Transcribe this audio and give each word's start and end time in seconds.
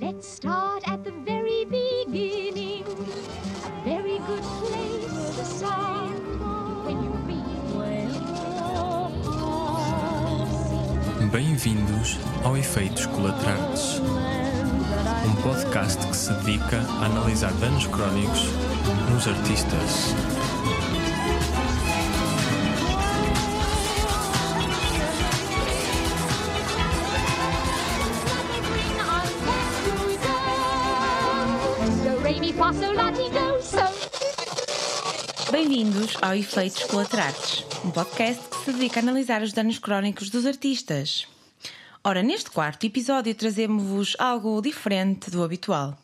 Let's 0.00 0.28
start 0.28 0.88
at 0.88 1.02
the 1.02 1.10
very 1.10 1.64
beginning. 1.64 2.84
A 2.84 3.84
very 3.84 4.18
good 4.18 4.42
place 4.42 5.36
to 5.36 5.44
start. 5.44 6.12
When 6.86 7.02
you 7.02 7.12
Bem-vindos 11.32 12.18
ao 12.44 12.56
Efeitos 12.56 13.06
Colaterais, 13.06 14.00
um 15.26 15.34
podcast 15.42 16.06
que 16.06 16.16
se 16.16 16.32
dedica 16.34 16.78
a 17.00 17.06
analisar 17.06 17.52
danos 17.54 17.86
crónicos 17.86 18.44
nos 19.10 19.26
artistas. 19.26 20.14
Bem-vindos 35.50 36.16
ao 36.20 36.34
Efeitos 36.34 36.84
Colaterais, 36.84 37.64
um 37.84 37.90
podcast 37.90 38.42
que 38.48 38.56
se 38.64 38.72
dedica 38.72 39.00
a 39.00 39.02
analisar 39.02 39.42
os 39.42 39.52
danos 39.52 39.78
crónicos 39.78 40.28
dos 40.28 40.44
artistas. 40.44 41.26
Ora, 42.04 42.22
neste 42.22 42.50
quarto 42.50 42.84
episódio 42.84 43.34
trazemos-vos 43.34 44.14
algo 44.18 44.60
diferente 44.60 45.30
do 45.30 45.42
habitual. 45.42 45.96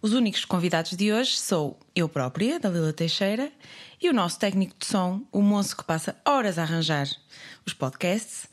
Os 0.00 0.12
únicos 0.12 0.44
convidados 0.44 0.92
de 0.96 1.12
hoje 1.12 1.38
sou 1.38 1.78
eu 1.94 2.08
própria, 2.08 2.58
Dalila 2.58 2.92
Teixeira, 2.92 3.52
e 4.00 4.08
o 4.08 4.12
nosso 4.12 4.38
técnico 4.38 4.74
de 4.78 4.86
som, 4.86 5.22
o 5.30 5.42
moço 5.42 5.76
que 5.76 5.84
passa 5.84 6.16
horas 6.24 6.58
a 6.58 6.62
arranjar 6.62 7.08
os 7.66 7.74
podcasts, 7.74 8.46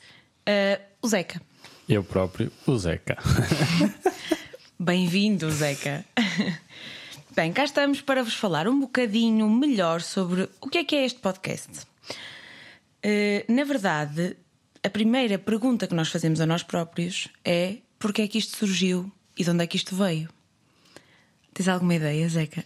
eh, 0.45 0.81
o 1.01 1.07
Zeca. 1.07 1.41
Eu 1.87 2.03
próprio, 2.03 2.51
o 2.65 2.77
Zeca. 2.77 3.17
Bem-vindo, 4.79 5.49
Zeca. 5.51 6.03
Bem, 7.35 7.51
cá 7.51 7.63
estamos 7.63 8.01
para 8.01 8.23
vos 8.23 8.35
falar 8.35 8.67
um 8.67 8.79
bocadinho 8.79 9.49
melhor 9.49 10.01
sobre 10.01 10.49
o 10.61 10.67
que 10.69 10.79
é 10.79 10.83
que 10.83 10.95
é 10.95 11.05
este 11.05 11.19
podcast. 11.19 11.69
Eh, 13.01 13.45
na 13.47 13.63
verdade, 13.63 14.35
a 14.83 14.89
primeira 14.89 15.37
pergunta 15.39 15.87
que 15.87 15.95
nós 15.95 16.09
fazemos 16.09 16.39
a 16.41 16.45
nós 16.45 16.61
próprios 16.63 17.27
é 17.43 17.77
porque 17.97 18.21
é 18.21 18.27
que 18.27 18.37
isto 18.37 18.55
surgiu 18.57 19.11
e 19.37 19.43
de 19.43 19.49
onde 19.49 19.63
é 19.63 19.67
que 19.67 19.77
isto 19.77 19.95
veio? 19.95 20.29
Tens 21.53 21.67
alguma 21.67 21.95
ideia, 21.95 22.27
Zeca? 22.29 22.63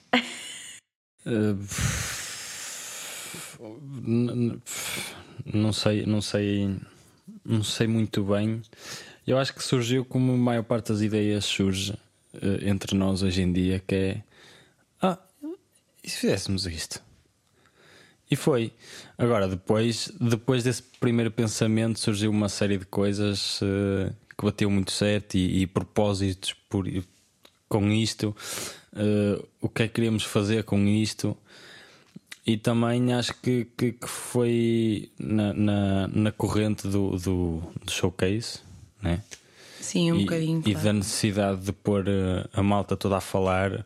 N- 4.05 4.59
não 5.53 5.71
sei, 5.71 6.05
não 6.05 6.21
sei, 6.21 6.75
não 7.45 7.63
sei 7.63 7.87
muito 7.87 8.23
bem. 8.23 8.61
Eu 9.25 9.37
acho 9.37 9.53
que 9.53 9.63
surgiu 9.63 10.03
como 10.03 10.33
a 10.33 10.37
maior 10.37 10.63
parte 10.63 10.91
das 10.91 11.01
ideias 11.01 11.45
surge 11.45 11.93
eh, 12.33 12.69
entre 12.69 12.95
nós 12.97 13.23
hoje 13.23 13.41
em 13.41 13.51
dia, 13.53 13.81
que 13.85 13.95
é 13.95 14.23
e 16.07 16.09
se 16.09 16.19
fizéssemos 16.19 16.65
isto? 16.65 17.03
E 18.31 18.35
foi. 18.37 18.71
Agora, 19.17 19.45
depois, 19.45 20.09
depois 20.19 20.63
desse 20.63 20.81
primeiro 21.01 21.29
pensamento, 21.29 21.99
surgiu 21.99 22.31
uma 22.31 22.47
série 22.47 22.77
de 22.77 22.85
coisas 22.85 23.59
eh, 23.61 24.13
que 24.37 24.45
bateu 24.45 24.69
muito 24.69 24.91
certo 24.91 25.35
e, 25.35 25.63
e 25.63 25.67
propósitos 25.67 26.53
por, 26.69 26.85
com 27.67 27.91
isto. 27.91 28.33
eh, 28.95 29.43
o 29.61 29.67
que 29.67 29.83
é 29.83 29.87
que 29.87 29.95
queríamos 29.95 30.23
fazer 30.23 30.63
com 30.63 30.79
isto? 30.87 31.35
E 32.45 32.55
também 32.55 33.13
acho 33.13 33.33
que, 33.41 33.65
que, 33.77 33.91
que 33.91 34.07
foi 34.07 35.11
na, 35.19 35.53
na, 35.53 36.07
na 36.07 36.31
corrente 36.31 36.87
do, 36.87 37.17
do, 37.17 37.61
do 37.83 37.91
showcase, 37.91 38.59
né? 39.01 39.21
Sim, 39.81 40.13
um 40.13 40.15
e, 40.15 40.19
bocadinho. 40.21 40.59
e 40.59 40.71
claro. 40.71 40.85
da 40.85 40.93
necessidade 40.93 41.61
de 41.61 41.73
pôr 41.73 42.07
eh, 42.07 42.45
a 42.53 42.63
malta 42.63 42.95
toda 42.95 43.17
a 43.17 43.21
falar, 43.21 43.85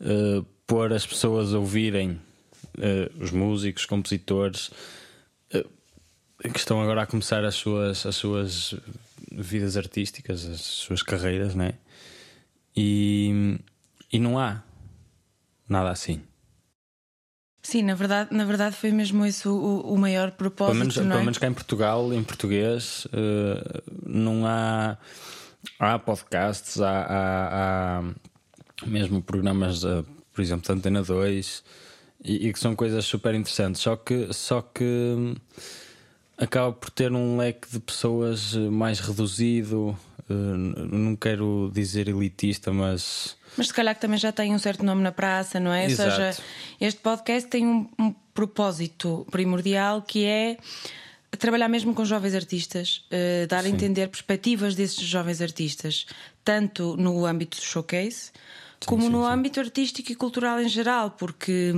eh, 0.00 0.42
pôr 0.72 0.90
as 0.94 1.06
pessoas 1.06 1.52
a 1.52 1.58
ouvirem 1.58 2.18
eh, 2.78 3.10
os 3.20 3.30
músicos, 3.30 3.84
compositores 3.84 4.70
eh, 5.52 5.64
que 6.50 6.58
estão 6.58 6.80
agora 6.80 7.02
a 7.02 7.06
começar 7.06 7.44
as 7.44 7.54
suas, 7.56 8.06
as 8.06 8.16
suas 8.16 8.74
vidas 9.30 9.76
artísticas, 9.76 10.46
as 10.46 10.62
suas 10.62 11.02
carreiras, 11.02 11.54
né? 11.54 11.74
E, 12.74 13.58
e 14.10 14.18
não 14.18 14.38
há 14.38 14.62
nada 15.68 15.90
assim. 15.90 16.22
Sim, 17.62 17.82
na 17.82 17.94
verdade, 17.94 18.34
na 18.34 18.46
verdade 18.46 18.74
foi 18.74 18.90
mesmo 18.92 19.26
esse 19.26 19.46
o, 19.46 19.80
o 19.80 19.98
maior 19.98 20.30
propósito. 20.30 20.72
Pelo 20.72 20.78
menos, 20.78 20.96
é? 20.96 21.00
pelo 21.02 21.20
menos 21.20 21.38
cá 21.38 21.46
em 21.48 21.52
Portugal, 21.54 22.12
em 22.14 22.24
português, 22.24 23.06
eh, 23.12 23.82
não 24.06 24.46
há. 24.46 24.96
Há 25.78 25.96
podcasts, 25.98 26.80
há, 26.80 27.02
há- 27.02 27.98
há 28.00 28.86
mesmo 28.86 29.22
programas, 29.22 29.84
por 30.32 30.42
exemplo, 30.42 30.66
da 30.66 30.74
Antena 30.74 31.02
2, 31.02 31.62
e, 32.24 32.48
e 32.48 32.52
que 32.52 32.58
são 32.58 32.74
coisas 32.74 33.04
super 33.04 33.34
interessantes. 33.34 33.80
Só 33.82 33.96
que, 33.96 34.32
só 34.32 34.62
que 34.62 34.84
hum, 34.84 35.34
acaba 36.38 36.72
por 36.72 36.90
ter 36.90 37.12
um 37.12 37.36
leque 37.36 37.68
de 37.70 37.80
pessoas 37.80 38.54
eh, 38.54 38.58
mais 38.70 39.00
reduzido. 39.00 39.96
eh, 40.28 40.32
não 40.32 41.16
quero 41.16 41.70
dizer 41.72 42.08
elitista, 42.08 42.72
mas. 42.72 43.36
Mas 43.56 43.68
se 43.68 43.74
calhar 43.74 43.94
que 43.94 44.00
também 44.00 44.18
já 44.18 44.32
tem 44.32 44.54
um 44.54 44.58
certo 44.58 44.84
nome 44.84 45.02
na 45.02 45.12
praça, 45.12 45.60
não 45.60 45.72
é? 45.72 45.86
Exato. 45.86 46.10
Ou 46.10 46.16
seja, 46.16 46.42
este 46.80 47.00
podcast 47.00 47.48
tem 47.48 47.66
um, 47.66 47.88
um 47.98 48.14
propósito 48.32 49.26
primordial 49.30 50.00
que 50.02 50.24
é 50.24 50.56
trabalhar 51.38 51.68
mesmo 51.68 51.94
com 51.94 52.04
jovens 52.04 52.34
artistas, 52.34 53.04
eh, 53.10 53.46
dar 53.46 53.64
a 53.64 53.68
entender 53.68 54.08
perspectivas 54.08 54.74
desses 54.74 55.00
jovens 55.02 55.40
artistas, 55.40 56.06
tanto 56.44 56.96
no 56.96 57.24
âmbito 57.26 57.56
do 57.58 57.62
showcase, 57.62 58.30
como 58.86 59.02
sim, 59.02 59.08
no 59.10 59.24
sim. 59.24 59.30
âmbito 59.32 59.60
artístico 59.60 60.12
e 60.12 60.14
cultural 60.14 60.60
em 60.60 60.68
geral, 60.68 61.10
porque 61.12 61.72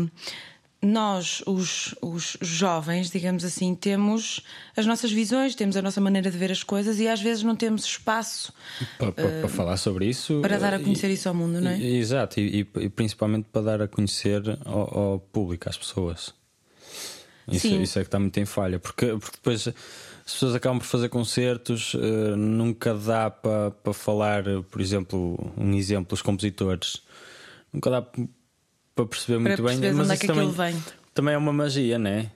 nós, 0.83 1.43
os, 1.47 1.95
os 2.03 2.37
jovens, 2.43 3.11
digamos 3.11 3.43
assim, 3.43 3.75
temos 3.75 4.43
as 4.77 4.85
nossas 4.85 5.11
visões, 5.11 5.55
temos 5.55 5.77
a 5.79 5.83
nossa 5.83 5.99
maneira 6.01 6.31
de 6.31 6.37
ver 6.37 6.53
as 6.53 6.63
coisas 6.63 7.01
e 7.01 7.09
às 7.09 7.21
vezes 7.23 7.43
não 7.43 7.57
temos 7.57 7.85
espaço 7.87 8.53
Para, 8.99 9.13
para- 9.13 9.31
para 9.41 9.49
falar 9.49 9.77
sobre 9.79 10.07
isso. 10.07 10.39
Eh, 10.39 10.43
para 10.43 10.59
dar 10.59 10.75
a 10.75 10.77
eh, 10.77 10.81
conhecer 10.81 11.11
isso 11.11 11.27
ao 11.29 11.35
mundo, 11.35 11.59
não 11.61 11.71
é? 11.71 11.79
E- 11.79 11.97
Exato, 11.97 12.39
e, 12.39 12.61
e- 12.61 12.81
e 12.85 12.89
principalmente 12.91 13.47
para 13.51 13.63
dar 13.63 13.81
a 13.83 13.89
conhecer 13.89 14.43
ao, 14.67 14.99
ao 14.99 15.19
público, 15.21 15.69
às 15.71 15.79
pessoas. 15.79 16.35
Isso, 17.51 17.67
isso 17.67 17.99
é 17.99 18.03
que 18.03 18.09
está 18.09 18.19
muito 18.19 18.39
em 18.41 18.45
falha, 18.47 18.79
porque, 18.79 19.07
porque 19.07 19.37
depois 19.37 19.69
as 20.27 20.33
pessoas 20.33 20.55
acabam 20.55 20.79
por 20.79 20.87
fazer 20.87 21.09
concertos, 21.09 21.95
eh, 21.95 22.37
nunca 22.37 22.95
dá 22.95 23.31
para, 23.31 23.71
para 23.71 23.93
falar, 23.93 24.45
por 24.71 24.81
exemplo, 24.81 25.53
um 25.57 25.75
exemplo, 25.75 26.15
os 26.15 26.23
compositores, 26.23 27.03
nunca 27.73 27.91
dá 27.91 28.03
para 28.03 29.07
perceber 29.07 29.39
muito 29.39 29.57
bem, 29.63 29.79
perceberes 29.79 29.97
mas 29.97 30.11
onde 30.11 30.25
é 30.25 30.27
também, 30.27 30.41
aquilo 30.49 30.53
vem. 30.53 30.83
também 31.13 31.35
é 31.35 31.39
uma 31.39 31.53
magia, 31.53 31.99
né? 31.99 32.31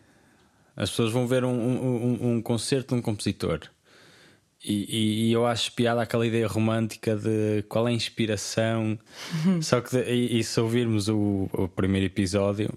As 0.76 0.90
pessoas 0.90 1.12
vão 1.12 1.26
ver 1.26 1.44
um, 1.44 1.50
um, 1.50 1.84
um- 2.22 2.32
um 2.36 2.42
concerto 2.42 2.94
de 2.94 3.00
um 3.00 3.02
compositor. 3.02 3.60
E, 4.64 4.72
e- 4.72 5.28
e 5.28 5.32
eu 5.32 5.46
acho 5.46 5.72
piada 5.72 6.02
aquela 6.02 6.26
ideia 6.26 6.46
romântica 6.46 7.16
de 7.16 7.62
qual 7.68 7.86
é 7.88 7.90
a 7.90 7.94
inspiração. 7.94 8.98
Só 9.62 9.80
que 9.80 9.90
de- 9.90 10.10
e, 10.12 10.38
e 10.40 10.44
se 10.44 10.60
ouvirmos 10.60 11.08
o, 11.08 11.48
o 11.52 11.68
primeiro 11.68 12.06
episódio, 12.06 12.72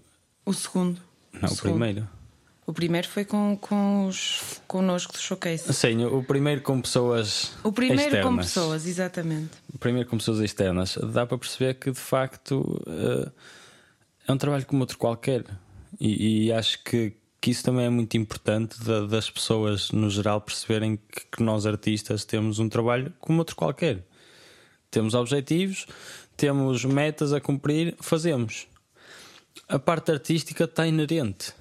O 0.45 0.53
segundo. 0.53 0.99
não, 1.33 1.49
o 1.49 1.51
segundo. 1.55 1.71
primeiro. 1.79 2.07
O 2.71 2.73
primeiro 2.73 3.05
foi 3.05 3.25
com, 3.25 3.57
com 3.59 4.05
os 4.05 4.61
connosco 4.65 5.11
do 5.11 5.19
showcase. 5.19 5.73
Sim, 5.73 6.05
o 6.05 6.23
primeiro 6.23 6.61
com 6.61 6.79
pessoas. 6.81 7.51
O 7.65 7.71
primeiro 7.73 8.03
com 8.03 8.15
externas. 8.15 8.45
pessoas, 8.45 8.87
exatamente. 8.87 9.49
O 9.73 9.77
primeiro 9.77 10.07
com 10.07 10.17
pessoas 10.17 10.39
externas. 10.39 10.97
Dá 11.11 11.25
para 11.25 11.37
perceber 11.37 11.73
que 11.73 11.91
de 11.91 11.99
facto 11.99 12.81
eh, 12.87 13.29
é 14.25 14.31
um 14.31 14.37
trabalho 14.37 14.65
como 14.65 14.79
outro 14.83 14.97
qualquer. 14.97 15.43
E, 15.99 16.45
e 16.45 16.53
acho 16.53 16.81
que, 16.85 17.11
que 17.41 17.51
isso 17.51 17.61
também 17.61 17.87
é 17.87 17.89
muito 17.89 18.15
importante 18.15 18.81
da- 18.85 19.05
das 19.05 19.29
pessoas 19.29 19.91
no 19.91 20.09
geral 20.09 20.39
perceberem 20.39 20.95
que, 20.95 21.25
que 21.29 21.43
nós 21.43 21.65
artistas 21.65 22.23
temos 22.23 22.57
um 22.57 22.69
trabalho 22.69 23.11
como 23.19 23.39
outro 23.39 23.53
qualquer. 23.57 24.01
Temos 24.89 25.13
objetivos, 25.13 25.85
temos 26.37 26.85
metas 26.85 27.33
a 27.33 27.41
cumprir, 27.41 27.97
fazemos. 27.99 28.65
A 29.67 29.77
parte 29.77 30.09
artística 30.09 30.63
está 30.63 30.87
inerente 30.87 31.53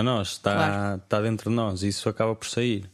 a 0.00 0.04
nós, 0.04 0.28
está, 0.32 0.54
Claro. 0.54 1.02
está 1.02 1.20
dentro 1.20 1.50
de 1.50 1.56
nós, 1.56 1.82
isso 1.82 2.08
acaba 2.08 2.34
por 2.34 2.46
sair. 2.48 2.88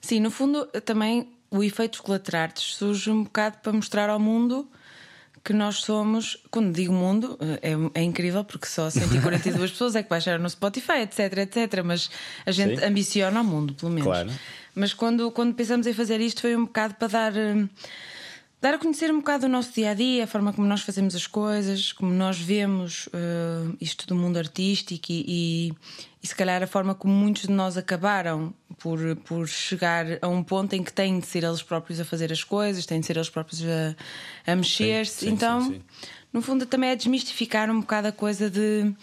Sim, 0.00 0.20
no 0.20 0.30
fundo, 0.30 0.66
também 0.84 1.28
o 1.50 1.62
efeito 1.62 2.02
colaterais 2.02 2.52
surge 2.56 3.10
um 3.10 3.24
bocado 3.24 3.58
para 3.62 3.72
mostrar 3.72 4.08
ao 4.10 4.18
mundo 4.18 4.68
que 5.44 5.52
nós 5.52 5.76
somos, 5.78 6.38
quando 6.50 6.72
digo 6.72 6.92
mundo, 6.92 7.36
é, 7.60 8.00
é 8.00 8.02
incrível 8.02 8.44
porque 8.44 8.66
só 8.66 8.88
142 8.88 9.70
pessoas 9.72 9.96
é 9.96 10.02
que 10.02 10.08
baixaram 10.08 10.40
no 10.42 10.48
Spotify, 10.48 11.00
etc, 11.02 11.38
etc. 11.38 11.82
Mas 11.84 12.10
a 12.46 12.52
gente 12.52 12.78
Sim. 12.78 12.86
ambiciona 12.86 13.38
ao 13.40 13.44
mundo, 13.44 13.74
pelo 13.74 13.90
menos. 13.90 14.06
Claro. 14.06 14.30
Mas 14.74 14.94
quando, 14.94 15.30
quando 15.32 15.54
pensamos 15.54 15.86
em 15.86 15.92
fazer 15.92 16.20
isto, 16.20 16.40
foi 16.42 16.56
um 16.56 16.64
bocado 16.64 16.94
para 16.94 17.08
dar. 17.08 17.32
Dar 18.62 18.74
a 18.74 18.78
conhecer 18.78 19.10
um 19.12 19.18
bocado 19.18 19.46
o 19.46 19.48
nosso 19.48 19.72
dia 19.72 19.90
a 19.90 19.94
dia, 19.94 20.22
a 20.22 20.26
forma 20.26 20.52
como 20.52 20.68
nós 20.68 20.82
fazemos 20.82 21.16
as 21.16 21.26
coisas, 21.26 21.92
como 21.92 22.12
nós 22.14 22.38
vemos 22.38 23.08
uh, 23.08 23.76
isto 23.80 24.06
do 24.06 24.14
mundo 24.14 24.38
artístico 24.38 25.10
e, 25.10 25.24
e, 25.26 25.72
e, 26.22 26.26
se 26.28 26.34
calhar 26.34 26.62
a 26.62 26.66
forma 26.68 26.94
como 26.94 27.12
muitos 27.12 27.42
de 27.42 27.50
nós 27.50 27.76
acabaram 27.76 28.54
por, 28.78 29.16
por 29.24 29.48
chegar 29.48 30.06
a 30.22 30.28
um 30.28 30.44
ponto 30.44 30.74
em 30.74 30.82
que 30.84 30.92
têm 30.92 31.18
de 31.18 31.26
ser 31.26 31.42
eles 31.42 31.60
próprios 31.60 31.98
a 31.98 32.04
fazer 32.04 32.30
as 32.30 32.44
coisas, 32.44 32.86
têm 32.86 33.00
de 33.00 33.06
ser 33.06 33.16
eles 33.16 33.28
próprios 33.28 33.60
a, 33.64 34.52
a 34.52 34.54
mexer-se. 34.54 35.28
Então, 35.28 35.60
sim, 35.62 35.72
sim, 35.72 35.82
no 36.32 36.40
fundo, 36.40 36.64
também 36.64 36.90
é 36.90 36.94
desmistificar 36.94 37.68
um 37.68 37.80
bocado 37.80 38.06
a 38.06 38.12
coisa 38.12 38.48
de 38.48 38.94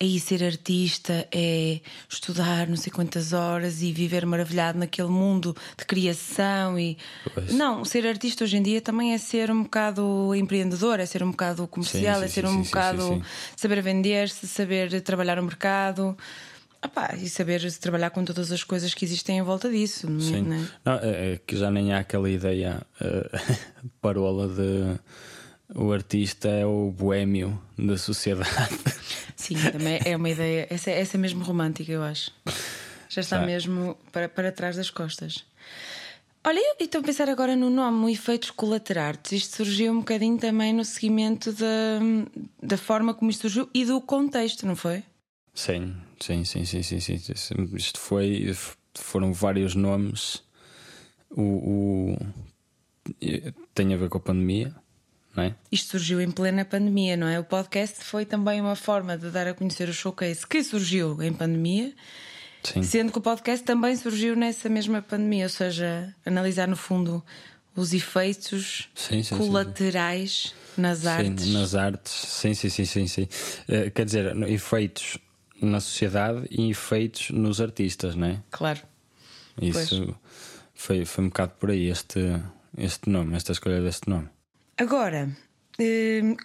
aí 0.00 0.18
ser 0.18 0.42
artista 0.42 1.26
é 1.32 1.80
estudar 2.08 2.68
não 2.68 2.76
sei 2.76 2.92
quantas 2.92 3.32
horas 3.32 3.82
e 3.82 3.92
viver 3.92 4.26
maravilhado 4.26 4.78
naquele 4.78 5.08
mundo 5.08 5.56
de 5.76 5.84
criação 5.84 6.78
e 6.78 6.98
pois. 7.32 7.52
não, 7.52 7.84
ser 7.84 8.06
artista 8.06 8.44
hoje 8.44 8.56
em 8.56 8.62
dia 8.62 8.80
também 8.80 9.12
é 9.12 9.18
ser 9.18 9.50
um 9.50 9.62
bocado 9.62 10.34
empreendedor, 10.34 11.00
é 11.00 11.06
ser 11.06 11.22
um 11.22 11.30
bocado 11.30 11.66
comercial, 11.68 12.14
sim, 12.14 12.20
sim, 12.20 12.24
é 12.24 12.28
ser 12.28 12.46
sim, 12.46 12.54
um 12.54 12.62
bocado 12.62 13.22
saber 13.56 13.82
vender-se, 13.82 14.46
saber 14.46 15.00
trabalhar 15.00 15.36
no 15.36 15.42
mercado. 15.42 16.16
Epá, 16.84 17.14
e 17.16 17.30
saber 17.30 17.62
trabalhar 17.78 18.10
com 18.10 18.22
todas 18.22 18.52
as 18.52 18.62
coisas 18.62 18.92
que 18.92 19.06
existem 19.06 19.38
em 19.38 19.42
volta 19.42 19.70
disso. 19.70 20.06
Sim. 20.20 20.42
Não 20.42 20.56
é? 20.56 20.68
Não, 20.84 20.94
é, 20.96 21.32
é 21.32 21.40
que 21.46 21.56
já 21.56 21.70
nem 21.70 21.94
há 21.94 22.00
aquela 22.00 22.28
ideia 22.28 22.82
uh, 23.00 23.88
parola 24.02 24.46
de 24.46 25.00
o 25.72 25.92
artista 25.92 26.48
é 26.48 26.66
o 26.66 26.90
boêmio 26.90 27.60
da 27.78 27.96
sociedade. 27.96 28.50
Sim, 29.36 29.56
também 29.72 30.00
é 30.04 30.16
uma 30.16 30.28
ideia. 30.28 30.66
Essa, 30.70 30.90
essa 30.90 31.16
é 31.16 31.18
mesmo 31.18 31.44
romântica, 31.44 31.90
eu 31.90 32.02
acho. 32.02 32.30
Já 33.08 33.20
está 33.20 33.40
tá. 33.40 33.46
mesmo 33.46 33.96
para, 34.12 34.28
para 34.28 34.52
trás 34.52 34.76
das 34.76 34.90
costas. 34.90 35.44
Olha, 36.46 36.58
e 36.58 36.84
estou 36.84 37.00
a 37.00 37.04
pensar 37.04 37.28
agora 37.28 37.56
no 37.56 37.70
nome, 37.70 38.04
o 38.04 38.08
efeitos 38.08 38.50
colaterais. 38.50 39.18
Isto 39.32 39.56
surgiu 39.56 39.92
um 39.92 40.00
bocadinho 40.00 40.36
também 40.36 40.74
no 40.74 40.84
seguimento 40.84 41.52
da, 41.52 42.00
da 42.62 42.76
forma 42.76 43.14
como 43.14 43.30
isto 43.30 43.42
surgiu 43.42 43.68
e 43.72 43.84
do 43.84 44.00
contexto, 44.00 44.66
não 44.66 44.76
foi? 44.76 45.02
Sim, 45.54 45.94
sim, 46.20 46.44
sim, 46.44 46.64
sim, 46.64 46.82
sim. 46.82 47.00
sim. 47.00 47.54
Isto 47.72 47.98
foi. 47.98 48.54
Foram 48.94 49.32
vários 49.32 49.74
nomes. 49.74 50.42
O, 51.30 51.42
o, 51.42 52.18
tem 53.74 53.94
a 53.94 53.96
ver 53.96 54.08
com 54.08 54.18
a 54.18 54.20
pandemia 54.20 54.74
é? 55.42 55.54
Isto 55.70 55.92
surgiu 55.92 56.20
em 56.20 56.30
plena 56.30 56.64
pandemia, 56.64 57.16
não 57.16 57.26
é? 57.26 57.38
O 57.40 57.44
podcast 57.44 58.04
foi 58.04 58.24
também 58.24 58.60
uma 58.60 58.76
forma 58.76 59.18
de 59.18 59.30
dar 59.30 59.46
a 59.48 59.54
conhecer 59.54 59.88
o 59.88 59.92
showcase 59.92 60.46
que 60.46 60.62
surgiu 60.62 61.20
em 61.22 61.32
pandemia, 61.32 61.92
Sim. 62.62 62.82
sendo 62.82 63.10
que 63.12 63.18
o 63.18 63.20
podcast 63.20 63.64
também 63.64 63.96
surgiu 63.96 64.36
nessa 64.36 64.68
mesma 64.68 65.02
pandemia, 65.02 65.44
ou 65.44 65.50
seja, 65.50 66.14
analisar 66.24 66.68
no 66.68 66.76
fundo 66.76 67.22
os 67.76 67.92
efeitos 67.92 68.88
sim, 68.94 69.22
sim, 69.22 69.36
colaterais 69.36 70.54
sim, 70.74 70.80
nas 70.80 71.06
artes. 71.06 71.52
nas 71.52 71.74
artes, 71.74 72.12
sim, 72.12 72.54
sim, 72.54 72.68
sim, 72.68 72.84
sim. 72.84 73.06
sim. 73.06 73.28
Uh, 73.68 73.90
quer 73.90 74.04
dizer, 74.04 74.36
efeitos 74.48 75.18
na 75.60 75.80
sociedade 75.80 76.46
e 76.50 76.70
efeitos 76.70 77.30
nos 77.30 77.60
artistas, 77.60 78.14
não 78.14 78.28
é? 78.28 78.42
Claro. 78.50 78.80
Isso 79.60 80.14
foi, 80.74 81.04
foi 81.04 81.24
um 81.24 81.28
bocado 81.28 81.52
por 81.58 81.70
aí 81.70 81.88
este, 81.88 82.20
este 82.76 83.08
nome, 83.08 83.36
esta 83.36 83.52
escolha 83.52 83.80
deste 83.80 84.08
nome. 84.08 84.28
Agora, 84.76 85.30
hum, 85.78 86.36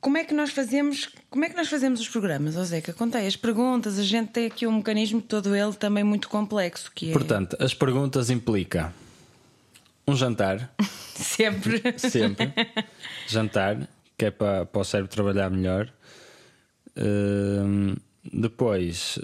como 0.00 0.18
é 0.18 0.24
que 0.24 0.34
nós 0.34 0.50
fazemos, 0.50 1.08
como 1.30 1.44
é 1.44 1.48
que 1.48 1.56
nós 1.56 1.68
fazemos 1.68 2.00
os 2.00 2.08
programas, 2.08 2.56
Ó 2.56 2.64
Zeca? 2.64 2.92
Contei 2.92 3.26
as 3.26 3.36
perguntas, 3.36 3.98
a 3.98 4.02
gente 4.02 4.30
tem 4.30 4.46
aqui 4.46 4.66
um 4.66 4.76
mecanismo 4.76 5.22
todo 5.22 5.54
ele 5.54 5.72
também 5.74 6.02
muito 6.02 6.28
complexo 6.28 6.90
que 6.94 7.10
é... 7.10 7.12
Portanto, 7.12 7.56
as 7.60 7.72
perguntas 7.72 8.30
implica 8.30 8.92
um 10.06 10.16
jantar. 10.16 10.74
Sempre. 11.14 11.82
Sempre. 11.98 12.52
jantar, 13.28 13.88
que 14.16 14.26
é 14.26 14.30
para, 14.30 14.66
para 14.66 14.80
o 14.80 14.84
cérebro 14.84 15.12
trabalhar 15.12 15.50
melhor. 15.50 15.92
Uh, 16.96 17.96
depois, 18.32 19.18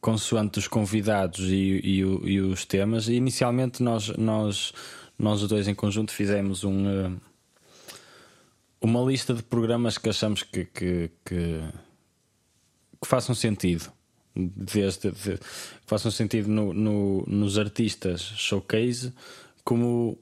consoante 0.00 0.58
os 0.58 0.68
convidados 0.68 1.50
e, 1.50 1.80
e, 1.82 1.98
e, 2.00 2.40
os 2.40 2.64
temas, 2.64 3.08
inicialmente 3.08 3.82
nós, 3.82 4.08
nós, 4.16 4.72
nós 5.18 5.42
os 5.42 5.48
dois 5.48 5.68
em 5.68 5.74
conjunto 5.74 6.12
fizemos 6.12 6.64
um. 6.64 7.16
Uma 8.80 9.00
lista 9.02 9.34
de 9.34 9.42
programas 9.42 9.98
que 9.98 10.08
achamos 10.08 10.42
que, 10.42 10.64
que, 10.66 11.10
que, 11.24 11.60
que 13.00 13.06
façam 13.06 13.34
sentido. 13.34 13.90
Desde, 14.34 15.10
de, 15.12 15.38
que 15.38 15.86
façam 15.86 16.10
sentido 16.10 16.48
no, 16.48 16.74
no, 16.74 17.24
nos 17.26 17.58
artistas 17.58 18.20
showcase, 18.20 19.12
como 19.64 20.18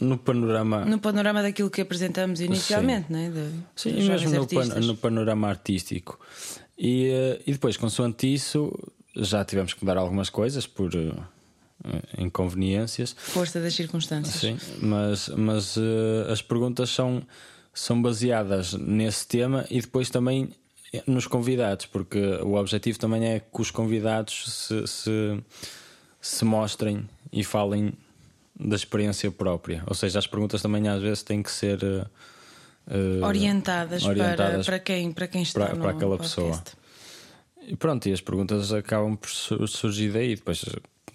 no 0.00 0.18
panorama. 0.18 0.84
No 0.84 0.98
panorama 0.98 1.42
daquilo 1.42 1.70
que 1.70 1.80
apresentamos 1.80 2.40
inicialmente, 2.40 3.08
Sim, 3.08 3.12
né? 3.12 3.30
De, 3.30 3.50
Sim 3.76 3.92
mesmo 4.08 4.30
no, 4.30 4.46
pan, 4.46 4.64
no, 4.80 4.96
panorama 4.96 5.48
artístico. 5.48 6.18
E, 6.78 7.08
eh, 7.08 7.42
e 7.46 7.52
depois, 7.52 7.76
consoante 7.76 8.32
isso, 8.32 8.72
já 9.16 9.44
tivemos 9.44 9.74
que 9.74 9.84
mudar 9.84 9.98
algumas 9.98 10.30
coisas 10.30 10.66
por 10.66 10.94
uh, 10.94 11.22
inconveniências. 12.16 13.14
Força 13.18 13.60
das 13.60 13.74
circunstâncias. 13.74 14.36
Sim, 14.36 14.58
mas, 14.80 15.28
mas 15.28 15.76
uh, 15.76 16.30
as 16.30 16.40
perguntas 16.40 16.90
são 16.90 17.22
são 17.78 18.02
baseadas 18.02 18.74
nesse 18.74 19.26
tema 19.26 19.64
e 19.70 19.80
depois 19.80 20.10
também 20.10 20.50
nos 21.06 21.26
convidados, 21.26 21.86
porque 21.86 22.18
o 22.42 22.54
objetivo 22.54 22.98
também 22.98 23.24
é 23.24 23.40
que 23.40 23.60
os 23.60 23.70
convidados 23.70 24.66
se, 24.66 24.86
se, 24.86 25.42
se 26.20 26.44
mostrem 26.44 27.08
e 27.32 27.44
falem 27.44 27.92
da 28.58 28.74
experiência 28.74 29.30
própria. 29.30 29.84
Ou 29.86 29.94
seja, 29.94 30.18
as 30.18 30.26
perguntas 30.26 30.60
também 30.60 30.88
às 30.88 31.00
vezes 31.00 31.22
têm 31.22 31.40
que 31.40 31.52
ser 31.52 31.80
uh, 31.84 33.24
orientadas, 33.24 34.04
orientadas, 34.04 34.66
para, 34.66 34.78
para, 34.78 34.78
quem, 34.80 35.12
para 35.12 35.28
quem 35.28 35.42
está 35.42 35.66
para, 35.66 35.76
para 35.76 35.90
aquela 35.90 36.16
podcast. 36.16 36.36
pessoa. 36.36 36.62
E 37.68 37.76
pronto, 37.76 38.08
e 38.08 38.12
as 38.12 38.20
perguntas 38.20 38.72
acabam 38.72 39.16
por 39.16 39.30
surgir 39.68 40.10
daí. 40.10 40.34
Depois 40.34 40.64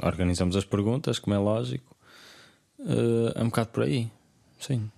organizamos 0.01 0.56
as 0.56 0.63
perguntas, 0.63 1.19
como 1.19 1.36
é 1.36 1.39
lógico. 1.39 1.94
Uh, 2.80 3.33
é 3.36 3.42
um 3.42 3.48
bocado 3.48 3.69
por 3.69 3.83
aí. 3.83 4.10
Sim. 4.60 4.89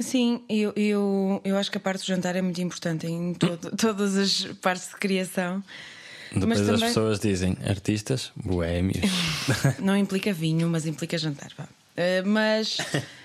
Sim, 0.00 0.42
eu, 0.48 0.72
eu, 0.74 1.40
eu 1.44 1.56
acho 1.56 1.70
que 1.70 1.76
a 1.76 1.80
parte 1.80 2.00
do 2.00 2.06
jantar 2.06 2.34
é 2.34 2.42
muito 2.42 2.60
importante 2.60 3.06
em 3.06 3.34
todo, 3.34 3.70
todas 3.76 4.16
as 4.16 4.44
partes 4.60 4.88
de 4.88 4.96
criação. 4.96 5.62
Depois 6.32 6.46
mas 6.46 6.58
também... 6.60 6.74
as 6.74 6.80
pessoas 6.80 7.20
dizem 7.20 7.56
artistas, 7.66 8.32
boémios. 8.36 9.10
Não 9.78 9.96
implica 9.96 10.32
vinho, 10.32 10.68
mas 10.68 10.86
implica 10.86 11.18
jantar. 11.18 11.50
Uh, 11.58 12.26
mas 12.26 12.78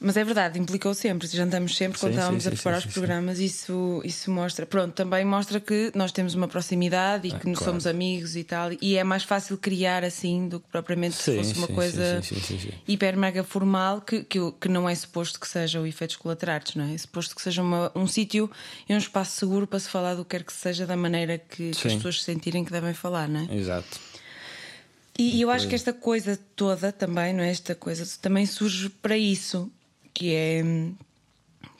Mas 0.00 0.16
é 0.16 0.24
verdade, 0.24 0.58
implicou 0.58 0.92
sempre. 0.92 1.26
Jantamos 1.28 1.76
sempre 1.76 1.98
quando 1.98 2.12
sim, 2.12 2.18
estávamos 2.18 2.42
sim, 2.42 2.48
a 2.48 2.52
preparar 2.52 2.82
sim, 2.82 2.88
os 2.88 2.94
programas. 2.94 3.38
Isso, 3.38 4.02
isso 4.04 4.30
mostra. 4.30 4.66
Pronto, 4.66 4.92
também 4.92 5.24
mostra 5.24 5.60
que 5.60 5.92
nós 5.94 6.12
temos 6.12 6.34
uma 6.34 6.46
proximidade 6.46 7.28
e 7.28 7.32
ah, 7.32 7.38
que 7.38 7.44
claro. 7.44 7.64
somos 7.64 7.86
amigos 7.86 8.36
e 8.36 8.44
tal. 8.44 8.70
E 8.82 8.96
é 8.96 9.04
mais 9.04 9.22
fácil 9.22 9.56
criar 9.56 10.04
assim 10.04 10.48
do 10.48 10.60
que 10.60 10.68
propriamente 10.68 11.16
se 11.16 11.36
fosse 11.36 11.54
uma 11.54 11.68
coisa 11.68 12.20
hiper 12.86 13.16
mega 13.16 13.42
formal 13.42 14.00
que, 14.00 14.24
que, 14.24 14.38
que, 14.60 14.68
não 14.68 14.88
é 14.88 14.94
suposto 14.94 15.40
que 15.40 15.48
seja 15.48 15.80
o 15.80 15.86
efeitos 15.86 16.16
colaterais, 16.16 16.74
não 16.74 16.84
é? 16.84 16.94
É 16.94 16.98
suposto 16.98 17.34
que 17.34 17.40
seja 17.40 17.62
uma, 17.62 17.90
um 17.94 18.06
sítio 18.06 18.50
e 18.88 18.94
um 18.94 18.98
espaço 18.98 19.36
seguro 19.38 19.66
para 19.66 19.78
se 19.78 19.88
falar 19.88 20.14
do 20.14 20.24
que 20.24 20.36
quer 20.36 20.44
que 20.44 20.52
seja 20.52 20.86
da 20.86 20.96
maneira 20.96 21.38
que, 21.38 21.70
que 21.70 21.88
as 21.88 21.94
pessoas 21.94 22.18
se 22.18 22.24
sentirem 22.24 22.64
que 22.64 22.72
devem 22.72 22.92
falar, 22.92 23.28
não 23.28 23.40
é? 23.40 23.54
Exato. 23.54 24.00
E, 25.18 25.36
e 25.36 25.42
eu 25.42 25.50
acho 25.50 25.68
que 25.68 25.74
esta 25.74 25.92
coisa 25.92 26.38
toda 26.56 26.90
também, 26.90 27.32
não 27.32 27.42
é? 27.42 27.50
Esta 27.50 27.74
coisa 27.74 28.04
também 28.20 28.44
surge 28.46 28.88
para 28.88 29.16
isso 29.16 29.70
que 30.14 30.32
é 30.32 30.62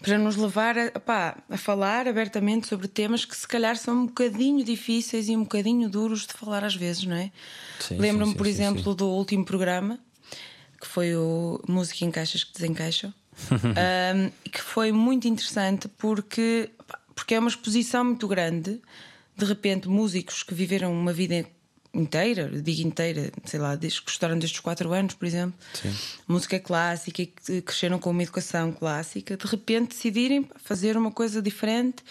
para 0.02 0.18
nos 0.18 0.36
levar 0.36 0.76
a, 0.76 1.00
pá, 1.00 1.38
a 1.48 1.56
falar 1.56 2.06
abertamente 2.06 2.66
sobre 2.66 2.86
temas 2.86 3.24
que 3.24 3.34
se 3.34 3.48
calhar 3.48 3.74
são 3.76 4.02
um 4.02 4.06
bocadinho 4.06 4.62
difíceis 4.62 5.30
e 5.30 5.36
um 5.36 5.44
bocadinho 5.44 5.88
duros 5.88 6.26
de 6.26 6.34
falar 6.34 6.62
às 6.62 6.74
vezes, 6.74 7.04
não 7.06 7.16
é? 7.16 7.32
Lembro-me, 7.90 8.34
por 8.34 8.44
sim, 8.44 8.52
exemplo, 8.52 8.90
sim. 8.92 8.96
do 8.96 9.06
último 9.06 9.44
programa 9.46 9.98
que 10.84 10.86
foi 10.86 11.16
o 11.16 11.60
Música 11.66 12.04
em 12.04 12.10
Caixas 12.10 12.44
que 12.44 12.52
Desencaixam, 12.52 13.12
um, 13.50 14.50
que 14.50 14.60
foi 14.60 14.92
muito 14.92 15.26
interessante 15.26 15.88
porque, 15.88 16.70
porque 17.14 17.34
é 17.34 17.38
uma 17.38 17.48
exposição 17.48 18.04
muito 18.04 18.28
grande. 18.28 18.80
De 19.34 19.44
repente, 19.46 19.88
músicos 19.88 20.42
que 20.42 20.54
viveram 20.54 20.92
uma 20.92 21.12
vida 21.12 21.46
inteira, 21.94 22.48
digo 22.48 22.86
inteira, 22.86 23.32
sei 23.44 23.60
lá, 23.60 23.76
desde 23.76 24.00
que 24.00 24.06
gostaram 24.06 24.38
destes 24.38 24.60
quatro 24.60 24.92
anos, 24.92 25.14
por 25.14 25.26
exemplo, 25.26 25.58
Sim. 25.72 25.94
música 26.26 26.58
clássica 26.58 27.22
e 27.22 27.26
que 27.26 27.62
cresceram 27.62 27.98
com 27.98 28.10
uma 28.10 28.22
educação 28.22 28.72
clássica, 28.72 29.36
de 29.36 29.46
repente 29.46 29.90
decidirem 29.90 30.48
fazer 30.56 30.96
uma 30.96 31.10
coisa 31.10 31.40
diferente, 31.40 32.02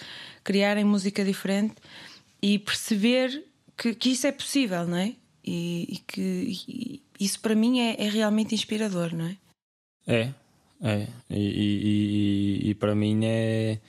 criarem 0.44 0.84
música 0.84 1.24
diferente 1.24 1.76
e 2.42 2.58
perceber 2.60 3.44
que, 3.78 3.94
que 3.94 4.12
isso 4.12 4.28
é 4.28 4.32
possível, 4.32 4.86
não 4.86 4.98
é? 4.98 5.14
E, 5.46 5.96
e 5.96 5.98
que 6.08 6.22
e, 6.68 7.04
isso 7.20 7.40
para 7.40 7.56
mim 7.56 7.80
é, 7.80 7.96
é, 8.00 8.10
realmente 8.10 8.56
inspirador, 8.56 9.14
não 9.14 9.26
é? 9.26 9.38
É, 10.08 10.30
é. 10.82 11.08
E, 11.30 12.62
e 12.64 12.76
para 12.76 12.96
mim 12.96 13.26
é 13.26 13.80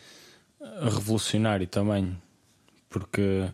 revolucionário 0.82 1.66
também, 1.66 2.16
porque 2.88 3.48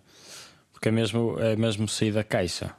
porque 0.80 0.88
é 0.88 0.92
mesmo, 0.92 1.38
é 1.38 1.54
mesmo 1.56 1.86
sair 1.86 2.10
da 2.10 2.24
caixa. 2.24 2.74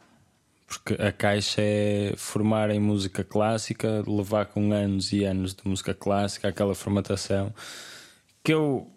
Porque 0.68 0.96
a 1.00 1.12
caixa 1.12 1.62
é 1.62 2.14
formar 2.18 2.72
em 2.72 2.80
música 2.80 3.24
clássica, 3.24 4.04
levar 4.08 4.48
com 4.48 4.72
anos 4.74 5.14
e 5.14 5.24
anos 5.24 5.54
de 5.54 5.62
música 5.68 5.94
clássica, 5.94 6.48
aquela 6.48 6.74
formatação 6.74 7.54
que 8.44 8.54
eu 8.54 8.88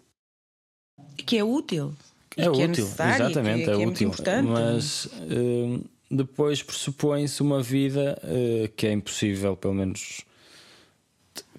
Que 1.17 1.37
é 1.37 1.43
útil. 1.43 1.93
É 2.35 2.45
é 2.45 2.49
útil, 2.49 2.67
necessário, 2.69 3.25
exatamente, 3.25 3.63
que, 3.65 3.69
é, 3.69 3.75
que 3.75 3.83
é 3.83 3.87
útil. 3.87 4.07
importante. 4.07 4.47
Mas 4.47 5.07
eh, 5.29 5.79
depois 6.09 6.63
pressupõe-se 6.63 7.41
uma 7.43 7.61
vida 7.61 8.19
eh, 8.23 8.71
que 8.75 8.87
é 8.87 8.91
impossível, 8.91 9.55
pelo 9.55 9.73
menos. 9.75 10.21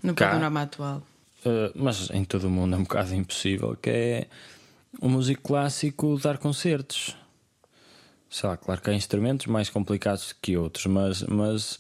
no 0.03 0.15
cá. 0.15 0.29
panorama 0.31 0.62
atual. 0.62 1.03
eh, 1.45 1.71
mas 1.76 2.11
em 2.11 2.25
todo 2.25 2.49
o 2.49 2.50
mundo 2.50 2.75
é 2.75 2.79
um 2.79 2.83
bocado 2.83 3.15
impossível, 3.15 3.76
que 3.76 3.91
é 3.91 4.26
o 5.00 5.09
músico 5.09 5.43
clássico 5.43 6.19
dar 6.19 6.38
concertos. 6.38 7.17
Sei 8.28 8.49
lá, 8.49 8.56
claro 8.56 8.80
que 8.80 8.90
há 8.90 8.95
instrumentos 8.95 9.47
mais 9.47 9.71
complicados 9.71 10.33
que 10.33 10.56
outros, 10.56 10.87
mas, 10.87 11.23
mas 11.23 11.78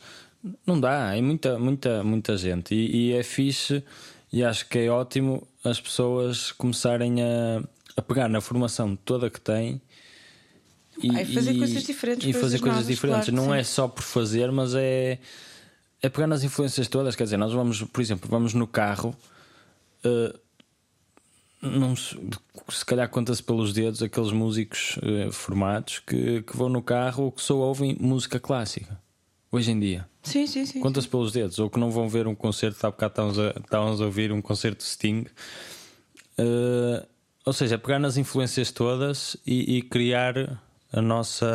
não 0.66 0.78
dá, 0.80 1.14
é 1.16 1.20
muita, 1.20 1.58
muita, 1.58 2.02
muita 2.04 2.36
gente. 2.36 2.74
E, 2.74 3.10
e 3.10 3.12
é 3.14 3.22
fixe 3.22 3.82
e 4.32 4.42
acho 4.44 4.68
que 4.68 4.78
é 4.78 4.88
ótimo 4.88 5.46
as 5.64 5.80
pessoas 5.80 6.52
começarem 6.52 7.22
a, 7.22 7.62
a 7.96 8.02
pegar 8.02 8.28
na 8.28 8.40
formação 8.40 8.94
toda 8.96 9.28
que 9.28 9.40
têm 9.40 9.80
e, 11.02 11.10
Ah, 11.14 11.22
e 11.22 11.34
fazer 11.34 11.58
coisas 11.58 11.82
diferentes, 11.82 12.24
e 12.26 12.32
coisas 12.32 12.40
fazer 12.42 12.58
coisas 12.60 12.76
novas, 12.80 12.86
diferentes. 12.86 13.28
claro, 13.30 13.46
não 13.48 13.52
sim. 13.54 13.58
é 13.60 13.64
só 13.64 13.88
por 13.88 14.02
fazer, 14.02 14.50
mas 14.52 14.74
é, 14.74 15.18
é 16.00 16.08
pegar 16.08 16.26
nas 16.26 16.42
influências 16.44 16.88
todas. 16.88 17.14
Quer 17.16 17.24
dizer, 17.24 17.36
nós 17.36 17.52
vamos, 17.52 17.82
por 17.82 18.00
exemplo, 18.00 18.28
vamos 18.30 18.54
no 18.54 18.66
carro. 18.66 19.14
eh, 20.04 20.34
não 21.70 21.94
se, 21.96 22.18
se 22.68 22.84
calhar 22.84 23.08
conta-se 23.08 23.42
pelos 23.42 23.72
dedos 23.72 24.02
aqueles 24.02 24.32
músicos 24.32 24.98
eh, 25.02 25.30
formados 25.30 25.98
que, 26.00 26.42
que 26.42 26.56
vão 26.56 26.68
no 26.68 26.82
carro 26.82 27.24
ou 27.24 27.32
que 27.32 27.42
só 27.42 27.56
ouvem 27.56 27.96
música 28.00 28.38
clássica 28.40 28.98
hoje 29.50 29.70
em 29.70 29.78
dia. 29.80 30.06
Sim, 30.22 30.46
sim, 30.46 30.66
sim. 30.66 30.80
Conta-se 30.80 31.06
pelos 31.08 31.32
dedos, 31.32 31.58
ou 31.58 31.70
que 31.70 31.78
não 31.78 31.90
vão 31.90 32.08
ver 32.08 32.26
um 32.26 32.34
concerto, 32.34 32.84
há 32.86 32.90
bocado 32.90 33.12
estávamos 33.12 33.38
a, 33.38 33.50
estávamos 33.58 34.00
a 34.00 34.04
ouvir 34.04 34.32
um 34.32 34.42
concerto 34.42 34.78
de 34.78 34.84
Sting. 34.90 35.24
Eh, 36.38 37.06
ou 37.44 37.52
seja, 37.52 37.78
pegar 37.78 37.98
nas 38.00 38.16
influências 38.16 38.72
todas 38.72 39.36
e, 39.46 39.76
e 39.76 39.82
criar 39.82 40.60
a 40.92 41.00
nossa, 41.00 41.46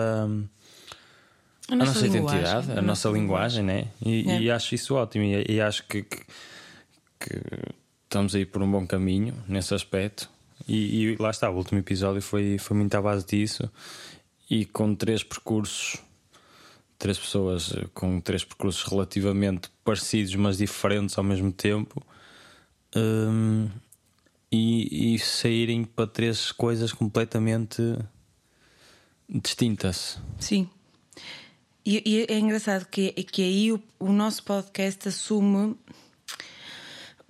A 1.69 1.73
a 1.73 1.75
nossa 1.75 1.99
linguagem, 2.07 2.39
identidade, 2.39 2.79
a, 2.79 2.81
nossa 2.81 3.09
linguagem, 3.09 3.63
né? 3.63 3.87
E, 4.03 4.29
É. 4.29 4.41
e 4.41 4.51
acho 4.51 4.73
isso 4.73 4.95
ótimo. 4.95 5.25
E, 5.25 5.45
e 5.49 5.59
acho 5.61 5.83
que, 5.87 6.03
que, 6.03 6.23
que 7.19 7.41
estamos 8.11 8.35
aí 8.35 8.45
por 8.45 8.61
um 8.61 8.69
bom 8.69 8.85
caminho 8.85 9.33
nesse 9.47 9.73
aspecto. 9.73 10.29
E, 10.67 11.13
e 11.13 11.15
lá 11.15 11.29
está, 11.29 11.49
o 11.49 11.55
último 11.55 11.79
episódio 11.79 12.21
foi, 12.21 12.57
foi 12.57 12.75
muito 12.75 12.93
à 12.93 13.01
base 13.01 13.25
disso. 13.25 13.71
E 14.49 14.65
com 14.65 14.93
três 14.93 15.23
percursos, 15.23 15.95
três 16.99 17.17
pessoas 17.17 17.73
eh, 17.73 17.87
com 17.93 18.19
três 18.19 18.43
percursos 18.43 18.83
relativamente 18.83 19.69
parecidos, 19.81 20.35
mas 20.35 20.57
diferentes 20.57 21.17
ao 21.17 21.23
mesmo 21.23 21.53
tempo. 21.53 22.03
hum, 22.93 23.69
e, 24.51 25.15
e 25.15 25.19
saírem 25.19 25.85
para 25.85 26.05
três 26.05 26.51
coisas 26.51 26.91
completamente 26.91 27.81
distintas. 29.29 30.19
Sim. 30.37 30.69
E, 31.85 32.03
e 32.05 32.25
é 32.29 32.37
engraçado 32.37 32.85
que, 32.87 33.13
que 33.23 33.41
aí 33.41 33.71
o, 33.71 33.81
o 33.97 34.11
nosso 34.11 34.43
podcast 34.43 35.07
assume. 35.07 35.77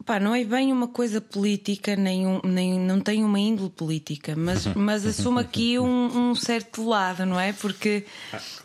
Pá, 0.06 0.20
não 0.20 0.34
é 0.34 0.44
bem 0.44 0.72
uma 0.72 0.88
coisa 0.88 1.22
política, 1.22 1.96
nem, 1.96 2.26
um, 2.26 2.42
nem 2.44 2.80
não 2.80 3.00
tem 3.00 3.24
uma 3.24 3.40
índole 3.40 3.70
política, 3.70 4.36
mas, 4.36 4.66
mas 4.76 5.06
assume 5.06 5.42
aqui 5.42 5.78
um, 5.80 6.30
um 6.32 6.36
certo 6.36 6.88
lado, 6.88 7.26
não 7.26 7.40
é? 7.40 7.54
Porque 7.54 8.06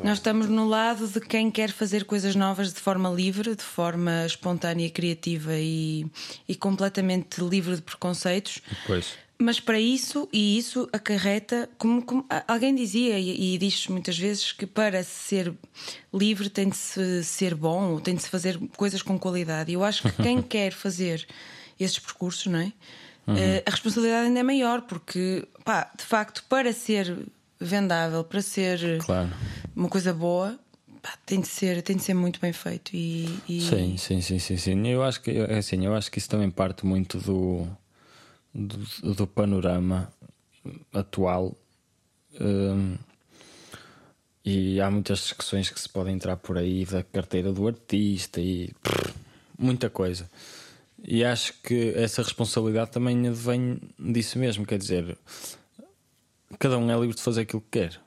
nós 0.02 0.18
estamos 0.18 0.48
no 0.48 0.68
lado 0.68 1.06
de 1.06 1.20
quem 1.20 1.50
quer 1.50 1.70
fazer 1.70 2.04
coisas 2.04 2.34
novas 2.34 2.72
de 2.72 2.80
forma 2.80 3.08
livre, 3.10 3.54
de 3.54 3.62
forma 3.62 4.24
espontânea, 4.24 4.88
criativa 4.90 5.52
e, 5.54 6.06
e 6.48 6.54
completamente 6.54 7.40
livre 7.40 7.76
de 7.76 7.82
preconceitos. 7.82 8.60
Pois. 8.86 9.25
Mas 9.38 9.60
para 9.60 9.78
isso, 9.78 10.26
e 10.32 10.56
isso 10.56 10.88
acarreta, 10.92 11.68
como, 11.76 12.02
como 12.02 12.24
alguém 12.48 12.74
dizia, 12.74 13.18
e, 13.18 13.54
e 13.54 13.58
diz 13.58 13.86
muitas 13.88 14.16
vezes, 14.18 14.50
que 14.52 14.66
para 14.66 15.02
ser 15.04 15.52
livre 16.12 16.48
tem 16.48 16.70
de 16.70 16.76
se 16.76 17.22
ser 17.22 17.54
bom, 17.54 18.00
tem 18.00 18.14
de 18.14 18.22
se 18.22 18.30
fazer 18.30 18.58
coisas 18.76 19.02
com 19.02 19.18
qualidade. 19.18 19.70
E 19.70 19.74
eu 19.74 19.84
acho 19.84 20.02
que 20.02 20.12
quem 20.22 20.40
quer 20.40 20.72
fazer 20.72 21.26
esses 21.78 21.98
percursos, 21.98 22.46
não 22.46 22.60
é? 22.60 22.72
Eh, 23.28 23.62
a 23.66 23.70
responsabilidade 23.70 24.28
ainda 24.28 24.40
é 24.40 24.42
maior, 24.42 24.82
porque, 24.82 25.46
pá, 25.64 25.90
de 25.98 26.04
facto, 26.04 26.42
para 26.48 26.72
ser 26.72 27.14
vendável, 27.60 28.24
para 28.24 28.40
ser 28.40 28.98
Claro. 29.04 29.28
uma 29.74 29.88
coisa 29.90 30.14
boa, 30.14 30.58
pá, 31.02 31.12
tem, 31.26 31.40
de 31.40 31.48
ser, 31.48 31.82
tem 31.82 31.96
de 31.96 32.02
ser 32.04 32.14
muito 32.14 32.40
bem 32.40 32.52
feito. 32.54 32.94
E, 32.94 33.28
e- 33.48 33.60
Sim, 33.60 33.96
sim, 33.98 34.20
sim, 34.22 34.38
sim, 34.38 34.56
sim. 34.56 34.86
Eu 34.88 35.02
acho 35.02 35.20
que 35.20 35.30
é 35.32 35.58
assim, 35.58 35.84
eu 35.84 35.94
acho 35.94 36.10
que 36.10 36.18
isso 36.18 36.28
também 36.30 36.48
parte 36.50 36.86
muito 36.86 37.18
do, 37.18 37.66
do, 38.56 39.14
do 39.14 39.26
panorama 39.26 40.10
atual. 40.92 41.54
Hum, 42.40 42.96
e 44.44 44.80
há 44.80 44.90
muitas 44.90 45.18
discussões 45.18 45.68
que 45.68 45.80
se 45.80 45.88
podem 45.88 46.14
entrar 46.14 46.36
por 46.36 46.56
aí 46.56 46.84
da 46.84 47.02
carteira 47.02 47.52
do 47.52 47.66
artista 47.66 48.40
e 48.40 48.72
muita 49.58 49.90
coisa. 49.90 50.30
E 51.02 51.24
acho 51.24 51.52
que 51.62 51.92
essa 51.96 52.22
responsabilidade 52.22 52.92
também 52.92 53.30
vem 53.32 53.80
disso 53.98 54.38
mesmo, 54.38 54.64
quer 54.64 54.78
dizer, 54.78 55.18
cada 56.58 56.78
um 56.78 56.90
é 56.90 56.94
livre 56.94 57.16
de 57.16 57.22
fazer 57.22 57.42
aquilo 57.42 57.60
que 57.60 57.80
quer. 57.80 58.00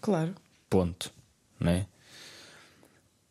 Claro. 0.00 0.34
Ponto. 0.68 1.12
Né? 1.60 1.86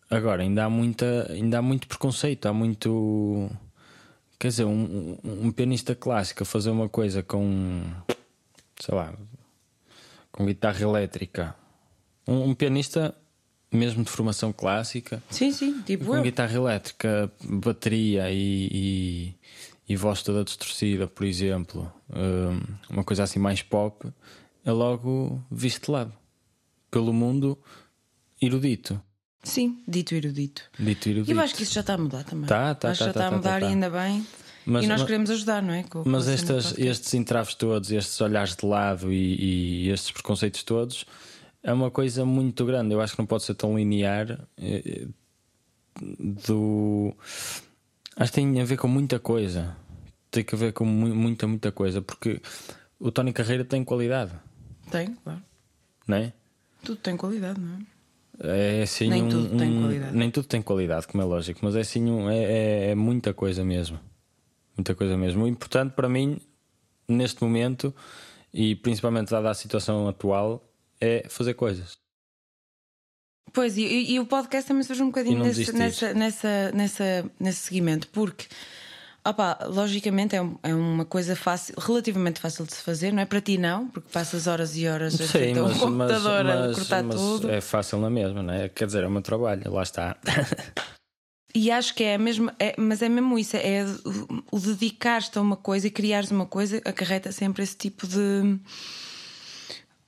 Agora, 0.09 0.43
ainda 0.43 0.65
há, 0.65 0.69
muita, 0.69 1.31
ainda 1.31 1.57
há 1.57 1.61
muito 1.61 1.87
preconceito, 1.87 2.45
há 2.45 2.53
muito. 2.53 3.49
Quer 4.41 4.47
dizer, 4.47 4.65
um, 4.65 5.19
um, 5.23 5.45
um 5.45 5.51
pianista 5.51 5.93
clássico 5.93 6.41
a 6.41 6.45
fazer 6.47 6.71
uma 6.71 6.89
coisa 6.89 7.21
com. 7.21 7.83
sei 8.79 8.95
lá. 8.95 9.13
com 10.31 10.47
guitarra 10.47 10.81
elétrica. 10.81 11.55
Um, 12.27 12.49
um 12.49 12.55
pianista, 12.55 13.13
mesmo 13.71 14.03
de 14.03 14.09
formação 14.09 14.51
clássica, 14.51 15.21
Sim, 15.29 15.51
sim, 15.51 15.83
tipo 15.83 16.05
com 16.05 16.15
eu. 16.15 16.23
guitarra 16.23 16.55
elétrica, 16.55 17.31
bateria 17.43 18.31
e, 18.31 18.67
e, 18.71 19.35
e 19.87 19.95
voz 19.95 20.23
toda 20.23 20.43
distorcida, 20.43 21.05
por 21.05 21.23
exemplo, 21.23 21.93
hum, 22.09 22.59
uma 22.89 23.03
coisa 23.03 23.21
assim 23.21 23.37
mais 23.37 23.61
pop, 23.61 24.11
é 24.65 24.71
logo 24.71 25.39
visto 25.51 25.85
de 25.85 25.91
lado 25.91 26.13
pelo 26.89 27.13
mundo 27.13 27.55
erudito. 28.41 28.99
Sim, 29.43 29.81
dito 29.87 30.13
erudito. 30.13 30.61
Dito 30.79 31.07
E 31.09 31.11
erudito. 31.11 31.31
eu 31.37 31.41
acho 31.43 31.55
que 31.55 31.63
isso 31.63 31.73
já 31.73 31.81
está 31.81 31.95
a 31.95 31.97
mudar 31.97 32.23
também. 32.23 32.45
Tá, 32.47 32.75
tá, 32.75 32.91
acho 32.91 32.99
que 32.99 33.05
tá, 33.05 33.09
já 33.09 33.13
tá, 33.13 33.19
está 33.25 33.27
a 33.35 33.37
mudar 33.37 33.59
tá, 33.59 33.65
e 33.65 33.69
ainda 33.69 33.89
bem. 33.89 34.25
Mas- 34.65 34.85
e 34.85 34.87
nós 34.87 34.99
mas- 34.99 35.07
queremos 35.07 35.29
ajudar, 35.31 35.63
não 35.63 35.73
é? 35.73 35.81
Com- 35.83 36.03
com 36.03 36.09
Mas 36.09 36.27
a 36.27 36.37
cena 36.37 36.57
estas, 36.59 36.77
estes 36.77 37.13
entraves 37.15 37.55
todos, 37.55 37.91
estes 37.91 38.21
olhares 38.21 38.55
de 38.55 38.63
lado 38.65 39.11
e, 39.11 39.85
e 39.85 39.89
estes 39.89 40.11
preconceitos 40.11 40.61
todos 40.61 41.05
é 41.63 41.73
uma 41.73 41.89
coisa 41.89 42.23
muito 42.23 42.63
grande. 42.65 42.93
Eu 42.93 43.01
acho 43.01 43.13
que 43.13 43.19
não 43.19 43.25
pode 43.25 43.43
ser 43.43 43.55
tão 43.55 43.75
linear. 43.77 44.47
eh, 44.57 44.83
eh, 44.85 45.07
Do 45.99 47.13
acho 48.15 48.31
que 48.31 48.35
tem 48.35 48.61
a 48.61 48.65
ver 48.65 48.77
com 48.77 48.87
muita 48.87 49.19
coisa. 49.19 49.75
Tem 50.29 50.43
que 50.43 50.55
ver 50.55 50.71
com 50.73 50.85
mu- 50.85 51.13
muita, 51.15 51.47
muita 51.47 51.71
coisa. 51.71 52.01
Porque 52.01 52.41
o 52.99 53.11
Tony 53.11 53.33
Carreira 53.33 53.65
tem 53.65 53.83
qualidade, 53.83 54.31
Tem, 54.89 55.13
claro. 55.15 55.41
não 56.07 56.17
é? 56.17 56.33
Tudo 56.83 56.97
tem 57.01 57.17
qualidade, 57.17 57.59
não 57.59 57.75
é? 57.77 57.79
É 58.43 58.81
assim 58.83 59.07
Nem 59.09 59.23
um- 59.23 59.29
tudo 59.29 59.57
tem 59.57 59.69
um- 59.77 59.81
qualidade. 59.81 60.17
Nem 60.17 60.31
tudo 60.31 60.47
tem 60.47 60.61
qualidade, 60.61 61.07
como 61.07 61.21
é 61.21 61.25
lógico, 61.25 61.59
mas 61.63 61.75
é 61.75 61.81
assim 61.81 62.09
um- 62.09 62.29
é, 62.29 62.37
é- 62.43 62.89
é 62.91 62.95
muita 62.95 63.33
coisa 63.33 63.63
mesmo. 63.63 63.99
Muita 64.75 64.95
coisa 64.95 65.15
mesmo. 65.17 65.43
O 65.43 65.47
importante 65.47 65.93
para 65.93 66.09
mim, 66.09 66.39
neste 67.07 67.41
momento, 67.43 67.93
e 68.53 68.75
principalmente 68.75 69.29
dada 69.29 69.49
a 69.49 69.53
situação 69.53 70.07
atual, 70.07 70.63
é 70.99 71.25
fazer 71.29 71.53
coisas. 71.53 71.97
Pois, 73.53 73.77
e, 73.77 74.13
e- 74.13 74.19
o 74.19 74.25
podcast 74.25 74.67
também 74.67 74.83
surge 74.83 75.03
um 75.03 75.07
bocadinho 75.07 75.39
nesse, 75.43 75.71
nessa, 75.73 76.13
nessa, 76.13 76.71
nessa, 76.73 77.31
nesse 77.39 77.59
seguimento, 77.59 78.07
porque, 78.09 78.47
opá, 79.25 79.57
logicamente 79.67 80.35
é, 80.35 80.41
um- 80.41 80.57
é 80.63 80.73
uma 80.73 81.05
coisa 81.05 81.35
fácil, 81.35 81.75
relativamente 81.77 82.39
fácil 82.39 82.65
de 82.65 82.73
se 82.73 82.81
fazer, 82.81 83.11
não 83.13 83.21
é? 83.21 83.25
Para 83.25 83.41
ti, 83.41 83.57
não, 83.57 83.87
porque 83.87 84.09
passas 84.11 84.47
horas 84.47 84.75
e 84.75 84.87
horas 84.87 85.19
a 85.21 85.27
Sim, 85.27 85.57
a 85.57 85.63
um 85.63 85.67
mas, 85.67 85.77
mas, 85.77 85.79
computador 85.79 86.39
a 86.41 86.43
mas- 86.67 86.75
cortar 86.75 87.03
mas 87.03 87.15
tudo. 87.15 87.49
é 87.51 87.61
fácil 87.61 87.99
na 87.99 88.09
mesma, 88.09 88.41
não 88.43 88.53
é? 88.53 88.69
Quer 88.69 88.85
dizer, 88.85 89.03
é 89.03 89.07
o 89.07 89.11
meu 89.11 89.21
trabalho, 89.21 89.71
lá 89.71 89.83
está. 89.83 90.17
E 91.53 91.69
acho 91.69 91.93
que 91.95 92.01
é 92.05 92.17
mesmo, 92.17 92.49
é, 92.57 92.73
mas 92.77 93.01
é 93.01 93.09
mesmo 93.09 93.37
isso, 93.37 93.57
é 93.57 93.83
o, 94.05 94.55
o 94.55 94.57
dedicar-te 94.59 95.37
a 95.37 95.41
uma 95.41 95.57
coisa 95.57 95.85
e 95.85 95.91
criares 95.91 96.31
uma 96.31 96.45
coisa 96.45 96.77
acarreta 96.85 97.29
sempre 97.33 97.61
esse 97.61 97.75
tipo 97.75 98.07
de 98.07 98.57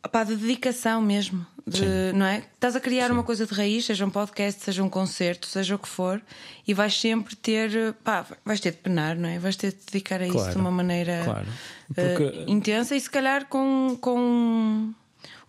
opá, 0.06 0.24
de 0.24 0.36
dedicação 0.36 1.02
mesmo. 1.02 1.46
De, 1.66 2.12
não 2.14 2.26
é? 2.26 2.40
Estás 2.56 2.76
a 2.76 2.80
criar 2.82 3.10
uma 3.10 3.24
coisa 3.24 3.46
de 3.46 3.54
raiz, 3.54 3.86
seja 3.86 4.06
um 4.06 4.10
podcast, 4.10 4.62
seja 4.62 4.84
um 4.84 4.90
concerto, 4.90 5.48
seja 5.48 5.76
o 5.76 5.80
que 5.80 5.88
for, 5.88 6.22
e 6.68 6.74
vais 6.74 7.00
sempre 7.00 7.38
ter, 7.38 7.94
pá, 8.04 8.26
vais 8.44 8.60
ter 8.60 8.72
de 8.72 8.78
penar, 8.80 9.16
não 9.16 9.30
é? 9.30 9.40
Vais 9.40 9.56
ter 9.56 9.72
de 9.72 9.78
dedicar 9.86 10.20
a 10.20 10.26
isso 10.26 10.36
Claro, 10.36 10.52
de 10.52 10.58
uma 10.58 10.72
maneira 10.72 11.22
claro. 11.24 11.48
eh, 11.96 12.16
Porque- 12.18 12.44
intensa 12.52 12.94
e 12.98 13.00
se 13.00 13.10
calhar 13.10 13.46
com, 13.48 13.98
com 14.02 14.92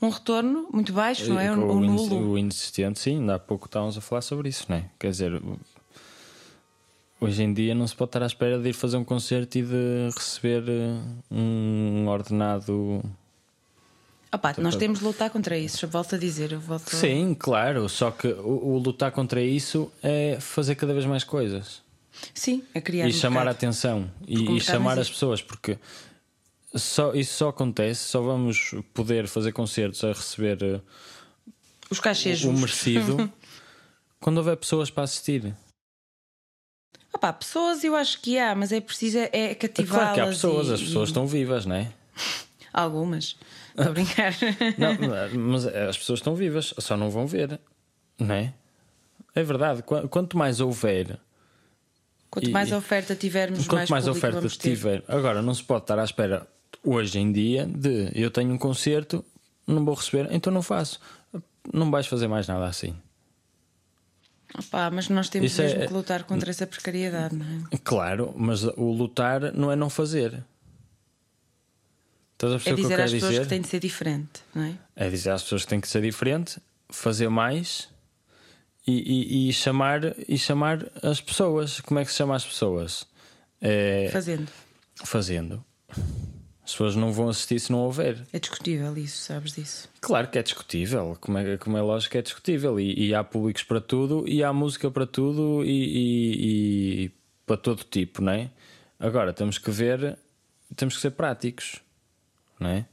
um 0.01 0.09
retorno 0.09 0.69
muito 0.73 0.93
baixo, 0.93 1.29
não 1.31 1.41
é? 1.41 1.51
O, 1.51 1.55
o, 1.73 1.81
nulo. 1.81 2.31
o 2.31 2.39
inexistente, 2.39 3.01
sim, 3.01 3.17
ainda 3.19 3.35
há 3.35 3.39
pouco 3.41 3.67
estávamos 3.67 3.99
a 3.99 4.01
falar 4.01 4.23
sobre 4.23 4.49
isso, 4.49 4.67
não 4.69 4.77
é? 4.77 4.85
Quer 5.01 5.11
dizer, 5.11 5.43
hoje 7.21 7.43
em 7.43 7.53
dia 7.53 7.75
não 7.75 7.89
se 7.89 7.97
pode 7.97 8.11
estar 8.11 8.23
à 8.23 8.27
espera 8.27 8.57
de 8.59 8.69
ir 8.69 8.73
fazer 8.73 8.97
um 8.99 9.05
concerto 9.05 9.59
e 9.59 9.63
de 9.63 10.11
receber 10.15 10.63
eh, 10.69 11.01
um 11.29 12.07
ordenado. 12.07 13.03
Opá, 14.35 14.55
nós 14.59 14.75
temos 14.77 14.99
de 14.99 15.05
lutar 15.05 15.31
contra 15.31 15.57
isso, 15.57 15.87
volto 15.87 16.15
a 16.17 16.19
dizer, 16.19 16.51
eu 16.53 16.59
volto 16.61 16.89
a- 16.89 16.99
Sim, 16.99 17.37
claro, 17.39 17.89
só 17.89 18.11
que 18.11 18.27
o, 18.29 18.75
o 18.75 18.79
lutar 18.79 19.13
contra 19.13 19.41
isso 19.41 19.93
é 20.03 20.39
fazer 20.41 20.75
cada 20.75 20.93
vez 20.93 21.05
mais 21.07 21.23
coisas 21.23 21.83
Sim, 22.35 22.65
a 22.75 22.81
criar 22.81 23.07
e 23.07 23.11
um 23.11 23.13
chamar 23.13 23.43
a 23.43 23.45
mercado. 23.45 23.57
atenção 23.57 24.11
e, 24.27 24.39
o 24.39 24.57
e 24.57 24.61
chamar 24.61 24.99
as 24.99 25.09
pessoas, 25.09 25.41
porque 25.43 25.79
só, 26.75 27.15
isso 27.15 27.35
só 27.35 27.49
acontece, 27.51 28.05
só 28.05 28.21
vamos 28.23 28.75
poder 28.93 29.29
fazer 29.29 29.53
concertos 29.53 30.03
a 30.03 30.09
receber 30.09 30.63
eh, 30.63 30.81
Os 31.91 32.01
cachês 32.01 32.39
o 32.41 32.43
justos. 32.51 32.61
merecido 32.61 33.33
quando 34.21 34.39
houver 34.39 34.57
pessoas 34.57 34.91
para 34.91 35.05
assistir. 35.05 35.55
Opá, 37.13 37.33
pessoas 37.33 37.85
eu 37.85 37.95
acho 37.95 38.21
que 38.21 38.37
há, 38.39 38.55
mas 38.57 38.73
é 38.73 38.81
preciso 38.81 39.19
é 39.19 39.29
É 39.33 39.55
cativá-las. 39.55 40.03
claro 40.03 40.15
que 40.15 40.21
há 40.21 40.27
pessoas, 40.27 40.69
e- 40.69 40.73
as 40.75 40.81
pessoas 40.83 41.09
e- 41.09 41.13
estão 41.13 41.27
vivas, 41.27 41.65
não 41.67 41.77
é? 41.77 41.93
Algumas. 42.73 43.37
Estou 43.77 43.87
a 43.87 43.91
brincar. 43.93 44.33
Não, 44.79 45.41
mas 45.53 45.67
as 45.67 45.99
pessoas 45.99 46.21
estão 46.21 46.35
vivas, 46.35 46.73
só 46.79 46.97
não 46.97 47.11
vão 47.11 47.27
ver, 47.27 47.59
não 48.19 48.35
é? 48.35 48.55
É 49.35 49.43
verdade, 49.43 49.83
qu- 49.83 50.07
quanto 50.09 50.39
mais 50.39 50.61
houver, 50.61 51.19
Quanto 52.31 52.49
E- 52.49 52.53
mais 52.53 52.73
oferta 52.73 53.15
tivermos, 53.15 53.67
quanto 53.69 53.89
mais, 53.91 54.05
público 54.05 54.27
oferta 54.27 54.49
tiver, 54.49 55.05
agora 55.07 55.41
não 55.41 55.55
se 55.55 55.63
pode 55.63 55.85
estar 55.85 55.99
à 56.01 56.05
espera 56.05 56.47
hoje 56.83 57.17
em 57.19 57.31
dia 57.31 57.65
de 57.65 58.11
eu 58.13 58.29
tenho 58.29 58.53
um 58.53 58.59
concerto, 58.59 59.25
não 59.67 59.85
vou 59.85 59.95
receber, 59.95 60.29
então 60.33 60.53
não 60.53 60.61
faço. 60.63 60.99
Não 61.73 61.91
vais 61.93 62.09
fazer 62.09 62.27
mais 62.27 62.49
nada 62.49 62.67
assim. 62.67 62.93
Opá, 64.59 64.91
mas 64.91 65.09
nós 65.09 65.29
temos 65.29 65.51
Isso 65.53 65.63
é- 65.63 65.67
mesmo 65.67 65.87
que 65.89 65.93
lutar 65.93 66.25
contra 66.25 66.51
essa 66.51 66.67
precariedade, 66.67 67.37
não 67.37 67.47
é? 67.47 67.79
Claro, 67.85 68.33
mas 68.37 68.65
o 68.65 68.91
lutar 68.93 69.53
não 69.53 69.71
é 69.71 69.77
não 69.77 69.89
fazer. 69.91 70.45
Estás 72.47 72.67
a 72.67 72.71
É 72.71 72.75
que 72.75 72.83
dizer 72.83 72.89
quero 72.89 73.03
às 73.05 73.13
pessoas 73.13 73.31
dizer? 73.33 73.43
que 73.43 73.49
tem 73.49 73.61
de 73.61 73.69
ser 73.69 73.81
diferente, 73.81 74.41
não 74.55 74.63
é? 74.65 74.75
É 74.97 75.09
dizer 75.11 75.31
às 75.31 75.43
pessoas 75.43 75.63
que 75.63 75.69
tem 75.69 75.81
que 75.81 75.89
ser 75.89 76.03
diferente, 76.03 76.59
fazer 76.91 77.29
mais 77.29 77.89
e, 78.87 78.93
e- 78.93 79.49
e 79.49 79.53
chamar, 79.53 80.01
e 80.29 80.37
chamar 80.39 80.87
as 81.03 81.21
pessoas. 81.21 81.81
Como 81.81 81.99
é 82.01 82.05
que 82.05 82.11
se 82.11 82.17
chama 82.19 82.35
as 82.37 82.45
pessoas? 82.45 83.07
É 83.61 84.09
Fazendo. 84.13 84.49
fazendo. 85.05 85.65
As 86.63 86.71
pessoas 86.73 86.97
não 86.97 87.13
vão 87.13 87.29
assistir 87.29 87.61
se 87.61 87.71
não 87.71 87.81
houver. 87.81 88.23
É 88.33 88.39
discutível 88.39 88.97
isso, 88.97 89.19
sabes 89.25 89.53
disso. 89.55 89.87
Claro 90.01 90.29
que 90.29 90.39
é 90.39 90.43
discutível, 90.43 91.17
como 91.21 91.37
é, 91.37 91.59
como 91.59 91.77
é 91.77 91.83
lógico 91.83 92.13
que 92.13 92.19
é 92.19 92.23
discutível. 92.23 92.81
E, 92.81 93.09
e 93.09 93.15
há 93.15 93.23
públicos 93.23 93.63
para 93.63 93.81
tudo, 93.83 94.25
e 94.27 94.43
há 94.43 94.51
música 94.53 94.91
para 94.91 95.07
tudo, 95.07 95.63
e, 95.63 95.69
e- 95.69 97.05
e 97.05 97.11
para 97.47 97.59
todo 97.59 97.85
tipo, 97.85 98.23
não 98.23 98.33
é? 98.33 98.51
Agora 98.99 99.33
temos 99.35 99.59
que 99.59 99.71
ver, 99.71 100.17
temos 100.75 100.95
que 100.97 101.03
ser 101.03 101.11
práticos, 101.11 101.81
não 102.59 102.71
é? 102.71 102.87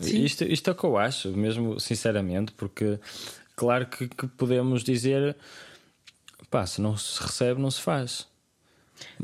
Sim. 0.00 0.24
Isto, 0.24 0.44
isto 0.44 0.68
é 0.68 0.72
o 0.72 0.76
que 0.76 0.84
eu 0.84 0.96
acho, 0.96 1.30
mesmo 1.30 1.80
sinceramente, 1.80 2.52
porque 2.52 2.98
claro 3.56 3.86
que, 3.86 4.08
que 4.08 4.26
podemos 4.28 4.84
dizer 4.84 5.36
pá, 6.50 6.64
se 6.66 6.80
não 6.80 6.96
se 6.96 7.20
recebe, 7.22 7.60
não 7.60 7.70
se 7.70 7.80
faz. 7.80 8.26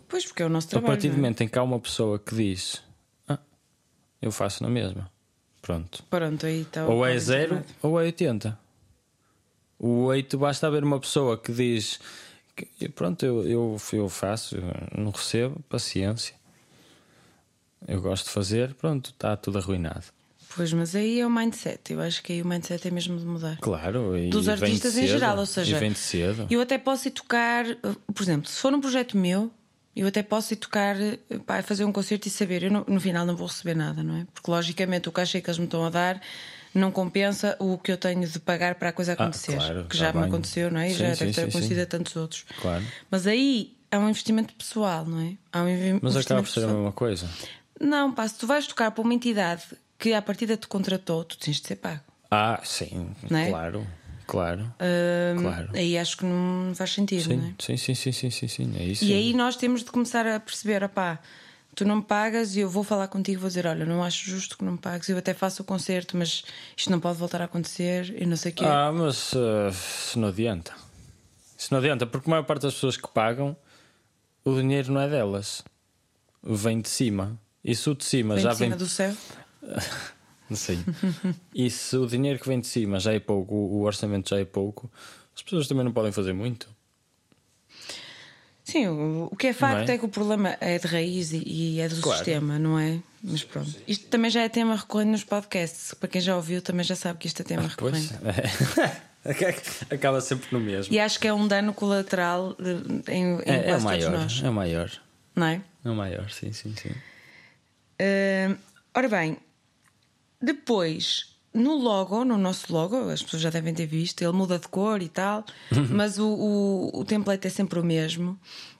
Pois, 0.08 0.24
porque 0.24 0.42
é 0.42 0.46
o 0.46 0.48
nosso 0.48 0.66
A 0.68 0.70
trabalho. 0.70 0.92
partir 0.92 1.08
do 1.08 1.14
é? 1.14 1.16
momento 1.16 1.40
em 1.42 1.48
que 1.48 1.58
há 1.58 1.62
uma 1.62 1.78
pessoa 1.80 2.18
que 2.18 2.34
diz 2.34 2.82
ah, 3.28 3.38
eu 4.20 4.30
faço 4.32 4.62
na 4.62 4.68
mesma, 4.68 5.10
pronto. 5.62 6.02
Pronto, 6.10 6.46
aí 6.46 6.62
está. 6.62 6.86
Ou 6.86 7.06
é 7.06 7.18
zero 7.18 7.54
internet. 7.56 7.74
ou 7.82 8.00
é 8.00 8.04
80. 8.04 8.64
O 9.78 10.04
8 10.04 10.38
basta 10.38 10.66
haver 10.66 10.82
uma 10.84 10.98
pessoa 11.00 11.36
que 11.36 11.52
diz 11.52 12.00
que, 12.56 12.88
pronto, 12.88 13.26
eu, 13.26 13.46
eu, 13.46 13.76
eu 13.92 14.08
faço, 14.08 14.56
eu 14.56 14.62
não 14.96 15.10
recebo, 15.10 15.60
paciência. 15.68 16.34
Eu 17.86 18.00
gosto 18.00 18.24
de 18.26 18.30
fazer, 18.30 18.74
pronto, 18.74 19.10
está 19.10 19.36
tudo 19.36 19.58
arruinado. 19.58 20.04
Pois, 20.56 20.72
mas 20.72 20.94
aí 20.94 21.20
é 21.20 21.26
o 21.26 21.30
mindset. 21.30 21.92
Eu 21.92 22.00
acho 22.00 22.22
que 22.22 22.32
aí 22.34 22.42
o 22.42 22.46
mindset 22.46 22.86
é 22.86 22.90
mesmo 22.90 23.18
de 23.18 23.24
mudar. 23.26 23.58
Claro, 23.60 24.16
e 24.16 24.30
Dos 24.30 24.48
artistas 24.48 24.94
de 24.94 25.00
em 25.00 25.06
cedo, 25.06 25.18
geral, 25.18 25.38
ou 25.38 25.46
seja, 25.46 25.76
e 25.76 25.80
vem 25.80 25.90
de 25.90 25.98
cedo. 25.98 26.46
Eu 26.48 26.60
até 26.60 26.78
posso 26.78 27.08
ir 27.08 27.10
tocar, 27.10 27.64
por 28.14 28.22
exemplo, 28.22 28.48
se 28.48 28.60
for 28.60 28.72
um 28.72 28.80
projeto 28.80 29.16
meu, 29.16 29.50
eu 29.96 30.06
até 30.06 30.22
posso 30.22 30.52
ir 30.52 30.56
tocar, 30.56 30.96
pá, 31.44 31.60
fazer 31.62 31.84
um 31.84 31.90
concerto 31.92 32.28
e 32.28 32.30
saber, 32.30 32.62
eu 32.64 32.70
no, 32.70 32.84
no 32.88 33.00
final 33.00 33.26
não 33.26 33.34
vou 33.34 33.48
receber 33.48 33.74
nada, 33.74 34.02
não 34.02 34.16
é? 34.16 34.26
Porque 34.32 34.48
logicamente 34.50 35.08
o 35.08 35.12
cachê 35.12 35.40
que 35.40 35.50
eles 35.50 35.58
me 35.58 35.64
estão 35.64 35.84
a 35.84 35.90
dar 35.90 36.20
não 36.72 36.90
compensa 36.90 37.56
o 37.60 37.78
que 37.78 37.90
eu 37.92 37.96
tenho 37.96 38.26
de 38.26 38.38
pagar 38.40 38.74
para 38.76 38.88
a 38.88 38.92
coisa 38.92 39.12
acontecer. 39.12 39.54
Ah, 39.54 39.56
claro, 39.58 39.84
que 39.84 39.96
tá 39.96 40.04
já 40.04 40.12
me 40.12 40.20
bem. 40.20 40.28
aconteceu, 40.28 40.70
não 40.70 40.80
é? 40.80 40.88
E 40.88 40.92
Sim, 40.92 40.98
já 40.98 41.14
deve 41.14 41.32
ter 41.32 41.40
acontecido 41.42 41.78
a 41.80 41.86
tantos 41.86 42.16
outros. 42.16 42.44
Claro. 42.60 42.84
Mas 43.10 43.26
aí 43.28 43.76
é 43.90 43.98
um 43.98 44.08
investimento 44.08 44.52
pessoal, 44.54 45.04
não 45.06 45.20
é? 45.20 45.34
Há 45.52 45.62
um 45.62 45.98
Mas 46.02 46.16
acaba 46.16 46.42
por 46.42 46.48
ser 46.48 46.60
a 46.60 46.62
pessoal. 46.62 46.76
mesma 46.76 46.92
coisa. 46.92 47.28
Não, 47.80 48.12
pá, 48.12 48.26
se 48.28 48.38
tu 48.38 48.46
vais 48.46 48.66
tocar 48.66 48.90
para 48.90 49.02
uma 49.02 49.14
entidade 49.14 49.62
que 49.98 50.12
à 50.12 50.22
partida 50.22 50.56
te 50.56 50.66
contratou, 50.66 51.24
tu 51.24 51.38
tens 51.38 51.60
de 51.60 51.66
ser 51.66 51.76
pago. 51.76 52.00
Ah, 52.30 52.60
sim, 52.64 53.14
é? 53.30 53.48
claro, 53.48 53.86
claro. 54.26 54.74
Claro. 55.40 55.70
Aí 55.72 55.96
acho 55.96 56.16
que 56.16 56.24
não 56.24 56.74
faz 56.74 56.92
sentido, 56.92 57.36
não 57.36 57.44
é? 57.44 57.54
Sim, 57.58 57.76
sim, 57.76 57.94
sim, 57.94 58.12
sim, 58.12 58.12
sim, 58.12 58.30
sim, 58.30 58.48
sim, 58.48 58.76
é 58.76 58.84
isso. 58.84 59.04
E 59.04 59.12
aí 59.12 59.32
nós 59.34 59.56
temos 59.56 59.84
de 59.84 59.90
começar 59.90 60.26
a 60.26 60.40
perceber, 60.40 60.82
opá, 60.82 61.20
tu 61.74 61.84
não 61.84 61.96
me 61.96 62.02
pagas 62.02 62.56
e 62.56 62.60
eu 62.60 62.70
vou 62.70 62.82
falar 62.82 63.08
contigo, 63.08 63.40
vou 63.40 63.48
dizer, 63.48 63.66
olha, 63.66 63.84
não 63.84 64.02
acho 64.02 64.28
justo 64.28 64.56
que 64.56 64.64
não 64.64 64.72
me 64.72 64.78
pagues, 64.78 65.08
eu 65.08 65.18
até 65.18 65.34
faço 65.34 65.62
o 65.62 65.64
concerto, 65.64 66.16
mas 66.16 66.44
isto 66.76 66.90
não 66.90 67.00
pode 67.00 67.18
voltar 67.18 67.42
a 67.42 67.44
acontecer 67.44 68.14
e 68.20 68.26
não 68.26 68.36
sei 68.36 68.52
o 68.52 68.54
quê. 68.54 68.64
Ah, 68.64 68.92
mas 68.92 69.32
uh, 69.32 69.68
isso 69.70 70.18
não 70.18 70.28
adianta. 70.28 70.72
Isso 71.58 71.68
não 71.72 71.78
adianta, 71.78 72.06
porque 72.06 72.28
a 72.28 72.30
maior 72.30 72.44
parte 72.44 72.62
das 72.62 72.74
pessoas 72.74 72.96
que 72.96 73.08
pagam, 73.08 73.56
o 74.44 74.54
dinheiro 74.54 74.92
não 74.92 75.00
é 75.00 75.08
delas. 75.08 75.62
Vem 76.42 76.80
de 76.80 76.88
cima. 76.88 77.38
E 77.64 77.74
se 77.74 77.88
o 77.88 77.94
de 77.94 78.04
cima 78.04 78.34
Vem 78.34 78.44
já 78.44 78.50
de 78.50 78.56
cima 78.56 78.68
vem. 78.70 78.78
do 78.78 78.86
céu. 78.86 79.16
Sim. 80.52 80.84
e 81.54 81.70
se 81.70 81.96
o 81.96 82.06
dinheiro 82.06 82.38
que 82.38 82.46
vem 82.46 82.60
de 82.60 82.66
cima 82.66 83.00
já 83.00 83.12
é 83.14 83.18
pouco, 83.18 83.54
o 83.54 83.82
orçamento 83.82 84.28
já 84.30 84.38
é 84.38 84.44
pouco, 84.44 84.90
as 85.34 85.42
pessoas 85.42 85.66
também 85.66 85.84
não 85.84 85.92
podem 85.92 86.12
fazer 86.12 86.32
muito. 86.34 86.68
Sim, 88.62 88.86
o, 88.88 89.28
o 89.30 89.36
que 89.36 89.48
é 89.48 89.52
facto 89.52 89.88
é? 89.90 89.94
é? 89.94 89.98
que 89.98 90.04
o 90.04 90.08
problema 90.08 90.56
é 90.60 90.78
de 90.78 90.86
raiz 90.86 91.32
e, 91.32 91.42
e 91.46 91.80
é 91.80 91.88
do 91.88 92.00
Claro. 92.00 92.18
sistema, 92.18 92.58
não 92.58 92.78
é? 92.78 92.98
Mas 93.22 93.42
pronto. 93.44 93.70
Isto 93.86 94.06
também 94.08 94.30
já 94.30 94.42
é 94.42 94.48
tema 94.48 94.74
recorrente 94.76 95.10
nos 95.10 95.24
podcasts. 95.24 95.92
Para 95.94 96.08
quem 96.08 96.20
já 96.20 96.34
ouviu, 96.36 96.60
também 96.62 96.84
já 96.84 96.94
sabe 96.96 97.18
que 97.18 97.26
isto 97.26 97.40
é 97.40 97.44
tema 97.44 97.70
Pois. 97.76 98.10
recorrente. 98.10 98.94
Acaba 99.90 100.20
sempre 100.20 100.48
no 100.52 100.60
mesmo. 100.60 100.92
E 100.94 100.98
acho 101.00 101.18
que 101.18 101.26
é 101.26 101.32
um 101.32 101.46
dano 101.48 101.72
colateral 101.72 102.54
em, 103.08 103.12
em 103.12 103.38
É, 103.46 103.70
é 103.70 103.78
maior. 103.78 104.10
todos 104.12 104.22
nós. 104.34 104.42
É 104.44 104.48
o 104.50 104.52
maior. 104.52 104.90
Não 105.34 105.46
é? 105.46 105.60
É 105.84 105.90
o 105.90 105.94
maior, 105.94 106.30
sim, 106.30 106.52
sim, 106.52 106.74
sim. 106.76 106.90
Ah, 107.98 108.56
ora 108.94 109.08
bem, 109.08 109.36
depois 110.40 111.34
no 111.54 111.76
logo, 111.76 112.24
no 112.24 112.36
nosso 112.36 112.72
logo, 112.72 113.08
as 113.10 113.22
pessoas 113.22 113.42
já 113.42 113.50
devem 113.50 113.72
ter 113.72 113.86
visto, 113.86 114.22
ele 114.22 114.32
muda 114.32 114.58
de 114.58 114.66
cor 114.66 115.00
e 115.00 115.08
tal, 115.08 115.44
mas 115.90 116.18
o, 116.18 116.26
o, 116.26 117.00
o 117.00 117.04
template 117.04 117.46
é 117.46 117.50
sempre 117.50 117.78
o 117.78 117.84
mesmo. 117.84 118.38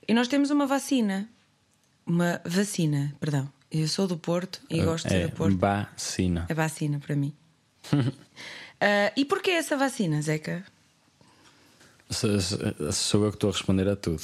E 0.08 0.12
nós 0.12 0.26
temos 0.26 0.50
uma 0.50 0.66
vacina. 0.66 1.28
Uma 2.04 2.40
vacina, 2.44 3.14
perdão. 3.20 3.48
Eu 3.70 3.88
sou 3.88 4.06
do 4.06 4.18
Porto 4.18 4.60
e 4.68 4.82
gosto 4.82 5.08
de 5.08 5.14
é 5.14 5.20
ser 5.20 5.28
do 5.28 5.36
Porto. 5.36 5.56
vacina. 5.56 6.46
É 6.48 6.54
vacina 6.54 6.98
para 6.98 7.16
mim. 7.16 7.32
Ah, 8.80 9.12
e 9.16 9.24
porquê 9.24 9.52
essa 9.52 9.78
vacina, 9.78 10.20
Zeca? 10.20 10.62
Sou 12.10 13.24
eu 13.24 13.30
que 13.30 13.36
estou 13.36 13.48
a 13.48 13.52
responder 13.52 13.88
a 13.88 13.96
tudo. 13.96 14.22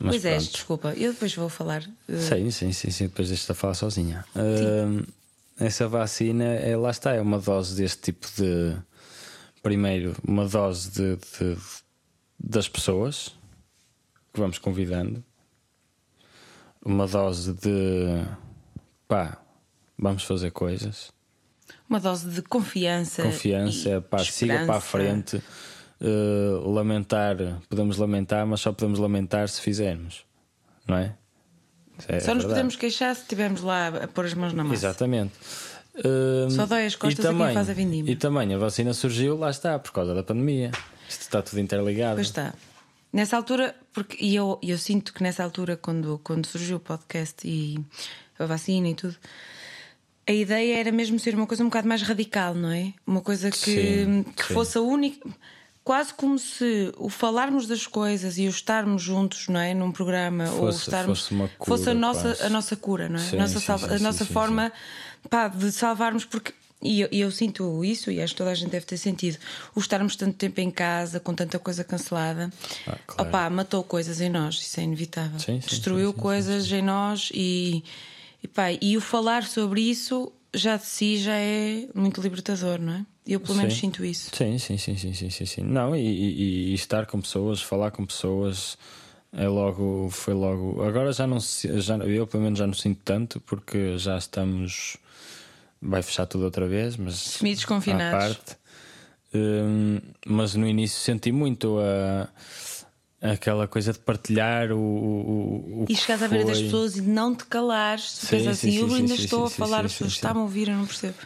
Mas 0.00 0.10
pois 0.16 0.24
é, 0.24 0.36
pronto. 0.36 0.50
desculpa, 0.52 0.92
eu 0.94 1.12
depois 1.12 1.34
vou 1.34 1.48
falar. 1.48 1.82
ah, 2.08 2.16
Sim, 2.18 2.50
sim, 2.50 2.72
sim, 2.72 2.90
sim. 2.90 3.04
Depois 3.08 3.28
deixa-te 3.28 3.50
a 3.52 3.54
falar 3.54 3.74
sozinha. 3.74 4.24
Ahm, 4.36 5.02
essa 5.58 5.88
vacina, 5.88 6.44
é, 6.44 6.76
lá 6.76 6.90
está, 6.90 7.12
é 7.14 7.20
uma 7.20 7.38
dose 7.38 7.76
deste 7.76 8.02
tipo 8.12 8.26
de. 8.36 8.76
Primeiro, 9.62 10.14
uma 10.26 10.46
dose 10.46 10.90
de, 10.90 11.16
de- 11.16 11.58
das 12.38 12.68
pessoas 12.68 13.34
que 14.32 14.38
vamos 14.40 14.58
convidando, 14.58 15.22
uma 16.84 17.06
dose 17.06 17.52
de 17.54 18.24
pá, 19.08 19.36
vamos 19.98 20.22
fazer 20.22 20.52
coisas, 20.52 21.10
uma 21.88 21.98
dose 21.98 22.28
de 22.30 22.40
confiança. 22.42 23.22
confiança, 23.24 24.00
pá, 24.00 24.18
siga 24.24 24.60
para 24.64 24.74
a 24.76 24.78
esperança. 24.78 25.38
frente. 25.38 25.42
Uh, 26.00 26.70
lamentar, 26.70 27.36
podemos 27.68 27.96
lamentar, 27.96 28.46
mas 28.46 28.60
só 28.60 28.72
podemos 28.72 29.00
lamentar 29.00 29.48
se 29.48 29.60
fizermos, 29.60 30.24
não 30.86 30.96
é? 30.96 31.14
É 32.06 32.20
Só 32.20 32.34
nos 32.34 32.44
verdade. 32.44 32.46
podemos 32.48 32.76
queixar 32.76 33.14
se 33.16 33.22
estivermos 33.22 33.62
lá 33.62 33.88
a 33.88 34.06
pôr 34.06 34.26
as 34.26 34.34
mãos 34.34 34.52
na 34.52 34.62
massa. 34.62 34.74
Exatamente. 34.86 35.32
Hum, 35.96 36.48
Só 36.50 36.66
dói 36.66 36.86
as 36.86 36.94
costas 36.94 37.24
e 37.24 37.26
a 37.26 37.30
quem 37.30 37.38
também, 37.38 37.54
faz 37.54 37.68
a 37.68 37.72
vindima. 37.72 38.08
E 38.08 38.14
também 38.14 38.54
a 38.54 38.58
vacina 38.58 38.94
surgiu, 38.94 39.36
lá 39.36 39.50
está, 39.50 39.76
por 39.78 39.90
causa 39.90 40.14
da 40.14 40.22
pandemia. 40.22 40.70
Isto 41.08 41.22
está 41.22 41.42
tudo 41.42 41.58
interligado. 41.58 42.14
Pois 42.14 42.28
está. 42.28 42.54
Nessa 43.12 43.36
altura, 43.36 43.74
porque 43.92 44.16
e 44.24 44.36
eu, 44.36 44.60
eu 44.62 44.78
sinto 44.78 45.12
que 45.12 45.22
nessa 45.22 45.42
altura, 45.42 45.76
quando, 45.76 46.20
quando 46.22 46.46
surgiu 46.46 46.76
o 46.76 46.80
podcast 46.80 47.36
e 47.44 47.78
a 48.38 48.46
vacina 48.46 48.88
e 48.88 48.94
tudo, 48.94 49.16
a 50.28 50.32
ideia 50.32 50.78
era 50.78 50.92
mesmo 50.92 51.18
ser 51.18 51.34
uma 51.34 51.46
coisa 51.46 51.64
um 51.64 51.66
bocado 51.66 51.88
mais 51.88 52.02
radical, 52.02 52.54
não 52.54 52.70
é? 52.70 52.92
Uma 53.04 53.22
coisa 53.22 53.50
que, 53.50 53.56
Sim, 54.04 54.24
que 54.36 54.44
sim. 54.46 54.54
fosse 54.54 54.78
a 54.78 54.80
única. 54.82 55.28
Quase 55.88 56.12
como 56.12 56.38
se 56.38 56.92
o 56.98 57.08
falarmos 57.08 57.66
das 57.66 57.86
coisas 57.86 58.36
e 58.36 58.46
o 58.46 58.50
estarmos 58.50 59.00
juntos, 59.00 59.48
não 59.48 59.58
é? 59.58 59.72
Num 59.72 59.90
programa, 59.90 60.44
ou 60.50 60.66
Fosse- 60.66 60.80
estarmos. 60.80 61.20
fosse 61.20 61.32
uma 61.34 61.48
fosse 61.64 61.82
a 61.84 61.86
cura, 61.86 61.94
nossa, 61.94 62.20
quase. 62.20 62.42
a 62.42 62.50
nossa 62.50 62.76
cura, 62.76 63.08
não 63.08 63.16
é? 63.18 63.22
Sim, 63.22 63.36
a 63.36 63.40
nossa, 63.40 63.58
sim, 63.58 63.64
salva- 63.66 63.88
sim, 63.88 63.94
a 63.94 63.98
nossa 64.00 64.26
forma 64.26 64.70
pá, 65.30 65.48
de 65.48 65.72
salvarmos, 65.72 66.26
porque. 66.26 66.52
E 66.82 67.00
eu, 67.00 67.08
eu 67.10 67.30
sinto 67.30 67.82
isso, 67.82 68.10
e 68.10 68.20
acho 68.20 68.34
que 68.34 68.36
toda 68.38 68.50
a 68.50 68.54
gente 68.54 68.68
deve 68.70 68.84
ter 68.84 68.98
sentido. 68.98 69.38
O 69.74 69.80
estarmos 69.80 70.14
tanto 70.14 70.36
tempo 70.36 70.60
em 70.60 70.70
casa, 70.70 71.18
com 71.18 71.34
tanta 71.34 71.58
coisa 71.58 71.82
cancelada, 71.82 72.52
Ah, 72.86 72.98
claro. 73.06 73.30
opá, 73.30 73.48
matou 73.48 73.82
coisas 73.82 74.20
em 74.20 74.28
nós, 74.28 74.56
isso 74.56 74.78
é 74.78 74.82
inevitável. 74.82 75.38
Destruiu 75.66 76.12
coisas 76.12 76.70
em 76.70 76.82
nós 76.82 77.30
e, 77.32 77.82
e, 78.44 78.46
pá, 78.46 78.66
e 78.72 78.94
o 78.94 79.00
falar 79.00 79.42
sobre 79.44 79.80
isso 79.80 80.30
já 80.52 80.76
de 80.76 80.84
si 80.84 81.16
já 81.16 81.34
é 81.34 81.88
muito 81.94 82.20
libertador, 82.20 82.78
não 82.78 82.92
é? 82.92 83.06
Eu 83.28 83.38
pelo 83.40 83.56
menos 83.58 83.74
Sim. 83.74 83.80
sinto 83.80 84.04
isso. 84.04 84.30
Sim, 84.34 84.56
sim, 84.58 84.78
sim, 84.78 84.96
sim, 84.96 85.12
sim, 85.12 85.30
sim, 85.30 85.44
sim. 85.46 85.62
Não, 85.62 85.94
e, 85.94 86.00
e- 86.00 86.70
e 86.70 86.74
estar 86.74 87.04
com 87.06 87.20
pessoas, 87.20 87.60
falar 87.60 87.90
com 87.90 88.06
pessoas 88.06 88.78
é 89.32 89.46
logo, 89.46 90.08
foi 90.10 90.32
logo. 90.32 90.82
Agora 90.82 91.12
já 91.12 91.26
não 91.26 91.38
já 91.40 91.96
eu 91.98 92.26
pelo 92.26 92.42
menos 92.42 92.58
já 92.58 92.66
não 92.66 92.72
sinto 92.74 93.00
tanto 93.04 93.38
porque 93.40 93.98
já 93.98 94.16
estamos 94.16 94.96
vai 95.80 96.02
fechar 96.02 96.26
tudo 96.26 96.44
outra 96.44 96.66
vez, 96.66 96.96
mas 96.96 97.14
Semi-desconfinados. 97.16 98.56
Hum, 99.34 100.00
mas 100.26 100.54
no 100.54 100.66
início 100.66 100.98
senti 100.98 101.30
muito 101.30 101.78
a 101.78 102.28
aquela 103.20 103.66
coisa 103.66 103.92
de 103.92 103.98
partilhar 103.98 104.70
o, 104.70 104.78
o, 104.78 105.82
o 105.82 105.86
E 105.88 105.96
chegares 105.96 106.22
à 106.22 106.28
beira 106.28 106.44
das 106.44 106.60
pessoas 106.60 106.96
e 106.96 107.02
não 107.02 107.34
te 107.34 107.44
calares, 107.44 108.12
tu 108.12 108.26
Sim, 108.26 108.40
sim, 108.40 108.48
assim, 108.48 108.70
sim, 108.70 108.78
eu 108.78 108.94
ainda 108.94 109.16
sim, 109.16 109.24
estou 109.24 109.44
a 109.44 109.50
falar, 109.50 109.84
as 109.84 109.92
pessoas 109.92 110.12
estão 110.12 110.38
a 110.38 110.42
ouvir, 110.42 110.68
eu 110.68 110.76
não 110.76 110.86
percebo. 110.86 111.16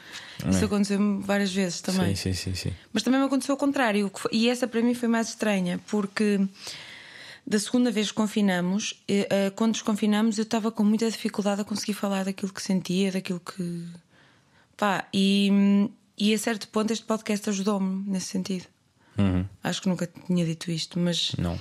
Isso 0.50 0.64
aconteceu-me 0.64 1.22
várias 1.22 1.52
vezes 1.52 1.80
também. 1.80 2.16
Sim, 2.16 2.32
sim, 2.32 2.54
sim. 2.54 2.72
Mas 2.92 3.02
também 3.02 3.20
me 3.20 3.26
aconteceu 3.26 3.54
o 3.54 3.58
contrário. 3.58 4.10
E 4.32 4.48
essa 4.48 4.66
para 4.66 4.82
mim 4.82 4.94
foi 4.94 5.08
mais 5.08 5.28
estranha, 5.28 5.78
porque 5.86 6.40
da 7.46 7.58
segunda 7.58 7.90
vez 7.90 8.08
que 8.08 8.14
confinamos, 8.14 9.02
eh, 9.06 9.26
eh, 9.30 9.50
quando 9.50 9.72
desconfinamos, 9.72 10.38
eu 10.38 10.42
estava 10.42 10.72
com 10.72 10.82
muita 10.82 11.08
dificuldade 11.08 11.60
a 11.60 11.64
conseguir 11.64 11.94
falar 11.94 12.24
daquilo 12.24 12.52
que 12.52 12.62
sentia, 12.62 13.12
daquilo 13.12 13.40
que. 13.40 13.84
Pá, 14.76 15.06
e, 15.12 15.88
e 16.18 16.34
a 16.34 16.38
certo 16.38 16.66
ponto 16.68 16.92
este 16.92 17.04
podcast 17.04 17.48
ajudou-me 17.48 18.04
nesse 18.10 18.26
sentido. 18.26 18.66
Uhum. 19.18 19.44
Acho 19.62 19.82
que 19.82 19.88
nunca 19.88 20.08
tinha 20.26 20.44
dito 20.44 20.70
isto, 20.70 20.98
mas 20.98 21.32
Não. 21.36 21.58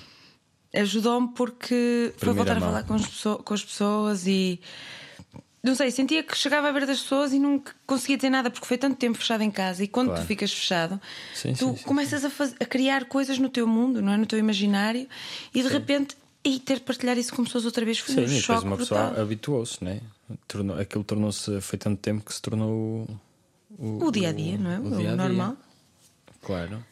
Ajudou-me 0.74 1.30
porque 1.30 2.14
foi 2.18 2.34
Primeira 2.34 2.36
voltar 2.44 2.58
a 2.58 2.60
mão. 2.60 2.70
falar 2.70 2.84
com 2.84 2.94
as, 2.96 3.08
pessoas, 3.08 3.42
com 3.44 3.54
as 3.54 3.64
pessoas 3.66 4.28
e 4.28 4.60
não 5.64 5.76
sei, 5.76 5.92
sentia 5.92 6.24
que 6.24 6.36
chegava 6.36 6.70
à 6.70 6.72
beira 6.72 6.88
das 6.88 7.02
pessoas 7.02 7.34
e 7.34 7.40
não 7.40 7.62
conseguia 7.86 8.16
dizer 8.18 8.30
nada 8.32 8.50
porque 8.50 8.66
foi 8.66 8.78
tanto 8.80 8.96
tempo 8.98 9.18
fechado 9.18 9.44
em 9.44 9.52
casa 9.52 9.84
e 9.84 9.88
quando 9.88 10.08
Claro. 10.08 10.24
tu 10.24 10.28
ficas 10.28 10.52
fechado, 10.52 11.00
Sim, 11.36 11.54
tu 11.54 11.68
sim, 11.70 11.78
sim, 11.78 11.84
começas 11.84 12.26
A, 12.26 12.30
faz- 12.32 12.56
a 12.60 12.66
criar 12.66 13.06
coisas 13.06 13.38
no 13.38 13.48
teu 13.50 13.68
mundo, 13.68 14.02
não 14.02 14.12
é? 14.14 14.18
No 14.18 14.26
teu 14.26 14.40
imaginário 14.40 15.08
e 15.54 15.62
de 15.62 15.68
repente 15.68 16.18
e 16.44 16.58
ter 16.60 16.76
de 16.76 16.82
partilhar 16.82 17.16
isso 17.20 17.36
com 17.36 17.44
pessoas 17.44 17.66
outra 17.66 17.86
vez 17.86 18.00
foi 18.00 18.16
Sim, 18.16 18.22
um 18.22 18.24
e 18.24 18.28
depois 18.28 18.44
choque 18.44 18.66
uma 18.66 18.76
brutal. 18.76 19.10
pessoa 19.10 19.22
habituou-se, 19.24 19.84
né? 19.84 20.02
Tornou, 20.48 20.80
aquilo 20.80 21.04
tornou-se, 21.04 21.62
foi 21.62 21.78
tanto 21.78 22.00
tempo 22.00 22.26
que 22.26 22.34
se 22.34 22.42
tornou 22.42 23.08
o, 23.78 24.06
O 24.06 24.12
dia 24.12 24.30
a 24.30 24.32
dia, 24.32 24.58
não 24.58 24.72
é? 24.72 24.80
O, 24.80 24.84
dia-a-dia. 24.98 25.16
normal. 25.16 25.56
Claro. 26.42 26.84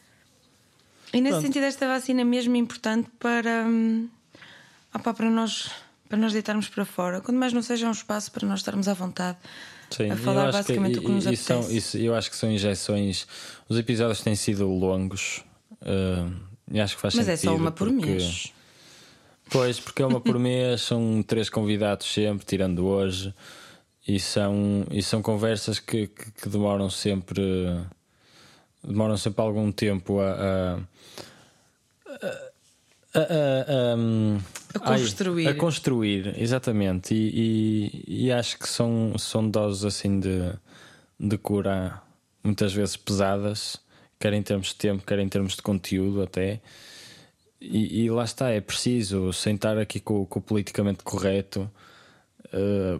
E 1.12 1.20
nesse 1.20 1.32
Pronto. 1.34 1.46
sentido, 1.46 1.64
esta 1.64 1.86
vacina 1.88 2.20
é 2.20 2.24
mesmo 2.24 2.54
importante 2.56 3.08
para, 3.18 3.64
hum, 3.66 4.08
opá, 4.94 5.12
para, 5.12 5.28
nós, 5.30 5.70
para 6.08 6.16
nós 6.18 6.32
deitarmos 6.32 6.68
para 6.68 6.84
fora. 6.84 7.20
Quando 7.20 7.36
mais 7.38 7.52
não 7.52 7.62
seja 7.62 7.88
um 7.88 7.92
espaço 7.92 8.30
para 8.30 8.46
nós 8.46 8.60
estarmos 8.60 8.86
à 8.88 8.94
vontade 8.94 9.36
Sim, 9.90 10.10
a 10.10 10.16
falar 10.16 10.52
basicamente 10.52 10.98
o 10.98 11.02
que 11.02 11.10
nos 11.10 11.26
e- 11.26 11.36
são- 11.36 11.68
isso- 11.70 11.98
eu 11.98 12.14
acho 12.14 12.30
que 12.30 12.36
são 12.36 12.50
injeções. 12.50 13.26
Os 13.68 13.76
episódios 13.78 14.20
têm 14.20 14.34
sido 14.36 14.68
longos. 14.68 15.42
e 16.72 16.78
acho 16.80 16.94
que 16.94 17.00
faz 17.02 17.14
Mas 17.14 17.28
é 17.28 17.34
sentido. 17.36 17.50
só 17.50 17.56
uma 17.56 17.72
por 17.72 17.88
porque- 17.88 18.06
mês. 18.06 18.52
Pois, 19.50 19.80
porque 19.80 20.00
é 20.02 20.06
uma 20.06 20.20
por 20.20 20.38
mês, 20.38 20.82
são 20.82 21.24
três 21.26 21.50
convidados 21.50 22.06
sempre, 22.12 22.46
tirando 22.46 22.86
hoje, 22.86 23.34
e 24.06 24.20
são, 24.20 24.86
e 24.90 25.02
são 25.02 25.20
conversas 25.22 25.80
que, 25.80 26.06
que, 26.06 26.30
que 26.30 26.48
demoram 26.48 26.88
sempre 26.88 27.42
demoram 28.82 29.16
sempre 29.16 29.42
algum 29.42 29.70
tempo 29.72 30.20
a. 30.20 30.80
a, 33.12 33.18
a- 33.18 33.20
a- 33.92 33.96
um, 33.96 34.38
A 34.80 34.92
ai, 34.92 35.00
construir. 35.00 35.48
a 35.48 35.54
construir, 35.54 36.34
exatamente. 36.40 37.14
E, 37.14 38.02
e- 38.06 38.26
e 38.26 38.32
acho 38.32 38.58
que 38.58 38.68
são, 38.68 39.14
são 39.18 39.48
doses 39.48 39.84
assim 39.84 40.20
de, 40.20 40.52
de 41.18 41.36
cura 41.38 42.00
muitas 42.42 42.72
vezes 42.72 42.96
pesadas, 42.96 43.80
quer 44.18 44.32
em 44.32 44.42
termos 44.42 44.68
de 44.68 44.74
tempo, 44.76 45.04
quer 45.04 45.18
em 45.18 45.28
termos 45.28 45.56
de 45.56 45.62
conteúdo 45.62 46.22
até. 46.22 46.60
E, 47.60 48.04
e 48.04 48.10
lá 48.10 48.24
está, 48.24 48.50
é 48.50 48.60
preciso 48.60 49.32
sentar 49.32 49.76
aqui 49.76 50.00
com, 50.00 50.24
com 50.24 50.38
o 50.38 50.42
politicamente 50.42 51.02
correto, 51.02 51.70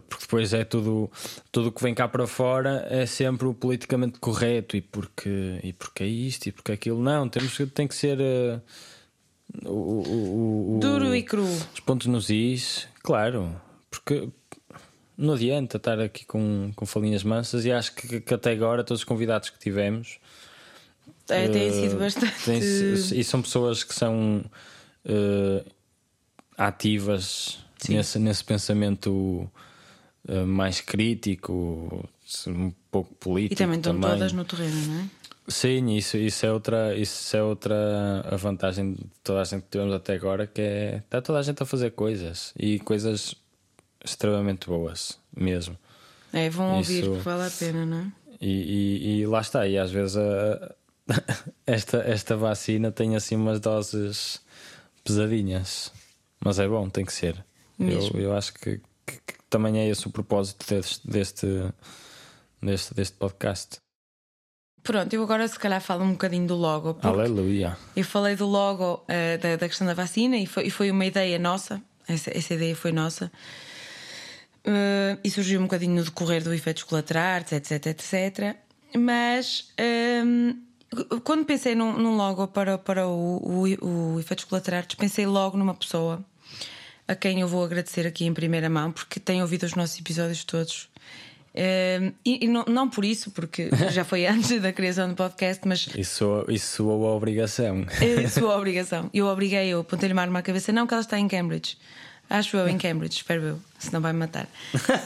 porque 0.09 0.23
depois 0.25 0.53
é 0.53 0.63
tudo 0.63 1.11
tudo 1.51 1.67
o 1.69 1.71
que 1.71 1.83
vem 1.83 1.93
cá 1.93 2.07
para 2.07 2.25
fora 2.27 2.87
é 2.89 3.05
sempre 3.05 3.45
o 3.47 3.53
politicamente 3.53 4.17
correto 4.19 4.77
e 4.77 4.81
porque, 4.81 5.59
e 5.63 5.73
porque 5.73 6.03
é 6.03 6.07
isto 6.07 6.47
e 6.47 6.51
porque 6.51 6.71
é 6.71 6.75
aquilo. 6.75 7.01
Não, 7.01 7.27
temos, 7.27 7.55
que- 7.57 7.65
tem 7.65 7.87
que 7.87 7.95
ser 7.95 8.19
eh, 8.21 8.59
o, 9.65 9.69
o- 9.69 10.77
o- 10.77 10.79
Duro 10.79 11.13
e 11.15 11.23
cru. 11.23 11.43
os 11.43 11.79
pontos 11.81 12.07
nos 12.07 12.29
is, 12.29 12.87
claro, 13.03 13.53
porque 13.89 14.29
não 15.17 15.33
adianta 15.33 15.77
estar 15.77 15.99
aqui 15.99 16.25
com, 16.25 16.71
com 16.75 16.85
falinhas 16.85 17.23
mansas 17.23 17.65
e 17.65 17.71
acho 17.71 17.93
que, 17.93 18.21
que 18.21 18.33
até 18.33 18.51
agora 18.51 18.83
todos 18.83 19.01
os 19.01 19.05
convidados 19.05 19.49
que 19.49 19.59
tivemos 19.59 20.17
É, 21.29 21.47
tem 21.49 21.67
eh, 21.67 21.71
sido 21.71 21.99
bastante. 21.99 22.45
têm- 22.45 22.59
e 23.19 23.23
são 23.23 23.41
pessoas 23.41 23.83
que 23.83 23.93
são 23.93 24.43
eh, 25.05 25.63
ativas 26.57 27.59
nesse, 27.89 28.19
nesse 28.19 28.43
pensamento 28.43 29.49
eh, 30.27 30.43
mais 30.43 30.81
crítico, 30.81 32.07
um 32.47 32.71
pouco 32.91 33.13
político. 33.15 33.53
E 33.53 33.55
também 33.55 33.77
estão 33.79 33.99
todas 33.99 34.33
no 34.33 34.45
terreno, 34.45 34.87
não 34.87 34.99
é? 35.01 35.05
Sim, 35.47 35.95
isso, 35.97 36.17
isso, 36.17 36.45
é 36.45 36.51
outra, 36.51 36.95
isso 36.95 37.35
é 37.35 37.43
outra 37.43 37.75
a 38.31 38.35
vantagem 38.37 38.93
de 38.93 39.03
toda 39.23 39.41
a 39.41 39.43
gente 39.43 39.63
que 39.63 39.69
tivemos 39.71 39.93
até 39.93 40.13
agora, 40.13 40.45
que 40.47 40.61
é 40.61 40.97
está 40.97 41.21
toda 41.21 41.39
a 41.39 41.41
gente 41.41 41.61
a 41.61 41.65
fazer 41.65 41.91
coisas 41.91 42.53
e 42.57 42.79
coisas 42.79 43.35
extremamente 44.05 44.67
boas 44.67 45.17
mesmo. 45.35 45.77
É, 46.31 46.49
vão 46.49 46.77
ouvir 46.77 46.99
Isso- 47.01 47.09
porque 47.11 47.23
vale 47.23 47.47
a 47.47 47.51
pena, 47.51 47.85
não 47.85 47.97
é? 47.99 48.11
E, 48.39 48.47
e- 48.49 49.19
e 49.21 49.25
lá 49.27 49.41
está, 49.41 49.67
e 49.67 49.77
às 49.77 49.91
vezes 49.91 50.15
a- 50.15 50.75
esta, 51.67 51.97
esta 51.97 52.37
vacina 52.37 52.91
tem 52.91 53.15
assim 53.15 53.35
umas 53.35 53.59
doses 53.59 54.39
pesadinhas, 55.03 55.91
mas 56.39 56.59
é 56.59 56.67
bom, 56.67 56.87
tem 56.89 57.03
que 57.03 57.13
ser. 57.13 57.43
Eu, 57.81 57.87
Mesmo. 57.87 58.19
eu 58.19 58.33
acho 58.35 58.53
que, 58.53 58.79
que- 59.05 59.19
que 59.25 59.33
também 59.49 59.79
é 59.79 59.87
esse 59.89 60.07
o 60.07 60.11
propósito 60.11 60.65
deste, 60.67 61.05
deste, 61.07 61.47
deste, 62.61 62.93
deste 62.93 63.17
podcast. 63.17 63.77
Pronto, 64.83 65.13
eu 65.13 65.21
agora 65.23 65.47
se 65.47 65.59
calhar 65.59 65.81
falo 65.81 66.03
um 66.03 66.11
bocadinho 66.11 66.47
do 66.47 66.55
logo. 66.55 66.97
Aleluia! 67.03 67.77
eu 67.95 68.03
falei 68.03 68.35
do 68.35 68.47
logo 68.47 69.03
eh, 69.07 69.37
da, 69.37 69.55
da 69.55 69.67
questão 69.67 69.85
da 69.85 69.93
vacina 69.93 70.37
e 70.37 70.45
foi, 70.47 70.67
e 70.67 70.69
foi 70.71 70.89
uma 70.89 71.05
ideia 71.05 71.37
nossa. 71.37 71.81
Essa, 72.07 72.35
essa 72.35 72.53
ideia 72.55 72.75
foi 72.75 72.91
nossa. 72.91 73.31
Eh, 74.63 75.17
e 75.23 75.29
surgiu 75.29 75.59
um 75.59 75.63
bocadinho 75.63 75.95
no 75.95 76.03
decorrer 76.03 76.43
do 76.43 76.53
efeitos 76.53 76.83
colaterais, 76.83 77.51
etc, 77.51 77.87
etc. 77.87 78.55
Mas 78.97 79.71
ehm, 79.77 80.53
quando 81.23 81.45
pensei 81.45 81.75
num, 81.75 81.93
num 81.97 82.15
logo 82.15 82.47
para, 82.47 82.77
para 82.77 83.07
o, 83.07 83.37
o, 83.37 84.15
o 84.15 84.19
efeitos 84.19 84.45
colaterais, 84.45 84.85
pensei 84.97 85.25
logo 85.25 85.57
numa 85.57 85.73
pessoa 85.75 86.23
a 87.11 87.15
quem 87.15 87.41
eu 87.41 87.47
vou 87.47 87.63
agradecer 87.63 88.07
aqui 88.07 88.25
em 88.25 88.33
primeira 88.33 88.69
mão, 88.69 88.91
porque 88.91 89.19
tem 89.19 89.41
ouvido 89.41 89.63
os 89.63 89.75
nossos 89.75 89.99
episódios 89.99 90.43
todos. 90.43 90.89
Ehm, 91.53 92.13
e 92.25 92.45
e 92.45 92.47
não, 92.47 92.63
não 92.65 92.89
por 92.89 93.03
isso, 93.03 93.31
porque 93.31 93.69
já 93.91 94.05
foi 94.05 94.25
antes 94.25 94.61
da 94.61 94.71
criação 94.71 95.09
do 95.09 95.15
podcast, 95.15 95.67
mas 95.67 95.87
Isso, 95.97 96.45
isso 96.47 96.89
a 96.89 97.13
obrigação. 97.13 97.85
é 97.99 98.27
sua 98.27 98.55
obrigação. 98.57 99.09
Eu 99.13 99.27
obriguei, 99.27 99.67
eu 99.67 99.81
apontei-lhe 99.81 100.13
uma 100.13 100.21
arma 100.21 100.39
à 100.39 100.41
cabeça, 100.41 100.71
não, 100.71 100.87
que 100.87 100.93
ela 100.93 101.01
está 101.01 101.19
em 101.19 101.27
Cambridge. 101.27 101.77
Acho 102.29 102.55
eu 102.55 102.69
em 102.69 102.77
Cambridge, 102.77 103.17
espero 103.17 103.43
eu, 103.43 103.59
senão 103.77 103.99
vai-me 103.99 104.19
matar. 104.19 104.47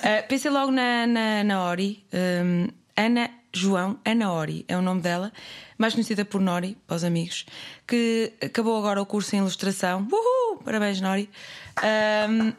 Ah, 0.04 0.22
pensei 0.30 0.52
logo 0.52 0.72
na, 0.72 1.08
na, 1.08 1.44
na 1.44 1.64
Ori, 1.64 2.04
hum, 2.14 2.68
Ana 2.96 3.32
João, 3.58 3.98
Ana 4.06 4.32
Ori 4.32 4.66
é 4.68 4.78
o 4.78 4.82
nome 4.82 5.02
dela, 5.02 5.32
mais 5.78 5.94
conhecida 5.94 6.26
por 6.26 6.42
Nori, 6.42 6.78
para 6.86 6.98
os 6.98 7.04
amigos, 7.04 7.46
que 7.88 8.34
acabou 8.42 8.78
agora 8.78 9.02
o 9.02 9.06
curso 9.06 9.36
em 9.36 9.40
ilustração. 9.40 10.08
Uhul! 10.12 10.62
Parabéns, 10.64 11.00
Nori. 11.02 11.30
Hum, 12.30 12.54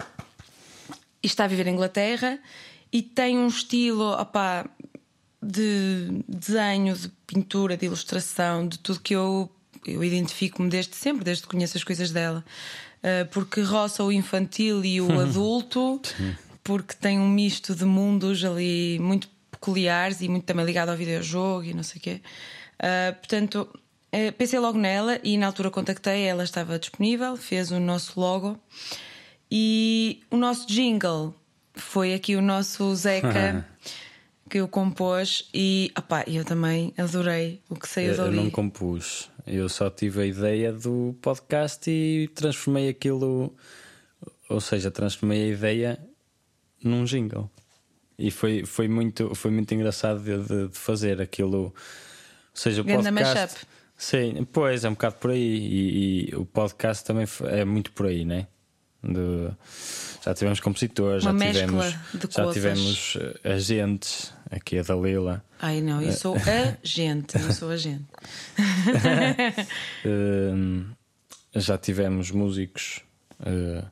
e 1.23 1.27
está 1.27 1.45
a 1.45 1.49
viver 1.49 1.67
em 1.67 1.73
Inglaterra 1.73 2.39
e 2.93 3.03
tem 3.03 3.39
um 3.39 3.49
estilo 3.49 4.13
opá, 4.13 4.69
de 5.43 6.23
desenho, 6.29 6.95
de 6.95 7.09
pintura, 7.27 7.77
de 7.77 7.87
ilustração, 7.87 8.67
de 8.67 8.79
tudo 8.79 9.01
que 9.01 9.15
eu, 9.15 9.51
eu 9.87 10.03
identifico-me 10.03 10.69
desde 10.69 10.97
sempre, 10.97 11.25
desde 11.25 11.43
que 11.43 11.49
conheço 11.49 11.77
as 11.77 11.85
coisas 11.85 12.11
dela. 12.11 12.45
Uh, 12.99 13.27
porque 13.31 13.61
roça 13.61 14.03
o 14.03 14.11
infantil 14.11 14.85
e 14.85 15.01
o 15.01 15.13
adulto, 15.21 16.01
porque 16.65 16.95
tem 16.95 17.19
um 17.19 17.29
misto 17.29 17.75
de 17.75 17.85
mundos 17.85 18.45
ali 18.45 18.99
muito 18.99 19.29
peculiares 19.67 20.21
e 20.21 20.29
muito 20.29 20.45
também 20.45 20.65
ligado 20.65 20.91
ao 20.91 20.97
videojogo 20.97 21.65
e 21.65 21.75
não 21.75 21.83
sei 21.83 21.99
o 21.99 22.01
quê. 22.01 22.21
Uh, 22.79 23.15
portanto, 23.17 23.69
uh, 24.13 24.33
pensei 24.39 24.59
logo 24.61 24.79
nela 24.79 25.19
e 25.25 25.37
na 25.37 25.47
altura 25.47 25.71
contactei, 25.71 26.23
ela 26.23 26.45
estava 26.45 26.79
disponível, 26.79 27.37
fez 27.37 27.73
o 27.73 27.81
nosso 27.81 28.19
logo 28.21 28.57
e 29.51 30.23
o 30.31 30.37
nosso 30.37 30.67
jingle 30.69 31.35
foi 31.75 32.15
aqui 32.15 32.37
o 32.37 32.43
nosso 32.43 32.95
Zeca 32.95 33.67
que 34.49 34.61
o 34.61 34.69
compôs 34.69 35.49
e 35.53 35.93
opá, 35.99 36.25
eu 36.29 36.45
também 36.45 36.95
adorei 36.97 37.61
o 37.69 37.75
que 37.75 37.89
saiu 37.89 38.15
Eu, 38.15 38.27
eu 38.27 38.33
não 38.33 38.51
compus. 38.51 39.29
Eu 39.45 39.69
só 39.69 39.91
tive 39.91 40.23
a 40.23 40.27
ideia 40.27 40.73
do 40.73 41.17
podcast 41.21 41.91
e 41.91 42.29
transformei 42.29 42.89
aquilo, 42.89 43.55
ou 44.49 44.61
seja, 44.61 44.91
transformei 44.91 45.45
a 45.45 45.55
ideia 45.55 46.01
num 46.83 47.05
jingle. 47.05 47.51
E 48.19 48.31
foi, 48.31 48.65
foi, 48.65 48.89
muito, 48.89 49.35
foi 49.35 49.51
muito 49.51 49.73
engraçado 49.75 50.21
de, 50.23 50.39
de- 50.39 50.69
de 50.69 50.79
fazer 50.79 51.21
aquilo. 51.21 51.59
Ou 51.65 51.75
seja, 52.55 52.81
o 52.81 52.85
Ganda 52.85 53.13
podcast. 53.13 53.37
mashup. 53.55 53.67
Sim, 53.99 54.47
pois 54.53 54.85
é 54.85 54.89
um 54.89 54.93
bocado 54.93 55.17
por 55.17 55.31
aí. 55.31 55.39
E, 55.57 56.31
e 56.31 56.35
o 56.37 56.45
podcast 56.47 57.05
também 57.05 57.27
é 57.45 57.65
muito 57.65 57.93
por 57.93 58.07
aí, 58.07 58.25
né? 58.25 58.47
De- 59.03 59.51
já 60.25 60.35
tivemos 60.35 60.59
compositores, 60.61 61.25
Uma 61.25 61.39
já 61.39 61.53
tivemos, 61.53 61.85
já 61.87 62.29
coisas. 62.43 62.55
tivemos 62.55 63.17
eh, 63.45 63.53
agentes, 63.55 64.33
aqui 64.51 64.79
a 64.79 64.83
Dalila. 64.83 65.45
Ai 65.61 65.81
não, 65.81 66.03
eu 66.03 66.11
sou 66.13 66.35
a 66.43 66.77
gente, 66.83 67.37
eu 67.39 67.53
sou 67.53 67.71
a 67.71 67.77
gente. 67.77 68.05
Hum, 70.05 70.87
já 71.55 71.79
tivemos 71.79 72.31
músicos 72.31 73.01
uh, 73.41 73.87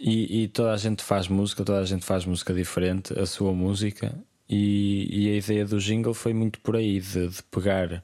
e, 0.00 0.44
e 0.44 0.48
toda 0.48 0.72
a 0.72 0.76
gente 0.76 1.02
faz 1.02 1.28
música, 1.28 1.64
toda 1.64 1.80
a 1.80 1.84
gente 1.84 2.04
faz 2.04 2.24
música 2.24 2.54
diferente, 2.54 3.18
a 3.18 3.26
sua 3.26 3.52
música, 3.52 4.14
e, 4.48 5.08
e 5.10 5.28
a 5.30 5.36
ideia 5.36 5.64
do 5.66 5.78
jingle 5.78 6.14
foi 6.14 6.32
muito 6.32 6.60
por 6.60 6.76
aí 6.76 7.00
de, 7.00 7.28
de 7.28 7.42
pegar 7.44 8.02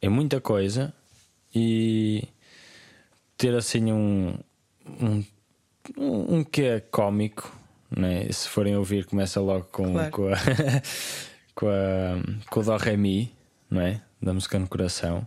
em 0.00 0.08
muita 0.08 0.40
coisa 0.40 0.92
e 1.54 2.24
ter 3.36 3.54
assim 3.54 3.92
um 3.92 4.38
um, 5.00 5.24
um, 5.98 6.36
um 6.38 6.44
que 6.44 6.62
é 6.62 6.80
cómico, 6.80 7.52
né? 7.90 8.30
se 8.30 8.48
forem 8.48 8.76
ouvir, 8.76 9.04
começa 9.06 9.40
logo 9.40 9.64
com, 9.64 9.92
Claro. 9.92 10.10
com, 10.12 10.28
a, 10.28 10.36
com, 11.54 11.68
a, 11.68 12.50
com 12.50 12.60
o 12.60 12.62
Dó 12.62 12.76
Ré 12.76 12.96
Mi, 12.96 13.32
não 13.70 13.80
é? 13.80 14.00
Da 14.22 14.32
música 14.32 14.58
no 14.58 14.68
coração. 14.68 15.26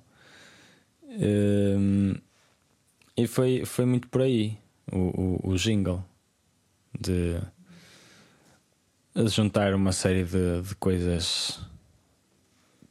Hum, 1.03 2.15
e 3.17 3.27
foi, 3.27 3.65
foi 3.65 3.85
muito 3.85 4.07
por 4.07 4.21
aí 4.21 4.57
o, 4.91 5.41
o, 5.47 5.51
o 5.51 5.55
jingle 5.57 6.03
de, 6.99 7.39
juntar 9.27 9.73
uma 9.73 9.91
série 9.91 10.23
de, 10.23 10.61
de 10.61 10.75
coisas 10.75 11.59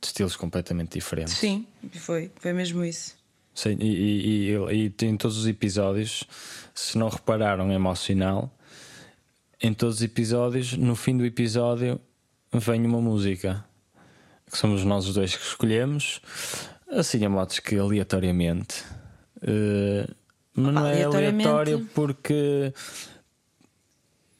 de 0.00 0.06
estilos 0.06 0.36
completamente 0.36 0.92
diferentes. 0.92 1.34
Sim, 1.34 1.66
foi, 1.94 2.30
foi 2.36 2.52
mesmo 2.52 2.84
isso. 2.84 3.16
Sim, 3.54 3.76
e, 3.80 3.86
e, 3.86 4.54
e, 4.54 4.94
e 5.00 5.04
em 5.04 5.16
todos 5.16 5.36
os 5.36 5.46
episódios, 5.46 6.24
se 6.74 6.96
não 6.96 7.08
repararam, 7.08 7.70
é 7.70 7.74
emocional. 7.74 8.52
Em 9.60 9.74
todos 9.74 9.96
os 9.96 10.02
episódios, 10.02 10.74
no 10.74 10.94
fim 10.94 11.16
do 11.16 11.24
episódio, 11.24 12.00
vem 12.52 12.86
uma 12.86 13.00
música 13.00 13.64
que 14.50 14.56
somos 14.56 14.84
nós 14.84 15.06
os 15.06 15.14
dois 15.14 15.36
que 15.36 15.44
escolhemos, 15.44 16.20
assim 16.88 17.24
a 17.24 17.28
modos 17.28 17.58
que 17.58 17.76
aleatoriamente. 17.76 18.84
Eh, 19.42 20.08
mas 20.54 20.74
não 20.74 20.86
é 20.86 21.04
aleatório 21.04 21.88
porque 21.94 22.72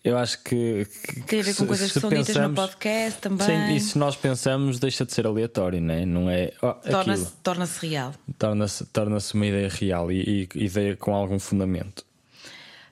eu 0.05 0.17
acho 0.17 0.43
que, 0.43 0.87
que- 1.07 1.21
Tem 1.23 1.41
a 1.41 1.43
ver 1.43 1.55
com 1.55 1.63
se- 1.63 1.67
coisas 1.67 1.93
que 1.93 2.01
são 2.01 2.09
ditas 2.09 2.29
no 2.29 2.35
pensamos- 2.35 2.57
podcast 2.61 3.21
também. 3.21 3.47
Sim, 3.47 3.75
e 3.75 3.81
se 3.81 3.99
nós 3.99 4.17
pensamos, 4.17 4.79
deixa 4.79 5.05
de 5.05 5.13
ser 5.13 5.27
aleatório, 5.27 5.81
não 5.81 5.95
é? 5.95 6.07
Não 6.07 6.31
é 6.31 6.53
oh, 6.63 6.73
Torna-se 6.75 7.33
torna-se 7.43 7.87
real. 7.87 8.15
torna-se 8.39 8.87
torna 8.87 9.19
uma 9.35 9.47
ideia 9.47 9.69
real 9.69 10.11
e, 10.11 10.49
e 10.55 10.65
ideia 10.65 10.97
com 10.97 11.15
algum 11.15 11.39
fundamento. 11.39 12.05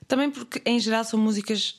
Também 0.07 0.29
porque, 0.29 0.61
em 0.65 0.79
geral, 0.79 1.03
são 1.03 1.19
músicas 1.19 1.75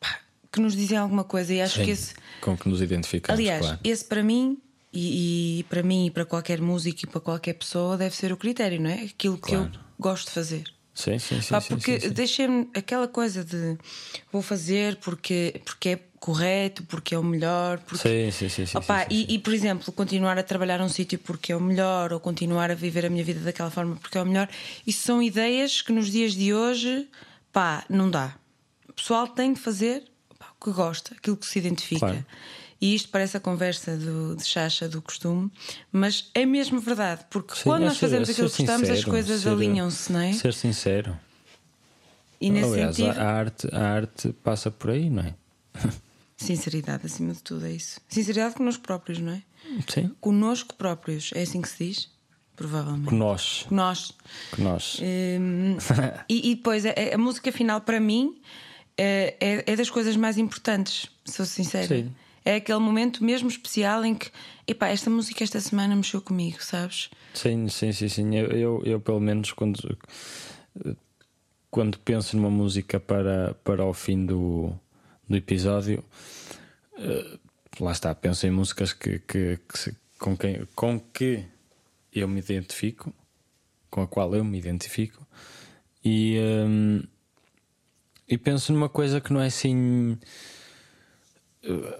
pá, 0.00 0.18
que 0.52 0.60
nos 0.60 0.74
dizem 0.74 0.98
alguma 0.98 1.22
coisa 1.24 1.54
e 1.54 1.60
acho 1.60 1.76
Sim, 1.78 1.84
que 1.84 1.90
esse. 1.92 2.14
com 2.40 2.56
que 2.56 2.68
nos 2.68 2.82
identificamos, 2.82 3.38
Aliás, 3.38 3.60
claro. 3.64 3.78
esse 3.84 4.04
para 4.04 4.22
mim. 4.22 4.58
E, 4.92 5.60
e 5.60 5.62
para 5.64 5.84
mim 5.84 6.06
e 6.06 6.10
para 6.10 6.24
qualquer 6.24 6.60
músico 6.60 7.04
e 7.04 7.06
para 7.06 7.20
qualquer 7.20 7.52
pessoa 7.52 7.96
deve 7.96 8.16
ser 8.16 8.32
o 8.32 8.36
critério, 8.36 8.80
não 8.80 8.90
é? 8.90 9.04
Aquilo 9.04 9.38
que 9.38 9.54
eu 9.54 9.68
Claro. 9.68 9.80
Gosto 10.00 10.26
de 10.26 10.32
fazer. 10.32 10.64
Sim, 10.94 11.18
sim, 11.18 11.40
sim. 11.40 11.50
Pá, 11.50 11.60
porque 11.60 11.98
deixei-me 12.10 12.68
aquela 12.74 13.06
coisa 13.06 13.44
de 13.44 13.78
vou 14.32 14.42
fazer 14.42 14.96
porque, 14.96 15.60
porque 15.64 15.88
é 15.90 16.00
correto, 16.18 16.82
porque 16.84 17.14
é 17.14 17.18
o 17.18 17.24
melhor. 17.24 17.78
Porque... 17.78 18.08
Sim, 18.08 18.30
sim, 18.30 18.48
sim, 18.48 18.66
sim, 18.66 18.76
Opa, 18.76 19.00
sim, 19.02 19.08
sim, 19.08 19.26
e, 19.28 19.34
e, 19.34 19.38
por 19.38 19.54
exemplo, 19.54 19.92
continuar 19.92 20.36
a 20.38 20.42
trabalhar 20.42 20.78
num 20.78 20.88
sítio 20.88 21.18
porque 21.18 21.52
é 21.52 21.56
o 21.56 21.60
melhor, 21.60 22.12
ou 22.12 22.20
continuar 22.20 22.70
a 22.70 22.74
viver 22.74 23.06
a 23.06 23.10
minha 23.10 23.24
vida 23.24 23.40
daquela 23.40 23.70
forma 23.70 23.96
porque 23.96 24.18
é 24.18 24.22
o 24.22 24.26
melhor, 24.26 24.48
isso 24.86 25.02
são 25.02 25.22
ideias 25.22 25.80
que 25.80 25.92
nos 25.92 26.10
dias 26.10 26.34
de 26.34 26.52
hoje, 26.52 27.08
pá, 27.52 27.84
não 27.88 28.10
dá. 28.10 28.34
O 28.88 28.92
pessoal 28.92 29.26
tem 29.28 29.54
de 29.54 29.60
fazer 29.60 30.04
pá, 30.38 30.48
o 30.60 30.64
que 30.64 30.70
gosta, 30.72 31.14
aquilo 31.14 31.36
que 31.36 31.46
se 31.46 31.58
identifica. 31.58 32.00
Claro. 32.00 32.26
E 32.80 32.94
isto 32.94 33.10
parece 33.10 33.36
a 33.36 33.40
conversa 33.40 33.96
do, 33.96 34.34
de 34.36 34.44
chacha 34.44 34.88
do 34.88 35.02
costume, 35.02 35.50
mas 35.92 36.30
é 36.32 36.46
mesmo 36.46 36.80
verdade, 36.80 37.24
porque 37.28 37.54
Sim, 37.54 37.64
quando 37.64 37.82
é 37.82 37.86
nós 37.86 37.94
ser- 37.98 38.06
fazemos 38.06 38.28
é 38.28 38.32
aquilo 38.32 38.50
que 38.50 38.56
gostamos, 38.64 38.88
as 38.88 39.04
coisas 39.04 39.46
alinham-se, 39.46 40.10
não 40.12 40.20
é? 40.20 40.32
Ser 40.32 40.54
sincero. 40.54 41.18
E 42.40 42.50
nesse 42.50 42.72
Aliás, 42.72 42.96
sentido, 42.96 43.18
a, 43.20 43.24
arte, 43.24 43.68
a 43.70 43.80
arte 43.92 44.32
passa 44.42 44.70
por 44.70 44.90
aí, 44.90 45.10
não 45.10 45.22
é? 45.22 45.34
sinceridade 46.36 47.04
acima 47.04 47.34
de 47.34 47.42
tudo 47.42 47.66
é 47.66 47.72
isso. 47.72 48.00
Sinceridade 48.08 48.54
connosco 48.54 48.82
próprios, 48.82 49.18
não 49.18 49.32
é? 49.32 49.42
Sim. 49.86 50.10
Connosco 50.20 50.74
próprios, 50.74 51.30
é 51.34 51.42
assim 51.42 51.60
que 51.60 51.68
se 51.68 51.84
diz? 51.86 52.08
Provavelmente. 52.56 53.08
Que 53.08 53.14
nós. 53.14 54.14
Nós. 54.58 54.98
Hum, 55.02 55.76
e, 56.28 56.50
e 56.50 56.54
depois, 56.54 56.84
a, 56.86 56.92
a 57.14 57.18
música 57.18 57.52
final, 57.52 57.80
para 57.82 58.00
mim, 58.00 58.40
é, 58.96 59.36
é, 59.38 59.64
é 59.72 59.76
das 59.76 59.90
coisas 59.90 60.16
mais 60.16 60.38
importantes, 60.38 61.08
sou 61.26 61.44
sincera. 61.44 61.86
Sim. 61.86 62.10
É 62.44 62.56
aquele 62.56 62.78
momento 62.78 63.22
mesmo 63.22 63.48
especial 63.48 64.04
em 64.04 64.14
que, 64.14 64.30
epá, 64.66 64.88
esta 64.88 65.10
música 65.10 65.44
esta 65.44 65.60
semana 65.60 65.94
mexeu 65.94 66.22
comigo, 66.22 66.62
sabes? 66.62 67.10
Sim, 67.34 67.68
sim, 67.68 67.92
sim, 67.92 68.08
sim. 68.08 68.36
Eu, 68.36 68.46
eu, 68.46 68.82
eu, 68.84 69.00
pelo 69.00 69.20
menos 69.20 69.52
quando, 69.52 69.98
quando 71.70 71.98
penso 71.98 72.36
numa 72.36 72.50
música 72.50 72.98
para, 72.98 73.54
para 73.62 73.84
o 73.84 73.92
fim 73.92 74.24
do, 74.24 74.72
do 75.28 75.36
episódio, 75.36 76.02
eh, 76.96 77.38
lá 77.78 77.92
está, 77.92 78.14
penso 78.14 78.46
em 78.46 78.50
músicas 78.50 78.92
que, 78.92 79.18
que, 79.20 79.58
que 79.58 79.94
com, 80.18 80.36
quem, 80.36 80.66
com 80.74 80.98
que 80.98 81.44
eu 82.12 82.26
me 82.26 82.40
identifico, 82.40 83.12
com 83.90 84.02
a 84.02 84.06
qual 84.06 84.34
eu 84.34 84.44
me 84.44 84.58
identifico, 84.58 85.26
e, 86.04 86.38
hum, 86.40 87.02
e 88.28 88.38
penso 88.38 88.72
numa 88.72 88.88
coisa 88.88 89.20
que 89.20 89.32
não 89.32 89.40
é 89.40 89.46
assim 89.46 90.18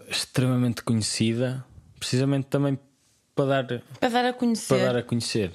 extremamente 0.09 0.83
conhecida, 0.83 1.65
precisamente 1.99 2.47
também 2.47 2.79
para 3.35 3.63
dar, 3.63 3.83
Para 4.01 4.09
dar 4.09 4.25
a 4.27 4.33
conhecer. 4.33 4.69
para 4.69 4.93
dar 4.93 4.97
a 4.99 5.03
conhecer. 5.03 5.53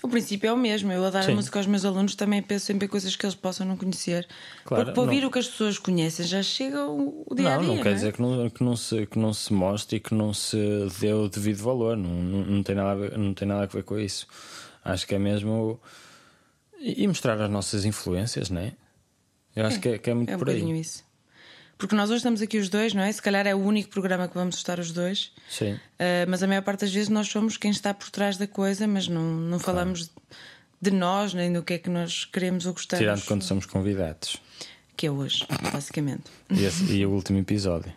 O 0.00 0.08
princípio 0.08 0.48
é 0.48 0.52
o 0.52 0.56
mesmo. 0.56 0.92
Eu 0.92 1.04
a 1.04 1.10
dar 1.10 1.24
Sim. 1.24 1.32
a 1.32 1.34
música 1.34 1.58
aos 1.58 1.66
meus 1.66 1.84
alunos 1.84 2.14
também 2.14 2.40
penso 2.40 2.66
sempre 2.66 2.86
em 2.86 2.88
coisas 2.88 3.16
que 3.16 3.26
eles 3.26 3.34
possam 3.34 3.66
não 3.66 3.76
conhecer. 3.76 4.28
Claro, 4.64 4.84
Porque 4.84 4.94
para 4.94 5.02
ouvir 5.02 5.22
não- 5.22 5.28
o 5.28 5.30
que 5.32 5.40
as 5.40 5.48
pessoas 5.48 5.76
conhecem 5.76 6.24
já 6.24 6.40
chega 6.40 6.86
o, 6.86 7.24
o 7.26 7.34
dia 7.34 7.48
a 7.52 7.56
Não, 7.56 7.62
dia. 7.64 7.74
não 7.74 7.82
quer 7.82 7.90
é? 7.90 7.94
dizer 7.94 8.12
que 8.12 8.22
não, 8.22 8.48
que, 8.48 8.62
não 8.62 8.76
se, 8.76 9.06
que 9.06 9.18
não 9.18 9.32
se 9.34 9.52
mostre 9.52 9.96
e 9.96 10.00
que 10.00 10.14
não 10.14 10.32
se 10.32 10.56
dê 11.00 11.12
o 11.12 11.28
devido 11.28 11.58
valor. 11.64 11.96
Não, 11.96 12.10
não, 12.10 12.44
não 12.44 12.62
tem 12.62 12.76
nada 12.76 12.90
a 12.92 12.94
ver, 12.94 13.18
não 13.18 13.34
tem 13.34 13.48
nada 13.48 13.64
a 13.64 13.66
ver 13.66 13.82
com 13.82 13.98
isso. 13.98 14.28
Acho 14.84 15.04
que 15.04 15.16
é 15.16 15.18
mesmo. 15.18 15.80
E 16.80 17.04
mostrar 17.08 17.40
as 17.42 17.50
nossas 17.50 17.84
influências, 17.84 18.50
não 18.50 18.60
é? 18.60 18.74
Eu 19.56 19.66
acho 19.66 19.80
que, 19.80 19.88
é, 19.88 19.98
que 19.98 20.10
é 20.10 20.14
muito 20.14 20.30
É 20.30 20.36
um 20.36 20.38
por 20.38 20.48
aí. 20.48 20.80
isso. 20.80 21.02
Porque 21.78 21.94
nós 21.94 22.10
hoje 22.10 22.16
estamos 22.18 22.42
aqui 22.42 22.58
os 22.58 22.68
dois, 22.68 22.92
não 22.92 23.02
é? 23.02 23.12
Se 23.12 23.22
calhar 23.22 23.46
é 23.46 23.54
o 23.54 23.58
único 23.58 23.88
programa 23.88 24.26
que 24.26 24.34
vamos 24.34 24.56
estar 24.56 24.80
os 24.80 24.90
dois. 24.90 25.32
Sim. 25.48 25.74
Uh, 25.74 25.78
mas 26.28 26.42
a 26.42 26.46
maior 26.48 26.62
parte 26.62 26.80
das 26.80 26.92
vezes 26.92 27.08
nós 27.08 27.28
somos 27.28 27.56
quem 27.56 27.70
está 27.70 27.94
por 27.94 28.10
trás 28.10 28.36
da 28.36 28.48
coisa, 28.48 28.86
mas 28.88 29.06
não, 29.06 29.22
não 29.22 29.58
falamos 29.60 30.10
de 30.80 30.90
nós, 30.90 31.32
nem 31.34 31.52
do 31.52 31.62
que 31.62 31.74
é 31.74 31.78
que 31.78 31.88
nós 31.88 32.24
queremos 32.24 32.66
ou 32.66 32.72
gostamos. 32.72 33.00
Tirando 33.00 33.24
quando 33.24 33.42
somos 33.42 33.64
convidados. 33.64 34.36
Que 34.96 35.06
é 35.06 35.10
hoje, 35.10 35.46
basicamente. 35.72 36.24
E, 36.50 36.64
esse- 36.64 36.84
e 36.92 37.06
o 37.06 37.10
último 37.10 37.38
episódio. 37.38 37.92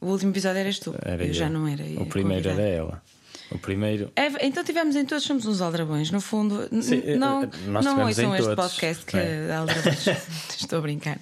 O 0.00 0.06
último 0.06 0.30
episódio 0.30 0.60
eras 0.60 0.78
tu. 0.78 0.94
Era 1.02 1.24
eu, 1.24 1.28
eu. 1.28 1.34
já 1.34 1.48
não 1.50 1.66
era. 1.66 1.82
O 2.00 2.06
primeiro 2.06 2.48
era 2.48 2.62
ela. 2.62 3.02
O 3.50 3.58
primeiro. 3.58 4.12
É, 4.14 4.46
então 4.46 4.62
tivemos 4.62 4.94
em 4.94 5.04
todos, 5.04 5.24
somos 5.24 5.46
uns 5.46 5.60
aldrabões. 5.60 6.10
No 6.12 6.20
fundo, 6.20 6.68
Sim, 6.82 7.16
não, 7.18 7.42
eh, 7.42 7.48
nós 7.66 7.84
não 7.84 8.00
ouçam 8.06 8.36
este 8.36 8.54
podcast 8.54 9.04
que 9.06 9.16
é? 9.16 9.46
é 9.48 9.54
aldrabões. 9.54 10.06
Estou 10.56 10.78
a 10.78 10.82
brincar. 10.82 11.18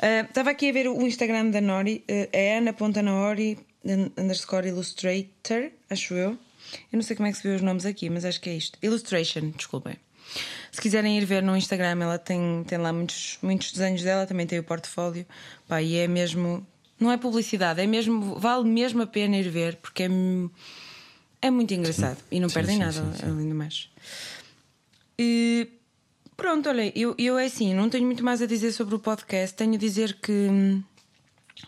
Ah, 0.00 0.20
Estava 0.28 0.50
aqui 0.50 0.68
a 0.70 0.72
ver 0.72 0.88
o 0.88 1.06
Instagram 1.06 1.50
da 1.50 1.60
Nori, 1.60 2.04
eh, 2.08 2.28
é 2.32 2.58
ana.naori 2.58 3.58
underscore 4.16 4.68
illustrator, 4.68 5.70
acho 5.90 6.14
eu. 6.14 6.30
Eu 6.30 6.38
não 6.96 7.02
sei 7.02 7.16
como 7.16 7.26
é 7.28 7.32
que 7.32 7.38
se 7.38 7.48
vê 7.48 7.54
os 7.54 7.62
nomes 7.62 7.86
aqui, 7.86 8.10
mas 8.10 8.24
acho 8.24 8.40
que 8.40 8.50
é 8.50 8.54
isto. 8.54 8.78
Illustration, 8.82 9.50
desculpem. 9.56 9.96
Se 10.70 10.80
quiserem 10.82 11.16
ir 11.16 11.24
ver 11.24 11.42
no 11.42 11.56
Instagram, 11.56 12.02
ela 12.02 12.18
tem, 12.18 12.62
tem 12.66 12.76
lá 12.78 12.92
muitos, 12.92 13.38
muitos 13.40 13.72
desenhos 13.72 14.02
dela, 14.02 14.26
também 14.26 14.46
tem 14.46 14.58
o 14.58 14.62
portfólio. 14.62 15.24
Pá, 15.66 15.80
e 15.80 15.96
é 15.96 16.06
mesmo 16.06 16.66
Não 17.00 17.10
é 17.10 17.16
publicidade, 17.16 17.80
é 17.80 17.86
mesmo, 17.86 18.38
vale 18.38 18.68
mesmo 18.68 19.00
a 19.02 19.06
pena 19.06 19.38
ir 19.38 19.48
ver, 19.48 19.76
porque 19.76 20.02
é, 20.02 20.08
é 21.40 21.50
muito 21.50 21.72
engraçado 21.72 22.18
e 22.30 22.38
não 22.38 22.48
Sim, 22.48 22.54
perdem 22.54 22.74
sim, 22.74 22.80
nada, 22.80 22.92
sim, 22.92 23.12
sim. 23.18 23.26
além 23.30 23.48
do 23.48 23.54
mais. 23.54 23.88
E 25.18 25.68
pronto, 26.38 26.68
olha, 26.68 26.90
eu, 26.96 27.14
eu 27.18 27.36
é 27.36 27.46
assim, 27.46 27.74
não 27.74 27.90
tenho 27.90 28.06
muito 28.06 28.24
mais 28.24 28.40
a 28.40 28.46
dizer 28.46 28.72
sobre 28.72 28.94
o 28.94 28.98
podcast, 28.98 29.54
tenho 29.54 29.74
a 29.74 29.76
dizer 29.76 30.14
que, 30.14 30.80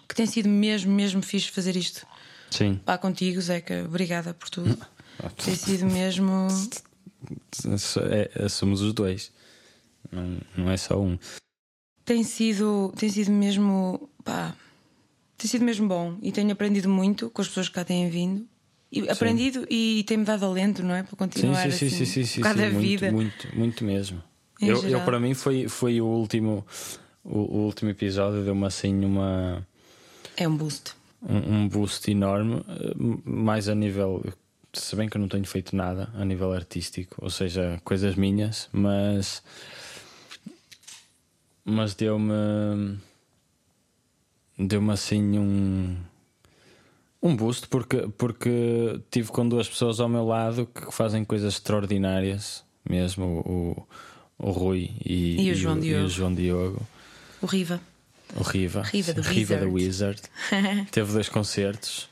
que 0.09 0.14
tem 0.14 0.24
sido 0.24 0.48
mesmo, 0.48 0.90
mesmo 0.90 1.20
fixe 1.20 1.50
fazer 1.50 1.76
isto. 1.76 2.06
Sim. 2.50 2.80
Pá, 2.85 2.96
contigo, 2.96 3.40
Zeca, 3.40 3.85
obrigada 3.85 4.33
por 4.33 4.48
tudo. 4.48 4.78
Tem 5.44 5.54
sido 5.54 5.87
mesmo. 5.87 6.48
É, 8.11 8.48
somos 8.48 8.80
os 8.80 8.94
dois. 8.94 9.30
Não, 10.11 10.40
não 10.56 10.70
é 10.70 10.76
só 10.76 10.98
um. 10.98 11.18
Tem 12.04 12.24
sido, 12.24 12.92
tem 12.96 13.09
sido 13.09 13.30
mesmo. 13.30 14.09
Pá, 14.24 14.54
tem 15.37 15.48
sido 15.48 15.64
mesmo 15.64 15.87
bom 15.87 16.16
e 16.22 16.33
tenho 16.33 16.50
aprendido 16.52 16.88
muito 16.88 17.28
com 17.30 17.42
as 17.42 17.48
pessoas 17.48 17.68
que 17.68 17.74
cá 17.74 17.85
têm 17.85 18.09
vindo. 18.09 18.48
E 18.90 19.09
aprendido 19.09 19.64
e 19.70 20.04
tem-me 20.06 20.24
dado 20.24 20.44
alento, 20.44 20.83
não 20.83 20.94
é? 20.94 21.02
Para 21.02 21.16
continuar 21.16 21.70
sim, 21.70 21.70
sim, 21.70 21.87
assim, 21.87 21.88
sim, 21.88 22.04
sim, 22.04 22.24
sim, 22.24 22.24
sim, 22.24 22.42
da 22.42 22.54
muito, 22.54 22.80
vida. 22.80 23.12
muito, 23.12 23.56
muito 23.56 23.85
mesmo. 23.85 24.30
Eu, 24.61 24.83
eu, 24.88 25.01
para 25.01 25.18
mim 25.18 25.35
foi, 25.35 25.68
foi 25.68 26.01
o 26.01 26.07
último 26.07 26.66
o, 27.25 27.38
o 27.38 27.57
último 27.66 27.90
episódio 27.90 28.44
deu-me 28.44 28.66
assim 28.66 29.05
uma 29.05 29.66
É 30.37 30.46
um 30.46 30.57
boost. 30.57 30.92
um, 31.23 31.55
um 31.55 31.68
boost 31.68 32.11
enorme, 32.11 32.62
eh, 32.68 32.94
mais 33.25 33.68
a 33.68 33.75
nível 33.75 34.23
se 34.73 34.94
bem 34.94 35.09
que 35.09 35.16
eu 35.16 35.20
não 35.20 35.29
tenho 35.29 35.44
feito 35.44 35.75
nada 35.75 36.11
a 36.14 36.25
nível 36.25 36.53
artístico, 36.53 37.16
ou 37.20 37.31
seja, 37.31 37.81
coisas 37.85 38.14
minhas, 38.14 38.68
mas 38.73 39.42
mas 41.64 41.94
deu-me 41.94 42.99
deu-me 44.59 44.92
assim 44.92 45.38
um 45.38 45.96
um 47.23 47.37
boost 47.37 47.68
porque 47.68 48.09
porque 48.16 49.01
tive 49.11 49.31
com 49.31 49.49
duas 49.49 49.68
pessoas 49.68 50.01
ao 50.01 50.09
meu 50.09 50.25
lado 50.25 50.66
que 50.66 50.90
fazem 50.92 51.25
coisas 51.25 51.55
extraordinárias 51.55 52.64
mesmo 52.88 53.42
o, 53.44 53.70
o 53.70 53.87
Rui 54.50 54.90
e, 55.05 55.40
E 55.48 55.50
o 55.53 55.55
João 55.55 55.76
e 55.79 55.81
Diogo. 55.83 56.05
o 56.05 56.09
João 56.09 56.35
Diogo 56.35 56.87
O 57.42 57.46
Riva. 57.46 57.81
o 58.37 58.42
Riva 58.42 58.83
Riva 58.83 59.12
do 59.12 59.20
Riva 59.22 59.57
da 59.57 59.66
Wizard. 59.66 60.20
Wizard 60.55 60.87
teve 60.90 61.12
dois 61.12 61.29
concertos 61.29 62.09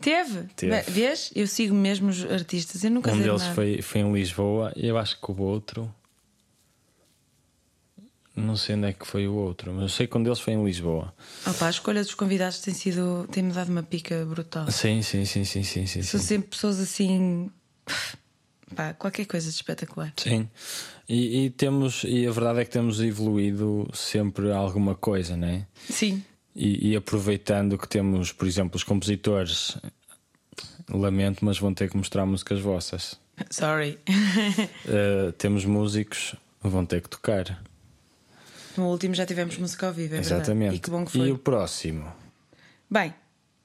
Teve? 0.00 0.48
Teve. 0.56 0.80
Vês? 0.90 1.30
Eu 1.32 1.46
sigo 1.46 1.72
mesmo 1.72 2.08
os 2.08 2.24
artistas. 2.24 2.82
Eu 2.82 2.90
nunca 2.90 3.12
Um 3.12 3.18
deles 3.20 3.40
nada. 3.42 3.54
foi, 3.54 3.80
foi 3.82 4.00
em 4.00 4.12
Lisboa 4.12 4.72
e 4.74 4.88
eu 4.88 4.98
acho 4.98 5.16
que 5.20 5.30
o 5.30 5.40
outro. 5.40 5.88
Não 8.34 8.56
sei 8.56 8.74
onde 8.74 8.86
é 8.88 8.92
que 8.92 9.06
foi 9.06 9.28
o 9.28 9.34
outro, 9.34 9.72
mas 9.72 9.82
eu 9.82 9.88
sei 9.90 10.06
que 10.08 10.16
um 10.18 10.22
deles 10.24 10.40
foi 10.40 10.54
em 10.54 10.64
Lisboa. 10.64 11.14
Opa, 11.46 11.66
a 11.66 11.70
escolha 11.70 12.02
dos 12.02 12.14
convidados 12.14 12.58
tem 12.60 12.72
sido. 12.74 13.28
tem-me 13.30 13.52
dado 13.52 13.68
uma 13.68 13.82
pica 13.84 14.24
brutal. 14.24 14.68
Sim, 14.72 15.02
sim, 15.02 15.24
sim, 15.24 15.44
sim, 15.44 15.62
sim, 15.62 15.86
sim. 15.86 16.02
São 16.02 16.18
sempre 16.18 16.48
pessoas 16.48 16.80
assim. 16.80 17.48
Pá, 18.74 18.94
qualquer 18.94 19.26
coisa 19.26 19.48
de 19.50 19.54
espetacular. 19.54 20.12
Sim. 20.16 20.48
E, 21.08 21.44
e 21.44 21.50
temos, 21.50 22.04
e 22.04 22.26
a 22.26 22.30
verdade 22.30 22.60
é 22.60 22.64
que 22.64 22.70
temos 22.70 23.00
evoluído 23.00 23.88
sempre 23.92 24.52
alguma 24.52 24.94
coisa, 24.94 25.36
né? 25.36 25.66
Sim. 25.88 26.22
E, 26.54 26.90
e 26.90 26.96
aproveitando 26.96 27.78
que 27.78 27.88
temos, 27.88 28.32
por 28.32 28.46
exemplo, 28.46 28.76
os 28.76 28.84
compositores, 28.84 29.76
lamento, 30.90 31.44
mas 31.44 31.58
vão 31.58 31.72
ter 31.74 31.90
que 31.90 31.96
mostrar 31.96 32.26
músicas 32.26 32.60
vossas. 32.60 33.18
Sorry. 33.50 33.98
Uh, 34.86 35.32
temos 35.38 35.64
músicos, 35.64 36.36
vão 36.60 36.84
ter 36.84 37.00
que 37.00 37.08
tocar. 37.08 37.62
No 38.76 38.88
último 38.88 39.14
já 39.14 39.26
tivemos 39.26 39.56
música 39.58 39.88
ao 39.88 39.92
vivo, 39.92 40.14
é 40.14 40.20
verdade. 40.20 40.34
Exatamente. 40.34 40.76
E 40.76 40.78
que 40.78 40.90
bom 40.90 41.04
que 41.04 41.12
foi. 41.12 41.28
E 41.28 41.32
o 41.32 41.38
próximo? 41.38 42.12
Bem, 42.90 43.12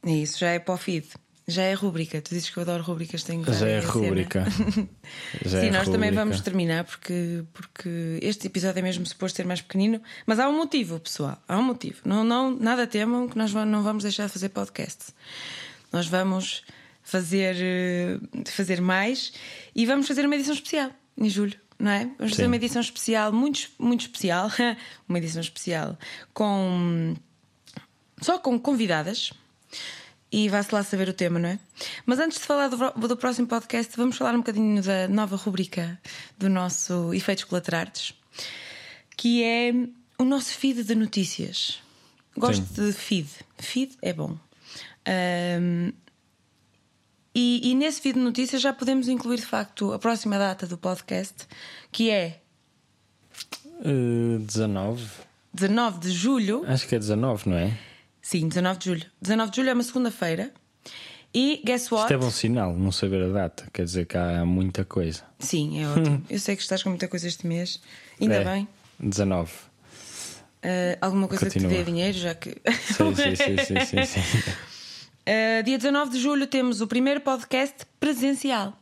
é 0.06 0.12
isso, 0.12 0.39
já 0.39 0.50
é 0.50 0.60
para 0.60 0.73
o 0.73 0.78
feed. 0.78 1.08
Já 1.49 1.63
é 1.63 1.73
rúbrica. 1.73 2.21
Tu 2.21 2.29
dizes 2.36 2.49
que 2.49 2.57
eu 2.57 2.62
adoro 2.62 2.83
rúbricas, 2.83 3.23
tenho 3.23 3.41
que 3.43 3.53
Já 3.53 3.67
é 3.67 3.75
aí 3.75 3.77
a 3.77 3.81
cena. 3.81 3.93
rúbrica. 3.93 4.45
Já 5.45 5.62
Sim, 5.62 5.67
é 5.67 5.71
nós 5.71 5.86
também 5.86 6.10
rúbrica. 6.10 6.15
vamos 6.15 6.41
terminar 6.41 6.83
porque, 6.83 7.43
porque 7.53 8.19
este 8.21 8.47
episódio 8.47 8.79
é 8.79 8.81
mesmo 8.81 9.05
suposto 9.05 9.38
ser 9.38 9.45
mais 9.45 9.62
pequenino, 9.62 10.01
mas 10.25 10.39
há 10.39 10.49
um 10.49 10.57
motivo, 10.57 10.99
pessoal. 10.99 11.41
Há 11.47 11.57
um 11.57 11.63
motivo. 11.63 12.01
Não, 12.03 12.23
não, 12.23 12.51
nada 12.51 12.86
temam 12.86 13.29
que 13.29 13.38
nós 13.38 13.53
não 13.53 13.81
vamos 13.81 14.03
deixar 14.03 14.25
de 14.27 14.33
fazer 14.33 14.49
podcast. 14.49 15.13
Nós 15.91 16.05
vamos 16.07 16.63
fazer, 17.01 17.55
eh, 17.57 18.19
fazer 18.51 18.81
mais 18.81 19.31
e 19.73 19.86
vamos 19.86 20.05
fazer 20.05 20.25
uma 20.25 20.36
edição 20.36 20.53
especial 20.53 20.91
em 21.17 21.29
julho, 21.29 21.57
não 21.79 21.91
é? 21.91 21.99
Vamos 22.17 22.31
fazer 22.31 22.43
Sim. 22.43 22.47
uma 22.47 22.55
edição 22.57 22.81
especial, 22.81 23.31
muito, 23.31 23.69
muito 23.79 24.01
especial, 24.01 24.51
uma 25.07 25.17
edição 25.17 25.39
especial 25.39 25.97
com 26.33 27.15
só 28.21 28.38
com 28.38 28.60
convidadas. 28.60 29.31
E 30.31 30.49
vai-se 30.49 30.73
lá 30.73 30.83
saber 30.83 31.07
o 31.07 31.13
tema, 31.13 31.39
não 31.39 31.49
é? 31.49 31.59
Mas 32.05 32.19
antes 32.19 32.37
de 32.37 32.43
falar 32.43 32.67
do, 32.67 32.77
do 33.07 33.17
próximo 33.17 33.47
podcast, 33.47 33.95
vamos 33.95 34.17
falar 34.17 34.33
um 34.33 34.39
bocadinho 34.39 34.81
da 34.83 35.07
nova 35.07 35.35
rubrica 35.37 35.99
do 36.37 36.49
nosso 36.49 37.13
Efeitos 37.13 37.45
Colaterais, 37.45 38.13
que 39.15 39.43
é 39.43 39.73
o 40.17 40.25
nosso 40.25 40.51
feed 40.51 40.83
de 40.83 40.95
notícias. 40.95 41.81
Gosto 42.35 42.65
de 42.73 42.91
feed. 42.91 43.29
Feed 43.57 43.97
é 44.01 44.11
bom. 44.11 44.37
Ahm, 45.05 45.91
e, 47.33 47.71
e 47.71 47.75
nesse 47.75 48.01
feed 48.01 48.15
de 48.15 48.19
notícias 48.19 48.61
já 48.61 48.73
podemos 48.73 49.07
incluir 49.07 49.37
de 49.37 49.45
facto 49.45 49.93
a 49.93 49.99
próxima 49.99 50.37
data 50.37 50.67
do 50.67 50.77
podcast, 50.77 51.47
que 51.91 52.09
é 52.09 52.41
Uh, 53.79 54.39
19. 54.39 55.05
19 55.53 55.99
de 55.99 56.11
julho. 56.11 56.63
Acho 56.67 56.87
que 56.87 56.95
é 56.95 56.99
19, 56.99 57.49
não 57.49 57.57
é? 57.57 57.77
Sim, 58.27 58.49
19 58.49 58.77
de 58.79 58.85
julho. 58.85 59.05
19 59.21 59.51
de 59.51 59.55
julho 59.55 59.69
é 59.69 59.73
uma 59.73 59.83
segunda-feira. 59.83 60.51
E 61.33 61.61
guess 61.63 61.89
what? 61.89 62.03
Isto 62.03 62.13
é 62.13 62.17
bom 62.17 62.29
sinal, 62.29 62.73
não 62.75 62.91
saber 62.91 63.23
a 63.23 63.29
data. 63.29 63.69
Quer 63.71 63.85
dizer 63.85 64.05
que 64.05 64.17
há 64.17 64.43
muita 64.43 64.83
coisa. 64.83 65.23
Sim, 65.39 65.81
é 65.81 65.87
ótimo. 65.87 66.21
Eu 66.29 66.37
sei 66.37 66.57
que 66.57 66.61
estás 66.61 66.83
com 66.83 66.89
muita 66.89 67.07
coisa 67.07 67.25
este 67.25 67.47
mês. 67.47 67.79
Ainda 68.19 68.35
É, 68.35 68.43
bem. 68.43 68.67
19. 68.99 69.49
Uh, 69.49 70.97
alguma 70.99 71.29
coisa 71.29 71.45
que 71.45 71.53
Continua. 71.53 71.71
te 71.71 71.77
dê 71.77 71.83
dinheiro, 71.85 72.17
já 72.17 72.35
que. 72.35 72.49
Sim, 72.69 73.15
sim, 73.15 73.35
sim, 73.37 73.85
sim, 73.85 73.85
sim, 73.85 74.05
sim. 74.05 74.19
Uh, 74.19 75.63
dia 75.63 75.77
19 75.77 76.11
de 76.11 76.19
julho 76.19 76.47
temos 76.47 76.81
o 76.81 76.87
primeiro 76.87 77.21
podcast 77.21 77.85
presencial. 77.97 78.77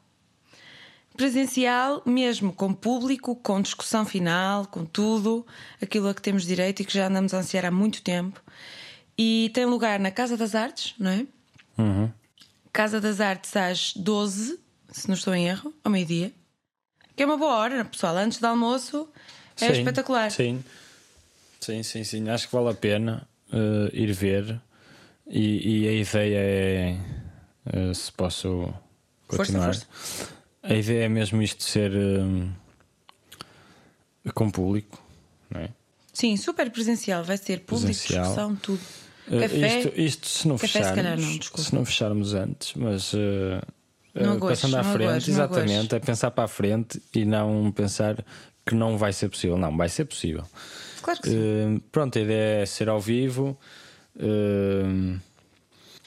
Presencial, 1.15 2.01
mesmo 2.03 2.51
com 2.51 2.73
público, 2.73 3.35
com 3.35 3.61
discussão 3.61 4.05
final, 4.07 4.65
com 4.65 4.83
tudo, 4.83 5.45
aquilo 5.79 6.09
a 6.09 6.15
que 6.15 6.21
temos 6.23 6.47
direito 6.47 6.81
e 6.81 6.85
que 6.85 6.91
já 6.95 7.05
andamos 7.09 7.31
a 7.31 7.37
ansiar 7.37 7.63
há 7.63 7.69
muito 7.71 8.01
tempo. 8.01 8.41
E 9.17 9.49
tem 9.53 9.65
lugar 9.65 9.99
na 9.99 10.11
Casa 10.11 10.35
das 10.35 10.55
Artes, 10.55 10.93
não 10.99 11.11
é? 11.11 11.25
Uhum. 11.77 12.11
Casa 12.73 12.99
das 12.99 13.21
Artes 13.21 13.55
às 13.55 13.93
12, 13.93 14.59
se 14.91 15.07
não 15.07 15.15
estou 15.15 15.33
em 15.33 15.47
erro, 15.47 15.73
ao 15.83 15.91
meio-dia. 15.91 16.31
Que 17.15 17.23
é 17.23 17.25
uma 17.25 17.37
boa 17.37 17.55
hora, 17.55 17.85
pessoal. 17.85 18.17
Antes 18.17 18.39
do 18.39 18.45
almoço 18.47 19.07
é 19.61 19.67
Sim, 19.67 19.79
espetacular. 19.79 20.29
Sim. 20.31 20.63
sim, 21.61 21.81
sim, 21.83 22.03
sim. 22.03 22.29
Acho 22.29 22.47
que 22.49 22.53
vale 22.55 22.69
a 22.69 22.73
pena 22.73 23.25
uh, 23.53 23.89
ir 23.95 24.11
ver. 24.11 24.59
E, 25.27 25.83
e 25.83 25.87
a 25.87 25.91
ideia 25.93 26.37
é. 26.37 26.97
uh, 27.89 27.95
se 27.95 28.11
posso 28.11 28.73
Força, 29.29 29.37
continuar. 29.37 29.73
força. 29.73 29.87
A 30.61 30.73
ideia 30.73 31.05
é 31.05 31.09
mesmo 31.09 31.41
isto 31.41 31.63
ser 31.63 31.91
um, 31.95 32.51
com 34.33 34.49
público, 34.51 35.01
não 35.49 35.61
é? 35.61 35.69
Sim, 36.11 36.35
super 36.37 36.69
presencial. 36.71 37.23
Vai 37.23 37.37
ser 37.37 37.61
público, 37.61 37.87
Presencial. 37.87 38.23
discussão, 38.23 38.55
tudo. 38.55 38.81
Uh, 39.27 39.39
Café. 39.39 39.79
Isto, 39.79 40.01
isto 40.01 40.27
se 40.27 40.47
não 40.47 40.55
Café, 40.55 40.67
se 40.67 40.73
fecharmos, 40.73 40.95
calhar 40.95 41.19
não, 41.19 41.63
se 41.63 41.75
não 41.75 41.85
fecharmos 41.85 42.33
antes, 42.33 42.73
mas 42.75 43.13
uh, 43.13 43.17
Não 44.13 44.33
uh, 44.33 44.35
agosto, 44.35 44.61
passando 44.61 44.75
à 44.75 44.83
não 44.83 44.93
frente, 44.93 45.09
agosto, 45.09 45.27
não 45.27 45.33
exatamente, 45.33 45.95
é 45.95 45.99
pensar 45.99 46.31
para 46.31 46.43
a 46.43 46.47
frente 46.47 47.01
e 47.13 47.25
não 47.25 47.71
pensar 47.71 48.23
que 48.65 48.75
não 48.75 48.97
vai 48.97 49.13
ser 49.13 49.29
possível. 49.29 49.57
Não, 49.57 49.75
vai 49.75 49.89
ser 49.89 50.05
possível. 50.05 50.43
Claro 51.01 51.21
que 51.21 51.29
sim. 51.29 51.75
Uh, 51.75 51.81
pronto, 51.91 52.17
a 52.17 52.21
ideia 52.21 52.61
é 52.61 52.65
ser 52.65 52.89
ao 52.89 52.99
vivo. 52.99 53.57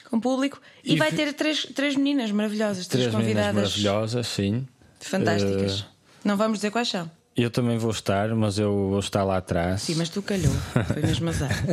Com 0.09 0.19
público. 0.19 0.59
E, 0.83 0.93
e 0.93 0.97
vai 0.97 1.11
ter 1.11 1.31
três, 1.33 1.63
três 1.63 1.95
meninas 1.95 2.31
maravilhosas, 2.31 2.87
três, 2.87 3.05
três 3.05 3.15
convidadas 3.15 3.53
maravilhosas, 3.53 4.27
sim. 4.27 4.67
fantásticas. 4.99 5.85
Não 6.23 6.35
vamos 6.35 6.57
dizer 6.57 6.71
quais 6.71 6.87
são. 6.87 7.09
Eu 7.35 7.49
também 7.49 7.77
vou 7.77 7.91
estar, 7.91 8.29
mas 8.35 8.57
eu 8.59 8.89
vou 8.89 8.99
estar 8.99 9.23
lá 9.23 9.37
atrás. 9.37 9.83
Sim, 9.83 9.95
mas 9.95 10.09
tu 10.09 10.21
calhou. 10.21 10.53
Foi 10.93 11.01
mesmo 11.01 11.29
azar. 11.29 11.51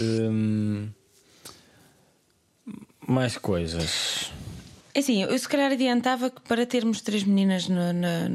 Hum, 0.00 0.88
mais 3.06 3.36
coisas. 3.36 4.32
É 4.94 5.00
assim, 5.00 5.22
eu 5.22 5.38
se 5.38 5.48
calhar 5.48 5.70
adiantava 5.70 6.30
que 6.30 6.40
para 6.42 6.64
termos 6.66 7.00
três 7.00 7.22
meninas 7.24 7.68
no- 7.68 7.92
na- 7.92 8.28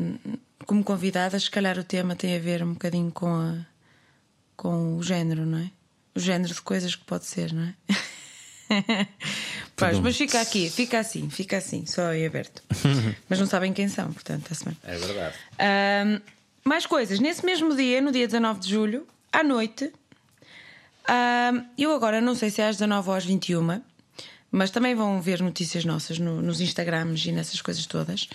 como 0.66 0.84
convidadas, 0.84 1.44
se 1.44 1.52
calhar 1.52 1.78
o 1.80 1.84
tema 1.84 2.16
tem 2.16 2.36
a 2.36 2.40
ver 2.40 2.64
um 2.64 2.74
bocadinho 2.74 3.12
com, 3.12 3.28
a, 3.28 3.56
com 4.56 4.98
o 4.98 5.04
género, 5.04 5.46
não 5.46 5.58
é? 5.60 5.72
O 6.16 6.20
género 6.20 6.54
de 6.54 6.62
coisas 6.62 6.96
que 6.96 7.04
pode 7.06 7.26
ser, 7.26 7.52
não 7.54 7.64
é? 7.64 7.74
Pois, 9.76 10.00
mas 10.00 10.18
fica 10.18 10.42
aqui, 10.42 10.70
fica 10.72 10.98
assim, 10.98 11.30
fica 11.30 11.58
assim, 11.58 11.86
só 11.86 12.12
em 12.12 12.26
aberto. 12.26 12.64
mas 13.30 13.40
não 13.40 13.46
sabem 13.46 13.72
quem 13.74 13.88
são, 13.88 14.12
portanto, 14.12 14.42
está-se 14.52 14.66
bem. 14.66 14.76
É 14.84 14.98
verdade. 14.98 15.36
Ahm, 15.60 16.20
mais 16.64 16.86
coisas. 16.88 17.20
Nesse 17.20 17.46
mesmo 17.46 17.76
dia, 17.76 18.02
no 18.02 18.12
dia 18.12 18.26
19 18.26 18.60
de 18.60 18.70
julho, 18.70 19.08
à 19.32 19.44
noite, 19.44 19.92
Ah, 21.08 21.54
eu 21.78 21.94
agora 21.94 22.20
não 22.20 22.36
sei 22.36 22.50
se 22.50 22.60
é 22.62 22.68
às 22.68 22.76
19 22.78 23.10
ou 23.10 23.16
às 23.16 23.24
21, 23.24 23.82
mas 24.52 24.72
também 24.72 24.94
vão 24.96 25.22
ver 25.22 25.42
notícias 25.42 25.86
nossas 25.86 26.18
no- 26.20 26.42
nos 26.42 26.60
Instagrams 26.60 27.26
e 27.28 27.32
nessas 27.32 27.62
coisas 27.62 27.86
todas. 27.86 28.28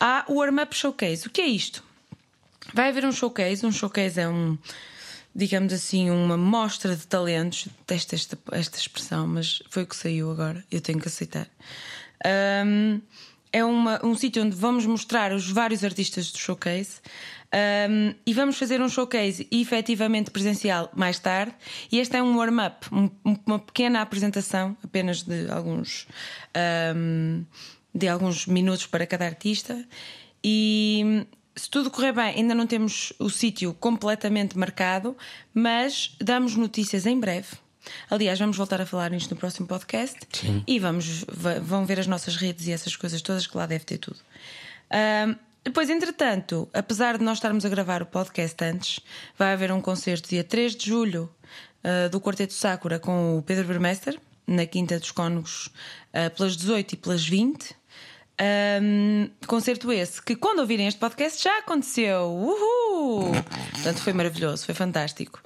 Há 0.00 0.24
o 0.28 0.34
Warm 0.36 0.58
Up 0.60 0.74
Showcase. 0.76 1.26
O 1.26 1.30
que 1.30 1.40
é 1.42 1.46
isto? 1.46 1.82
Vai 2.72 2.88
haver 2.88 3.04
um 3.04 3.12
showcase. 3.12 3.66
Um 3.66 3.72
showcase 3.72 4.20
é 4.20 4.28
um, 4.28 4.56
digamos 5.34 5.72
assim, 5.72 6.10
uma 6.10 6.36
mostra 6.36 6.94
de 6.94 7.06
talentos. 7.06 7.66
Detesto 7.80 8.14
esta, 8.14 8.38
esta 8.52 8.78
expressão, 8.78 9.26
mas 9.26 9.62
foi 9.68 9.82
o 9.82 9.86
que 9.86 9.96
saiu 9.96 10.30
agora. 10.30 10.64
Eu 10.70 10.80
tenho 10.80 11.00
que 11.00 11.08
aceitar. 11.08 11.48
Ahm, 12.24 13.00
é 13.52 13.64
uma- 13.64 14.00
um 14.04 14.14
sítio 14.16 14.42
onde 14.44 14.56
vamos 14.56 14.84
mostrar 14.86 15.32
os 15.32 15.48
vários 15.50 15.84
artistas 15.84 16.30
do 16.32 16.38
showcase. 16.38 17.00
Ahm, 17.52 18.14
e 18.26 18.32
vamos 18.34 18.56
fazer 18.58 18.80
um 18.80 18.88
showcase 18.88 19.46
efetivamente 19.50 20.30
presencial 20.30 20.90
mais 20.94 21.18
tarde. 21.20 21.54
E 21.90 21.98
este 22.00 22.16
é 22.16 22.22
um 22.22 22.36
warm-up, 22.36 22.86
um- 22.92 23.10
uma 23.46 23.58
pequena 23.58 24.00
apresentação, 24.00 24.76
apenas 24.82 25.22
de 25.22 25.48
alguns, 25.50 26.06
ahm, 26.54 27.42
de 27.94 28.08
alguns 28.08 28.46
minutos 28.46 28.86
para 28.86 29.06
cada 29.06 29.24
artista. 29.26 29.84
E 30.42 31.26
se 31.56 31.68
tudo 31.70 31.90
correr 31.90 32.12
bem, 32.12 32.34
ainda 32.36 32.54
não 32.54 32.66
temos 32.66 33.12
o 33.18 33.30
sítio 33.30 33.72
completamente 33.74 34.58
marcado, 34.58 35.16
mas 35.52 36.16
damos 36.20 36.56
notícias 36.56 37.06
em 37.06 37.18
breve. 37.18 37.48
Aliás, 38.10 38.38
vamos 38.38 38.56
voltar 38.56 38.80
a 38.80 38.86
falar 38.86 39.10
nisto 39.10 39.30
no 39.30 39.36
próximo 39.36 39.66
podcast 39.66 40.18
e 40.66 40.78
vamos, 40.78 41.24
va- 41.30 41.58
vão 41.60 41.84
ver 41.84 42.00
as 42.00 42.06
nossas 42.06 42.34
redes 42.36 42.66
e 42.66 42.72
essas 42.72 42.96
coisas 42.96 43.20
todas 43.20 43.46
que 43.46 43.56
lá 43.56 43.66
deve 43.66 43.84
ter 43.84 43.98
tudo. 43.98 44.16
Ahm, 44.90 45.36
depois, 45.62 45.88
entretanto, 45.90 46.68
apesar 46.72 47.18
de 47.18 47.24
nós 47.24 47.38
estarmos 47.38 47.64
a 47.64 47.68
gravar 47.68 48.02
o 48.02 48.06
podcast 48.06 48.62
antes, 48.64 49.00
vai 49.38 49.52
haver 49.52 49.70
um 49.72 49.80
concerto 49.80 50.28
dia 50.28 50.44
3 50.44 50.74
de 50.76 50.86
julho 50.86 51.30
ah, 51.82 52.08
do 52.08 52.20
Quarteto 52.20 52.52
Sakura 52.54 52.98
com 52.98 53.38
o 53.38 53.42
Pedro 53.42 53.66
Bermester, 53.66 54.18
na 54.46 54.66
Quinta 54.66 54.98
dos 54.98 55.10
Cónegos, 55.10 55.70
ah, 56.12 56.28
pelas 56.30 56.56
18 56.56 56.92
e 56.92 56.96
pelas 56.96 57.26
20. 57.26 57.74
Um, 58.40 59.28
concerto 59.46 59.92
esse 59.92 60.20
que, 60.20 60.34
quando 60.34 60.58
ouvirem 60.58 60.86
este 60.88 60.98
podcast, 60.98 61.42
já 61.42 61.58
aconteceu. 61.58 62.22
Uhul! 62.32 63.30
Portanto, 63.72 63.98
foi 63.98 64.12
maravilhoso, 64.12 64.64
foi 64.66 64.74
fantástico. 64.74 65.40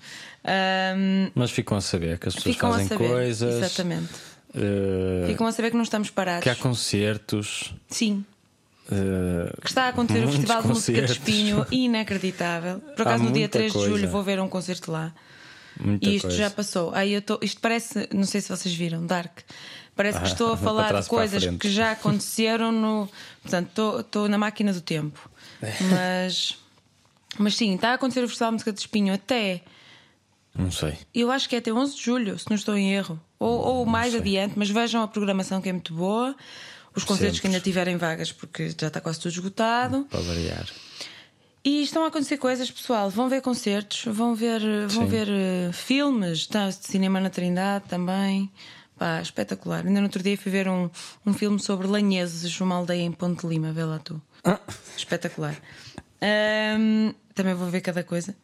Um, 0.44 1.30
Mas 1.34 1.50
ficam 1.50 1.76
a 1.76 1.80
saber 1.82 2.18
que 2.18 2.28
as 2.28 2.34
pessoas 2.34 2.56
fazem 2.56 2.88
saber. 2.88 3.08
coisas. 3.08 3.54
Exatamente. 3.56 4.08
eh, 4.54 5.26
Ficam 5.26 5.46
a 5.46 5.52
saber 5.52 5.70
que 5.70 5.76
não 5.76 5.82
estamos 5.82 6.08
parados. 6.10 6.42
que 6.42 6.48
há 6.48 6.56
concertos. 6.56 7.74
Sim. 7.90 8.24
eh, 8.90 9.52
Que 9.60 9.66
está 9.68 9.84
a 9.84 9.88
acontecer 9.88 10.24
o 10.24 10.28
Festival 10.30 10.62
de 10.62 10.68
Música 10.68 11.02
de. 11.02 11.12
Espinho, 11.12 11.66
inacreditável. 11.70 12.78
Por 12.96 13.02
acaso, 13.02 13.22
no 13.24 13.30
dia 13.32 13.40
muita 13.42 13.58
3 13.58 13.70
de 13.72 13.78
coisa. 13.78 13.90
julho 13.94 14.08
vou 14.08 14.22
ver 14.22 14.40
um 14.40 14.48
concerto 14.48 14.90
lá. 14.90 15.12
muita 15.78 16.08
E 16.08 16.16
isto 16.16 16.28
coisa. 16.28 16.36
já 16.38 16.48
passou. 16.50 16.94
Aí 16.94 17.12
eu 17.12 17.20
tô, 17.20 17.38
isto 17.42 17.60
parece, 17.60 18.08
não 18.14 18.24
sei 18.24 18.40
se 18.40 18.48
vocês 18.48 18.74
viram, 18.74 19.04
Dark. 19.04 19.40
Parece 19.98 20.18
que 20.20 20.24
Ah, 20.24 20.28
estou 20.28 20.52
a 20.52 20.56
falar 20.56 20.98
de 21.02 21.08
coisas 21.08 21.44
que 21.58 21.68
já 21.70 21.90
aconteceram 21.92 22.70
no. 22.70 23.08
Portanto, 23.42 23.68
estou- 23.68 24.00
estou 24.00 24.28
na 24.28 24.38
máquina 24.38 24.72
do 24.72 24.80
tempo. 24.80 25.28
Mas. 25.90 26.56
Mas 27.36 27.56
sim, 27.56 27.74
está 27.74 27.90
a 27.90 27.94
acontecer 27.94 28.22
o 28.24 28.28
Festival 28.28 28.50
de 28.50 28.54
Música 28.54 28.72
de 28.72 28.78
Espinho 28.80 29.12
até. 29.12 29.60
Não 30.56 30.70
sei. 30.70 30.96
Eu 31.14 31.30
acho 31.32 31.48
que 31.48 31.56
é 31.56 31.58
até 31.58 31.72
11 31.72 31.96
de 31.96 32.02
julho, 32.02 32.38
se 32.38 32.46
não 32.48 32.56
estou 32.56 32.76
em 32.76 32.92
erro. 32.94 33.20
Ou, 33.40 33.58
ou 33.60 33.86
mais 33.86 34.14
adiante, 34.14 34.54
mas 34.56 34.70
vejam 34.70 35.02
a 35.02 35.08
programação 35.08 35.60
que 35.60 35.68
é 35.68 35.72
muito 35.72 35.92
boa. 35.94 36.34
Os 36.96 37.04
concertos 37.04 37.38
que 37.40 37.46
ainda 37.48 37.60
tiverem 37.60 37.96
vagas, 37.96 38.32
porque 38.32 38.70
já 38.80 38.86
está 38.88 39.00
quase 39.00 39.18
tudo 39.20 39.32
esgotado. 39.32 40.06
Para 40.10 40.20
variar. 40.20 40.66
E 41.64 41.82
estão 41.82 42.04
a 42.04 42.08
acontecer 42.08 42.38
coisas, 42.38 42.70
pessoal. 42.70 43.10
Vão 43.10 43.28
ver 43.28 43.42
concertos, 43.42 44.04
vão 44.06 44.34
ver, 44.34 44.60
vão 44.88 45.04
Sim. 45.04 45.08
ver 45.10 45.28
eh, 45.28 45.70
filmes, 45.72 46.46
tá, 46.46 46.68
de 46.68 46.74
cinema 46.86 47.20
na 47.20 47.30
Trindade 47.30 47.84
também. 47.88 48.50
Pá, 48.98 49.20
espetacular. 49.22 49.86
Ainda 49.86 50.00
no 50.00 50.06
outro 50.06 50.22
dia 50.22 50.36
fui 50.36 50.50
ver 50.50 50.68
um, 50.68 50.90
um 51.24 51.32
filme 51.32 51.60
sobre 51.60 51.86
lanheses, 51.86 52.60
uma 52.60 52.74
aldeia 52.74 53.02
em 53.02 53.12
Ponte 53.12 53.42
de 53.42 53.46
Lima, 53.46 53.72
vê 53.72 53.84
lá 53.84 53.98
tu. 53.98 54.20
Espetacular. 54.96 55.56
Ahm, 56.20 57.14
também 57.34 57.54
vou 57.54 57.68
ver 57.68 57.80
cada 57.80 58.02
coisa. 58.02 58.34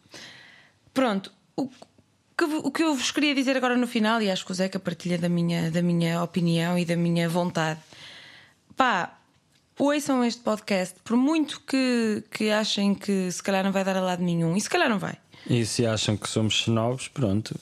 Pronto, 0.93 1.33
o 1.57 1.69
que, 1.69 2.45
o 2.45 2.71
que 2.71 2.83
eu 2.83 2.95
vos 2.95 3.11
queria 3.11 3.35
dizer 3.35 3.57
agora 3.57 3.77
no 3.77 3.87
final, 3.87 4.23
e 4.23 4.31
acho 4.31 4.45
que 4.45 4.53
o 4.53 4.55
Zeca 4.55 4.79
partilha 4.79 5.19
da 5.19 5.29
minha, 5.29 5.71
da 5.71 5.83
minha 5.83 6.23
opinião 6.23 6.79
e 6.79 6.85
da 6.85 6.97
minha 6.97 7.29
vontade. 7.29 7.81
Pá, 8.77 9.19
ouçam 9.79 10.25
este 10.25 10.41
podcast, 10.41 10.97
por 11.03 11.17
muito 11.17 11.61
que, 11.63 12.23
que 12.31 12.51
achem 12.51 12.95
que 12.95 13.31
se 13.31 13.43
calhar 13.43 13.65
não 13.65 13.73
vai 13.73 13.85
dar 13.85 13.97
a 13.97 14.01
lado 14.01 14.23
nenhum, 14.23 14.57
e 14.57 14.61
se 14.61 14.71
calhar 14.71 14.89
não 14.89 14.99
vai. 14.99 15.17
E 15.49 15.67
se 15.67 15.85
acham 15.87 16.17
que 16.17 16.29
somos 16.29 16.55
xenobos, 16.55 17.09
pronto. 17.09 17.59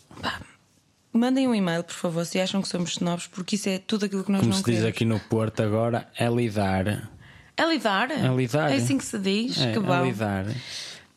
Mandem 1.13 1.47
um 1.47 1.55
e-mail, 1.55 1.85
por 1.85 1.95
favor, 1.95 2.25
se 2.25 2.41
acham 2.41 2.63
que 2.63 2.69
somos 2.69 2.93
snobs, 2.93 3.27
porque 3.27 3.57
isso 3.57 3.69
é 3.69 3.79
tudo 3.79 4.07
aquilo 4.07 4.25
que 4.25 4.33
nós 4.33 4.41
Como 4.41 4.51
não 4.53 4.59
se 4.59 4.65
diz 4.65 4.77
queremos. 4.77 4.89
aqui 4.97 5.05
no 5.05 5.21
Porto 5.21 5.63
agora, 5.63 6.09
é 6.19 6.27
lidar. 6.29 7.11
É 7.55 7.65
lidar? 7.67 8.11
É 8.11 8.29
lidar. 8.35 8.73
É 8.73 8.77
assim 8.77 8.97
que 8.97 9.05
se 9.05 9.19
diz? 9.19 9.61
É, 9.61 9.73
que 9.73 9.79
é 9.79 9.81
bom. 9.81 10.05
lidar. 10.05 10.47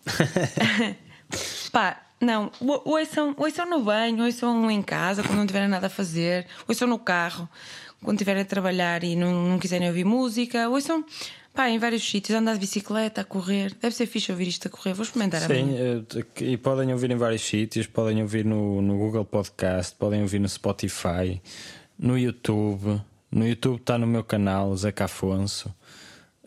Pá, 1.72 2.02
não, 2.20 2.52
ouçam, 2.84 3.34
ouçam 3.38 3.70
no 3.70 3.82
banho, 3.84 4.26
ouçam 4.26 4.70
em 4.70 4.82
casa 4.82 5.24
quando 5.24 5.38
não 5.40 5.48
tiverem 5.48 5.68
nada 5.70 5.88
a 5.88 5.90
fazer, 5.90 6.46
ouçam 6.68 6.88
no 6.88 7.00
carro 7.00 7.48
quando 8.04 8.18
estiverem 8.18 8.44
a 8.44 8.46
trabalhar 8.46 9.04
e 9.04 9.16
não, 9.16 9.50
não 9.50 9.60
quiserem 9.60 9.88
ouvir 9.88 10.04
música, 10.06 10.70
ouçam 10.70 11.04
pá, 11.56 11.70
em 11.70 11.80
vários 11.80 12.08
sítios, 12.08 12.38
andar 12.38 12.54
de 12.54 12.60
bicicleta, 12.60 13.22
a 13.22 13.24
correr. 13.24 13.74
Deve 13.82 13.96
ser 13.96 14.06
fixe 14.06 14.32
ouvir 14.32 14.48
isto 14.48 14.68
a 14.68 14.72
correr, 14.72 14.94
vou 14.94 15.04
experimentar 15.04 15.42
Sim, 15.42 15.76
eh, 15.78 16.44
e 16.44 16.58
podem 16.58 16.92
ouvir 16.92 17.10
em 17.12 17.16
vários 17.16 17.42
sítios, 17.42 17.88
podem 17.88 18.22
ouvir 18.22 18.44
no, 18.46 18.82
no 18.82 18.98
Google 18.98 19.26
Podcast, 19.26 19.96
podem 19.96 20.22
ouvir 20.22 20.40
no 20.40 20.50
Spotify, 20.50 21.42
no 21.98 22.18
YouTube. 22.18 23.02
No 23.32 23.48
YouTube 23.48 23.78
está 23.78 23.98
no 23.98 24.06
meu 24.06 24.24
canal, 24.24 24.76
Zeca 24.76 25.06
Afonso. 25.06 25.74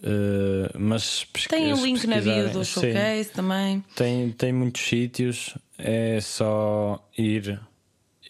Eh, 0.02 0.70
mas 0.78 1.26
Tem 1.48 1.72
o 1.72 1.76
link 1.84 2.06
na 2.06 2.20
bio 2.20 2.50
do 2.50 2.64
sim, 2.64 2.80
showcase 2.80 3.30
também. 3.30 3.84
tem, 3.96 4.30
tem 4.30 4.52
muitos 4.52 4.82
sítios, 4.82 5.56
é 5.76 6.20
só 6.20 7.04
ir 7.16 7.58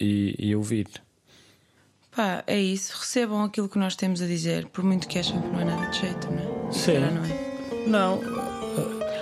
e, 0.01 0.35
e 0.39 0.57
ouvir. 0.57 0.89
Pá, 2.14 2.43
é 2.47 2.59
isso, 2.59 2.97
recebam 2.99 3.45
aquilo 3.45 3.68
que 3.68 3.79
nós 3.79 3.95
temos 3.95 4.22
a 4.22 4.26
dizer, 4.26 4.66
por 4.68 4.83
muito 4.83 5.07
que 5.07 5.18
achem 5.18 5.41
que 5.41 5.49
não 5.49 5.61
é 5.61 5.64
nada 5.64 5.87
de 5.91 5.99
jeito, 6.01 6.26
não 6.31 6.55
é? 6.55 6.58
Sim. 6.71 6.99
não 7.01 7.25
é. 7.25 7.49
Não, 7.87 8.21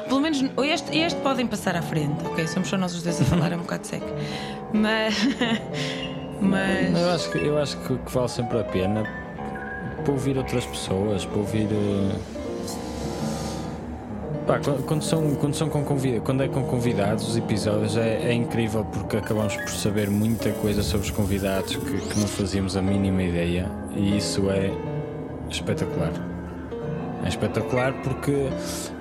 Pelo 0.08 0.20
menos 0.20 0.44
este, 0.64 0.96
este 0.98 1.20
podem 1.20 1.46
passar 1.46 1.74
à 1.76 1.82
frente, 1.82 2.24
ok? 2.24 2.46
Somos 2.46 2.68
só 2.68 2.76
nós 2.76 2.94
os 2.94 3.02
dois 3.02 3.20
a 3.20 3.24
falar, 3.24 3.52
é 3.52 3.56
um 3.56 3.60
bocado 3.60 3.86
seco. 3.86 4.06
Mas. 4.72 5.14
Mas. 6.40 6.94
eu 7.00 7.10
acho 7.10 7.30
que, 7.30 7.38
eu 7.38 7.58
acho 7.58 7.76
que, 7.78 7.96
que 7.96 8.12
vale 8.12 8.28
sempre 8.28 8.60
a 8.60 8.64
pena 8.64 9.04
para 10.04 10.12
ouvir 10.12 10.36
outras 10.38 10.64
pessoas, 10.66 11.24
para 11.24 11.38
ouvir. 11.38 11.66
eh, 11.72 12.16
Pá, 14.46 14.60
quando, 14.86 15.02
são, 15.02 15.34
quando 15.34 15.54
são 15.56 15.68
com 15.68 15.82
convidados, 15.82 16.24
quando 16.24 16.42
é 16.44 16.46
com 16.48 16.62
convidados, 16.62 17.28
os 17.28 17.36
episódios 17.36 17.96
é, 17.96 18.28
é 18.28 18.32
incrível 18.32 18.84
porque 18.84 19.16
acabamos 19.16 19.56
por 19.56 19.70
saber 19.70 20.08
muita 20.08 20.52
coisa 20.52 20.84
sobre 20.84 21.06
os 21.06 21.10
convidados 21.10 21.74
que, 21.74 21.80
que 22.00 22.20
não 22.20 22.28
fazíamos 22.28 22.76
a 22.76 22.82
mínima 22.82 23.24
ideia 23.24 23.68
e 23.96 24.16
isso 24.18 24.48
é 24.48 24.70
espetacular. 25.50 26.12
É 27.24 27.28
espetacular 27.28 27.92
porque 28.04 28.48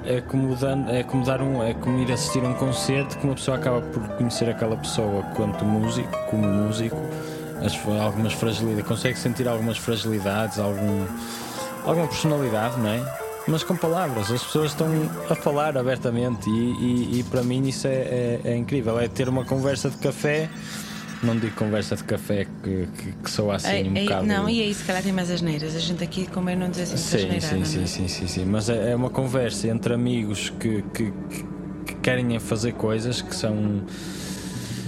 é 0.06 0.22
como, 0.22 0.56
é 0.90 1.04
como 1.04 1.26
dar 1.26 1.42
um, 1.42 1.62
é 1.64 1.74
como 1.74 2.00
ir 2.00 2.12
assistir 2.12 2.44
a 2.44 2.48
um 2.48 2.54
concerto 2.54 3.18
que 3.18 3.26
uma 3.26 3.36
pessoa 3.36 3.58
acaba 3.58 3.82
por 3.82 4.02
conhecer 4.18 4.50
aquela 4.50 4.76
pessoa 4.78 5.22
quanto 5.36 5.64
músico, 5.66 6.10
como 6.30 6.48
músico, 6.48 6.98
as, 7.64 7.78
algumas 8.02 8.34
fragilidades, 8.34 8.88
consegue 8.88 9.18
sentir 9.20 9.48
algumas 9.48 9.78
fragilidades, 9.78 10.58
algum, 10.60 11.06
alguma 11.86 12.08
personalidade, 12.08 12.80
não 12.80 12.90
é? 12.90 13.02
Mas 13.48 13.64
com 13.64 13.76
palavras, 13.76 14.32
as 14.32 14.44
pessoas 14.44 14.72
estão 14.72 14.88
a 15.30 15.36
falar 15.36 15.78
abertamente 15.78 16.50
e, 16.50 16.54
e- 17.14 17.20
e 17.20 17.24
para 17.30 17.44
mim 17.44 17.68
isso 17.68 17.86
é, 17.88 17.92
é- 17.92 18.40
é 18.46 18.56
incrível. 18.56 19.00
É 19.00 19.08
ter 19.08 19.30
uma 19.30 19.46
conversa 19.46 19.88
de 19.90 19.98
café, 19.98 20.50
não 21.26 21.38
digo 21.38 21.56
conversa 21.56 21.96
de 21.96 22.04
café 22.04 22.46
que, 22.64 22.88
que, 22.98 23.12
que 23.24 23.30
soa 23.32 23.56
assim 23.56 23.68
É- 23.68 23.84
um 23.90 23.96
é- 23.98 24.04
bocado. 24.04 24.28
não, 24.28 24.48
e 24.50 24.62
aí 24.62 24.74
se 24.74 24.84
calhar 24.84 25.02
tem 25.04 25.12
mais 25.12 25.30
asneiras. 25.32 25.76
A 25.76 25.80
gente 25.80 26.04
aqui, 26.04 26.28
como 26.28 26.50
é, 26.50 26.56
não 26.56 26.70
diz 26.70 26.82
assim 26.82 26.98
Sim, 26.98 27.18
asneirada, 27.18 27.42
sim, 27.42 27.66
sim, 27.66 27.78
não 27.78 27.84
é? 27.84 27.88
sim, 27.88 28.08
sim, 28.08 28.28
sim. 28.28 28.46
Mas 28.46 28.70
é 28.70 28.92
é 28.92 28.96
uma 28.96 29.10
conversa 29.10 29.68
entre 29.68 29.94
amigos 29.94 30.52
que, 30.60 30.82
que, 30.94 31.12
que- 31.12 31.46
que 31.86 31.96
querem 32.02 32.40
fazer 32.40 32.74
coisas 32.74 33.22
que 33.22 33.36
são. 33.36 33.82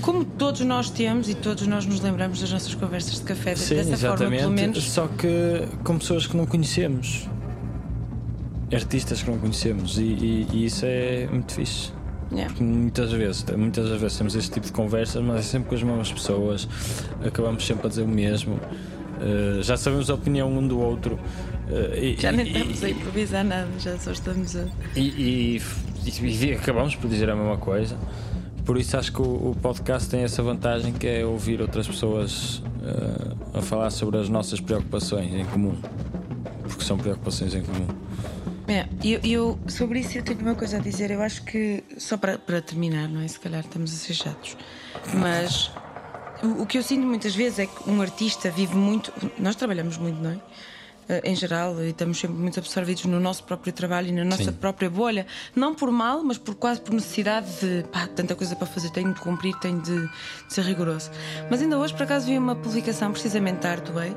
Como 0.02 0.24
todos 0.24 0.62
nós 0.62 0.90
temos 0.90 1.28
e 1.28 1.34
todos 1.36 1.68
nós 1.68 1.86
nos 1.86 2.00
lembramos 2.00 2.40
das 2.40 2.52
nossas 2.52 2.74
conversas 2.76 3.16
de 3.16 3.22
café 3.24 3.56
Sim, 3.56 3.76
dessa 3.76 3.98
forma, 3.98 4.14
exatamente. 4.16 4.40
pelo 4.42 4.54
menos. 4.54 4.84
Só 4.92 5.08
que 5.08 5.68
com 5.84 5.98
pessoas 5.98 6.26
que 6.28 6.38
não 6.38 6.46
conhecemos. 6.46 7.28
Artistas 8.74 9.22
que 9.24 9.30
não 9.32 9.38
conhecemos. 9.38 9.98
E, 9.98 10.02
e- 10.04 10.48
e 10.54 10.66
isso 10.66 10.86
é 10.86 11.28
muito 11.32 11.54
fixe. 11.54 11.92
Yeah. 12.32 12.54
Muitas 12.60 13.12
vezes, 13.14 13.46
muitas 13.56 13.90
vezes 13.90 14.18
temos 14.18 14.36
este 14.36 14.52
tipo 14.52 14.66
de 14.66 14.72
conversas, 14.74 15.24
mas 15.24 15.40
é 15.40 15.42
sempre 15.44 15.70
com 15.70 15.76
as 15.76 15.84
mesmas 15.84 16.12
pessoas, 16.12 16.68
acabamos 17.26 17.66
sempre 17.66 17.88
a 17.88 17.90
dizer 17.90 18.02
o 18.04 18.08
mesmo, 18.08 18.60
eh, 19.22 19.60
já 19.62 19.78
sabemos 19.78 20.10
a 20.10 20.16
opinião 20.16 20.52
um 20.52 20.68
do 20.68 20.78
outro. 20.80 21.18
eh, 21.72 22.16
e- 22.18 22.22
Já 22.22 22.32
nem 22.32 22.46
e- 22.46 22.52
estamos 22.52 22.84
a 22.84 22.90
improvisar 22.90 23.44
nada, 23.46 23.68
já 23.80 23.98
só 23.98 24.12
estamos 24.12 24.56
a. 24.58 24.66
E, 24.96 25.00
e- 25.00 25.62
e- 26.22 26.46
e 26.48 26.54
acabamos 26.54 26.96
por 26.96 27.10
dizer 27.10 27.30
a 27.30 27.36
mesma 27.36 27.58
coisa. 27.58 27.96
por 28.66 28.78
isso 28.78 28.98
acho 28.98 29.14
que 29.14 29.22
o, 29.22 29.52
o 29.52 29.56
podcast 29.62 30.10
tem 30.10 30.24
essa 30.24 30.44
vantagem 30.44 30.92
que 30.92 31.08
é 31.08 31.26
ouvir 31.26 31.62
outras 31.62 31.88
pessoas 31.88 32.58
uh, 32.82 33.58
a 33.58 33.62
falar 33.62 33.90
sobre 33.92 34.18
as 34.20 34.28
nossas 34.28 34.60
preocupações 34.60 35.34
em 35.34 35.46
comum. 35.46 35.74
Porque 36.68 36.84
são 36.84 36.98
preocupações 36.98 37.56
em 37.56 37.62
comum. 37.62 37.88
É, 38.68 38.86
eu, 39.04 39.20
eu, 39.24 39.60
sobre 39.68 40.00
isso 40.00 40.18
eu 40.18 40.24
tenho 40.24 40.40
uma 40.42 40.56
coisa 40.56 40.78
a 40.78 40.80
dizer. 40.80 41.12
Eu 41.12 41.22
acho 41.22 41.44
que, 41.44 41.84
só 41.98 42.18
para, 42.18 42.38
para 42.38 42.62
terminar, 42.62 43.08
não 43.08 43.22
é? 43.22 43.28
Se 43.28 43.40
calhar 43.40 43.62
estamos 43.62 43.94
a 43.94 43.96
ser 43.96 44.14
chatos, 44.14 44.58
mas 45.14 45.72
o, 46.44 46.64
o 46.64 46.66
que 46.66 46.78
eu 46.78 46.84
sinto 46.84 47.06
muitas 47.06 47.34
vezes 47.34 47.60
é 47.60 47.66
que 47.66 47.90
um 47.90 48.02
artista 48.02 48.52
vive 48.52 48.76
muito. 48.76 49.14
Nós 49.40 49.56
trabalhamos 49.56 49.98
muito, 49.98 50.22
não 50.22 50.32
é? 50.32 50.40
Eh, 51.10 51.22
em 51.24 51.36
geral, 51.36 51.82
e 51.82 51.90
estamos 51.90 52.20
sempre 52.20 52.38
muito 52.38 52.60
absorvidos 52.60 53.06
no 53.06 53.20
nosso 53.20 53.44
próprio 53.44 53.72
trabalho 53.72 54.10
e 54.10 54.12
na 54.12 54.26
nossa 54.26 54.44
Sim. 54.44 54.52
própria 54.52 54.90
bolha, 54.90 55.26
não 55.56 55.74
por 55.74 55.90
mal, 55.90 56.22
mas 56.22 56.38
por 56.38 56.56
quase 56.56 56.82
por 56.82 56.94
necessidade 56.94 57.48
de 57.62 57.84
pá, 57.84 58.08
tanta 58.08 58.36
coisa 58.36 58.56
para 58.56 58.68
fazer, 58.68 58.90
tenho 58.90 59.14
de 59.14 59.20
cumprir, 59.22 59.56
tenho 59.60 59.82
de, 59.82 60.02
de 60.02 60.54
ser 60.54 60.64
rigoroso. 60.64 61.10
Mas 61.50 61.62
ainda 61.62 61.78
hoje, 61.78 61.94
por 61.94 62.04
acaso, 62.04 62.26
vi 62.26 62.38
uma 62.38 62.56
publicação 62.56 63.12
precisamente 63.12 63.60
da 63.62 63.72
Artway, 63.72 64.14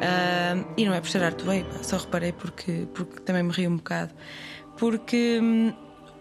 ah, 0.00 0.56
e 0.76 0.84
não 0.84 0.94
é 0.94 1.00
por 1.00 1.08
ser 1.08 1.22
Artway, 1.22 1.64
pá, 1.64 1.82
só 1.82 1.96
reparei 1.96 2.32
porque, 2.32 2.86
porque 2.94 3.20
também 3.20 3.42
me 3.42 3.52
ri 3.52 3.66
um 3.66 3.76
bocado, 3.76 4.12
porque 4.76 5.38
hum, 5.42 5.72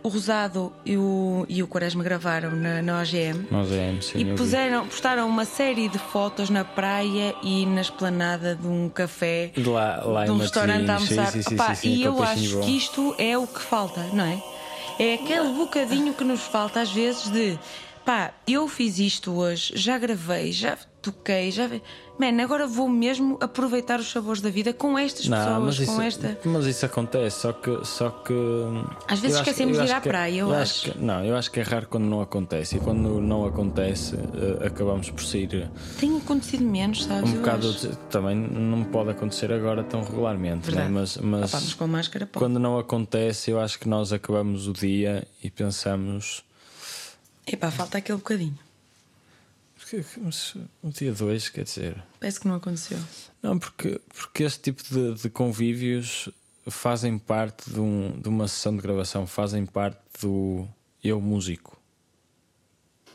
o 0.03 0.09
Rosado 0.09 0.71
e 0.85 0.97
o, 0.97 1.45
e 1.49 1.61
o 1.61 1.67
Quaresma 1.67 2.03
gravaram 2.03 2.51
na, 2.51 2.81
na 2.81 3.01
OGM. 3.01 3.47
É 3.51 4.01
sim, 4.01 4.19
E 4.19 4.35
puseram, 4.35 4.87
postaram 4.87 5.27
uma 5.27 5.45
série 5.45 5.89
de 5.89 5.99
fotos 5.99 6.49
na 6.49 6.63
praia 6.63 7.35
e 7.43 7.65
na 7.65 7.81
esplanada 7.81 8.55
de 8.55 8.67
um 8.67 8.89
café, 8.89 9.51
De 9.53 9.67
lá, 9.67 10.03
lá 10.03 10.23
de 10.25 10.31
em 10.31 10.33
um 10.33 10.37
restaurante 10.37 10.89
a 10.89 10.95
almoçar. 10.95 11.31
Sim, 11.31 11.41
sim, 11.41 11.57
sim, 11.75 11.89
e 11.89 12.03
eu 12.03 12.21
acho 12.23 12.57
bom. 12.57 12.61
que 12.61 12.77
isto 12.77 13.15
é 13.17 13.37
o 13.37 13.45
que 13.45 13.61
falta, 13.61 14.01
não 14.13 14.23
é? 14.23 14.41
É 14.99 15.13
aquele 15.15 15.49
bocadinho 15.53 16.13
que 16.13 16.23
nos 16.23 16.41
falta 16.41 16.81
às 16.81 16.91
vezes 16.91 17.29
de 17.29 17.59
pá, 18.03 18.31
eu 18.47 18.67
fiz 18.67 18.99
isto 18.99 19.33
hoje, 19.33 19.73
já 19.75 19.97
gravei, 19.97 20.51
já 20.53 20.77
toquei, 21.11 21.51
já. 21.51 21.67
vi- 21.67 21.81
Man, 22.19 22.41
agora 22.41 22.65
vou 22.65 22.89
mesmo 22.89 23.37
aproveitar 23.39 23.99
os 23.99 24.09
sabores 24.11 24.41
da 24.41 24.49
vida 24.49 24.73
com 24.73 24.97
estas 24.97 25.27
Não, 25.27 25.37
pessoas, 25.37 25.63
mas 25.63 25.79
isso, 25.79 25.95
com 25.95 26.01
esta. 26.01 26.39
mas 26.45 26.65
isso 26.65 26.85
acontece, 26.85 27.41
só 27.41 27.53
que. 27.53 27.85
Só 27.85 28.09
que 28.09 28.33
Às 29.07 29.19
vezes 29.19 29.37
eu 29.37 29.43
esquecemos 29.43 29.77
eu 29.77 29.83
de 29.85 29.89
ir 29.91 29.93
à 29.93 30.01
que- 30.01 30.09
praia, 30.09 30.39
eu 30.39 30.51
acho. 30.53 30.91
que- 30.91 30.97
não, 30.97 31.23
eu 31.23 31.35
acho 31.35 31.51
que 31.51 31.59
é 31.59 31.63
raro 31.63 31.85
quando 31.87 32.05
não 32.05 32.19
acontece. 32.19 32.77
E 32.77 32.79
quando 32.79 33.21
não 33.21 33.45
acontece, 33.45 34.15
eh, 34.15 34.65
acabamos 34.65 35.11
por 35.11 35.21
sair 35.23 35.69
Tem 35.99 36.17
acontecido 36.17 36.63
menos, 36.63 37.03
sabes? 37.05 37.29
um 37.29 37.33
Eu 37.35 37.39
bocado. 37.41 37.71
de- 37.71 37.95
também 38.09 38.35
não 38.35 38.83
pode 38.83 39.11
acontecer 39.11 39.51
agora 39.53 39.83
tão 39.83 40.01
regularmente, 40.03 40.71
né? 40.73 40.87
Mas, 40.89 41.17
mas 41.17 41.73
com 41.75 41.85
máscara, 41.87 42.25
pode. 42.25 42.39
quando 42.43 42.59
não 42.59 42.79
acontece, 42.79 43.51
eu 43.51 43.59
acho 43.59 43.77
que 43.79 43.87
nós 43.87 44.11
acabamos 44.11 44.67
o 44.67 44.73
dia 44.73 45.23
e 45.43 45.51
pensamos. 45.51 46.43
Epá, 47.45 47.69
falta 47.71 47.99
aquele 47.99 48.17
bocadinho. 48.17 48.57
"Porque- 49.89 50.59
O 50.83 50.89
dia 50.89 51.13
2, 51.13 51.49
quer 51.49 51.63
dizer. 51.63 52.03
Parece 52.19 52.39
que 52.39 52.47
não 52.47 52.55
aconteceu. 52.55 52.97
Não, 53.41 53.57
porque, 53.57 53.99
porque 54.13 54.43
esse 54.43 54.59
tipo 54.59 54.83
de, 54.83 55.13
de 55.15 55.29
convívios 55.29 56.29
fazem 56.69 57.17
parte 57.17 57.69
de, 57.71 57.79
um- 57.79 58.19
de 58.19 58.27
uma 58.27 58.47
sessão 58.47 58.75
de 58.75 58.81
gravação, 58.81 59.25
fazem 59.25 59.65
parte 59.65 59.99
do 60.21 60.67
eu 61.03 61.21
músico. 61.21 61.77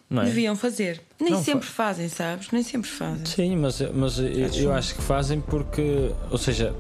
Não 0.09 0.23
é? 0.23 0.27
Deviam 0.27 0.55
fazer. 0.57 1.01
Nem 1.21 1.33
Não 1.33 1.43
sempre 1.43 1.67
fa- 1.67 1.85
fazem, 1.85 2.09
sabes? 2.09 2.51
Nem 2.51 2.63
sempre 2.63 2.89
fazem. 2.91 3.25
Sim, 3.25 3.57
mas, 3.57 3.81
mas 3.95 4.19
eu, 4.19 4.49
eu 4.55 4.73
acho 4.73 4.95
que 4.95 5.03
fazem 5.03 5.41
porque, 5.41 6.11
ou 6.31 6.37
seja, 6.39 6.75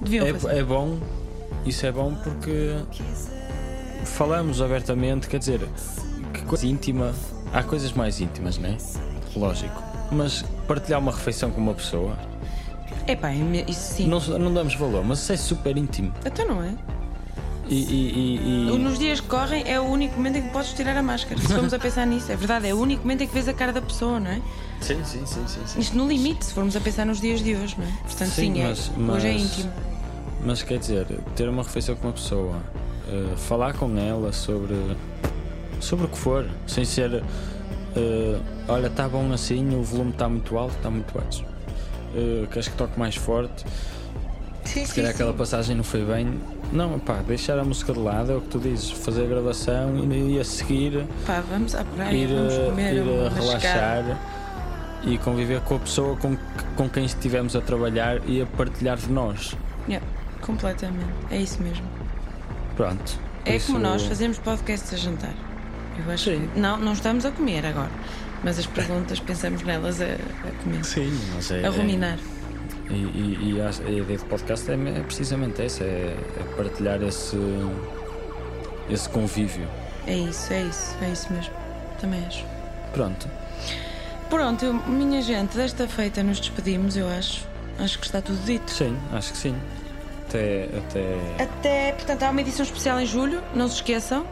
Deviam 0.00 0.26
fazer. 0.38 0.56
é, 0.56 0.58
é 0.60 0.62
bom, 0.64 1.00
isso 1.66 1.84
é 1.86 1.92
bom 1.92 2.14
porque 2.14 2.74
falamos 4.04 4.60
abertamente, 4.60 5.28
quer 5.28 5.38
dizer, 5.38 5.60
que 6.32 6.42
coisa 6.42 6.66
íntima, 6.66 7.14
há 7.52 7.62
coisas 7.62 7.92
mais 7.92 8.20
íntimas, 8.20 8.58
não 8.58 8.68
é? 8.68 8.76
Lógico. 9.36 9.82
Mas 10.10 10.44
partilhar 10.66 11.00
uma 11.00 11.12
refeição 11.12 11.50
com 11.50 11.60
uma 11.60 11.74
pessoa, 11.74 12.16
é 13.06 13.14
me- 13.16 13.64
isso 13.68 13.94
sim. 13.94 14.06
não, 14.06 14.20
não 14.38 14.52
damos 14.52 14.74
valor, 14.74 15.04
mas 15.04 15.18
isso 15.20 15.32
é 15.32 15.36
super 15.36 15.76
íntimo. 15.76 16.12
Então 16.24 16.46
não 16.46 16.62
é? 16.62 16.74
E, 17.68 17.74
e- 17.74 18.38
e- 18.38 18.74
e- 18.74 18.78
Nos 18.78 18.98
dias 18.98 19.20
que 19.20 19.28
correm 19.28 19.62
é 19.66 19.78
o 19.78 19.84
único 19.84 20.16
momento 20.16 20.36
em 20.36 20.42
que 20.42 20.48
podes 20.50 20.72
tirar 20.72 20.96
a 20.96 21.02
máscara. 21.02 21.38
Se 21.40 21.48
formos 21.48 21.74
a 21.74 21.78
pensar 21.78 22.06
nisso, 22.08 22.32
é 22.32 22.36
verdade, 22.36 22.66
é 22.66 22.72
o 22.74 22.78
único 22.80 23.02
momento 23.02 23.22
em 23.22 23.26
que 23.26 23.34
vês 23.34 23.46
a 23.46 23.52
cara 23.52 23.72
da 23.72 23.82
pessoa, 23.82 24.18
não 24.18 24.30
é? 24.30 24.40
Sim, 24.80 25.04
sim, 25.04 25.26
sim, 25.26 25.42
sim, 25.46 25.60
sim. 25.66 25.80
Isto 25.80 25.96
no 25.96 26.08
limite, 26.08 26.46
se 26.46 26.54
formos 26.54 26.74
a 26.76 26.80
pensar 26.80 27.04
nos 27.04 27.20
dias 27.20 27.42
de 27.42 27.54
hoje, 27.54 27.76
não 27.78 27.84
é? 27.86 27.90
Portanto, 28.04 28.30
sim, 28.30 28.58
é. 28.60 28.68
mas, 28.68 28.90
hoje 29.16 29.26
é 29.28 29.32
mas- 29.32 29.42
íntimo. 29.42 29.72
Mas 30.46 30.62
quer 30.62 30.78
dizer, 30.78 31.06
ter 31.36 31.48
uma 31.48 31.62
refeição 31.62 31.94
com 31.96 32.06
uma 32.06 32.12
pessoa, 32.14 32.56
eh, 33.08 33.34
falar 33.36 33.74
com 33.74 33.98
ela 33.98 34.32
sobre, 34.32 34.96
sobre 35.80 36.06
o 36.06 36.08
que 36.08 36.16
for, 36.16 36.48
sem 36.66 36.84
ser 36.86 37.22
eh, 37.96 38.38
olha, 38.68 38.86
está 38.88 39.08
bom 39.08 39.32
assim, 39.32 39.74
o 39.74 39.82
volume 39.82 40.10
está 40.10 40.28
muito 40.28 40.56
alto, 40.58 40.74
está 40.76 40.90
muito 40.90 41.12
baixo. 41.12 41.44
Eh, 42.14 42.46
queres 42.50 42.68
que 42.68 42.76
toque 42.76 42.98
mais 42.98 43.14
forte? 43.16 43.64
Sim, 44.64 44.84
Se 44.84 44.94
calhar 44.94 45.12
aquela 45.12 45.32
passagem 45.32 45.74
não 45.76 45.84
foi 45.84 46.04
bem. 46.04 46.38
Não, 46.72 46.98
pá, 46.98 47.22
deixar 47.26 47.58
a 47.58 47.64
música 47.64 47.92
de 47.94 47.98
lado 48.00 48.32
é 48.32 48.36
o 48.36 48.40
que 48.42 48.48
tu 48.48 48.58
dizes, 48.58 48.90
fazer 48.90 49.24
a 49.24 49.26
gravação 49.26 49.96
e, 50.12 50.34
e 50.34 50.38
a 50.40 50.44
seguir 50.44 51.06
Pá, 51.26 51.42
vamos 51.50 51.74
à 51.74 51.82
praia, 51.84 52.14
ir, 52.14 52.26
vamos 52.28 52.54
a- 52.54 52.64
comer, 52.66 52.94
ir 52.94 53.00
a 53.00 53.28
relaxar 53.30 54.18
e 55.04 55.16
conviver 55.16 55.60
com 55.62 55.76
a 55.76 55.78
pessoa 55.78 56.16
com, 56.16 56.36
com 56.76 56.88
quem 56.90 57.06
estivemos 57.06 57.56
a 57.56 57.62
trabalhar 57.62 58.20
e 58.26 58.42
a 58.42 58.46
partilhar 58.46 58.98
de 58.98 59.10
nós. 59.10 59.54
Yeah, 59.88 60.06
completamente. 60.42 61.06
É 61.30 61.38
isso 61.38 61.62
mesmo. 61.62 61.86
Pronto. 62.76 63.18
É 63.46 63.56
Isso- 63.56 63.68
como 63.68 63.78
nós 63.78 64.02
fazemos 64.02 64.38
podcasts 64.38 64.92
a 64.92 64.96
jantar. 64.98 65.32
Eu 66.06 66.12
acho 66.12 66.24
Sim. 66.30 66.48
que- 66.54 66.60
não, 66.60 66.76
não 66.76 66.92
estamos 66.92 67.24
a 67.24 67.30
comer 67.30 67.64
agora. 67.66 67.90
Mas 68.44 68.58
as 68.58 68.66
perguntas 68.66 69.18
pensamos 69.18 69.62
nelas 69.62 70.00
a, 70.00 70.04
a 70.04 70.62
comer. 70.62 70.84
Sim, 70.84 71.18
mas 71.34 71.50
é. 71.50 71.66
A 71.66 71.70
ruminar. 71.70 72.18
E, 72.88 72.94
e, 72.94 73.52
e 73.56 73.60
a, 73.60 73.68
a 73.68 73.90
ideia 73.90 74.18
do 74.18 74.24
podcast 74.26 74.70
é, 74.70 74.74
é 74.74 75.02
precisamente 75.02 75.60
essa: 75.60 75.82
é, 75.84 76.16
é 76.38 76.42
partilhar 76.56 77.02
esse, 77.02 77.36
esse 78.88 79.08
convívio. 79.08 79.66
É 80.06 80.14
isso, 80.16 80.52
é 80.52 80.62
isso, 80.62 80.96
é 81.02 81.10
isso 81.10 81.32
mesmo. 81.32 81.52
Também 82.00 82.24
acho. 82.26 82.44
Pronto. 82.92 83.28
Pronto, 84.30 84.64
eu- 84.64 84.74
minha 84.74 85.20
gente, 85.22 85.56
desta 85.56 85.86
feita 85.88 86.22
nos 86.22 86.38
despedimos, 86.40 86.96
eu 86.96 87.08
acho. 87.08 87.46
Acho 87.78 87.98
que 87.98 88.06
está 88.06 88.20
tudo 88.20 88.38
dito. 88.44 88.70
Sim, 88.70 88.96
acho 89.12 89.32
que 89.32 89.38
sim. 89.38 89.54
Até. 90.28 90.68
até 90.76 91.42
Até, 91.42 91.92
portanto, 91.92 92.22
há 92.22 92.30
uma 92.30 92.40
edição 92.40 92.64
especial 92.64 93.00
em 93.00 93.06
julho, 93.06 93.42
não 93.54 93.68
se 93.68 93.76
esqueçam. 93.76 94.26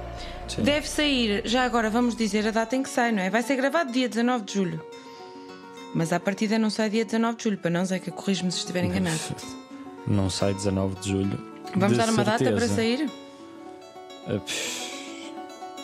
Sim. 0.49 0.63
Deve 0.63 0.89
sair, 0.89 1.43
já 1.45 1.65
agora 1.65 1.89
vamos 1.91 2.15
dizer 2.17 2.47
a 2.47 2.51
data 2.51 2.75
em 2.77 2.83
que 2.83 2.89
sai, 2.91 3.13
não 3.13 3.23
é? 3.23 3.31
Vai 3.31 3.43
ser 3.43 3.57
gravado 3.57 3.93
dia 3.93 4.09
19 4.09 4.45
de 4.45 4.55
julho. 4.55 4.83
Mas 5.95 6.13
à 6.13 6.21
partida 6.21 6.59
não 6.59 6.69
sai 6.71 6.91
dia 6.91 7.05
19 7.05 7.37
de 7.37 7.45
julho, 7.45 7.59
para 7.59 7.71
não, 7.71 7.85
Zeca, 7.85 8.11
corrijo-me 8.11 8.53
se 8.53 8.59
estiver 8.59 8.85
enganado. 8.85 9.19
Não 10.07 10.29
sai 10.29 10.53
19 10.55 11.01
de 11.01 11.09
julho. 11.11 11.39
Vamos 11.75 11.97
De 11.99 12.05
dar 12.05 12.11
uma 12.13 12.25
data 12.25 12.45
para 12.45 12.69
certeza. 12.69 12.75
sair? 12.75 13.11
Pff, 14.45 14.87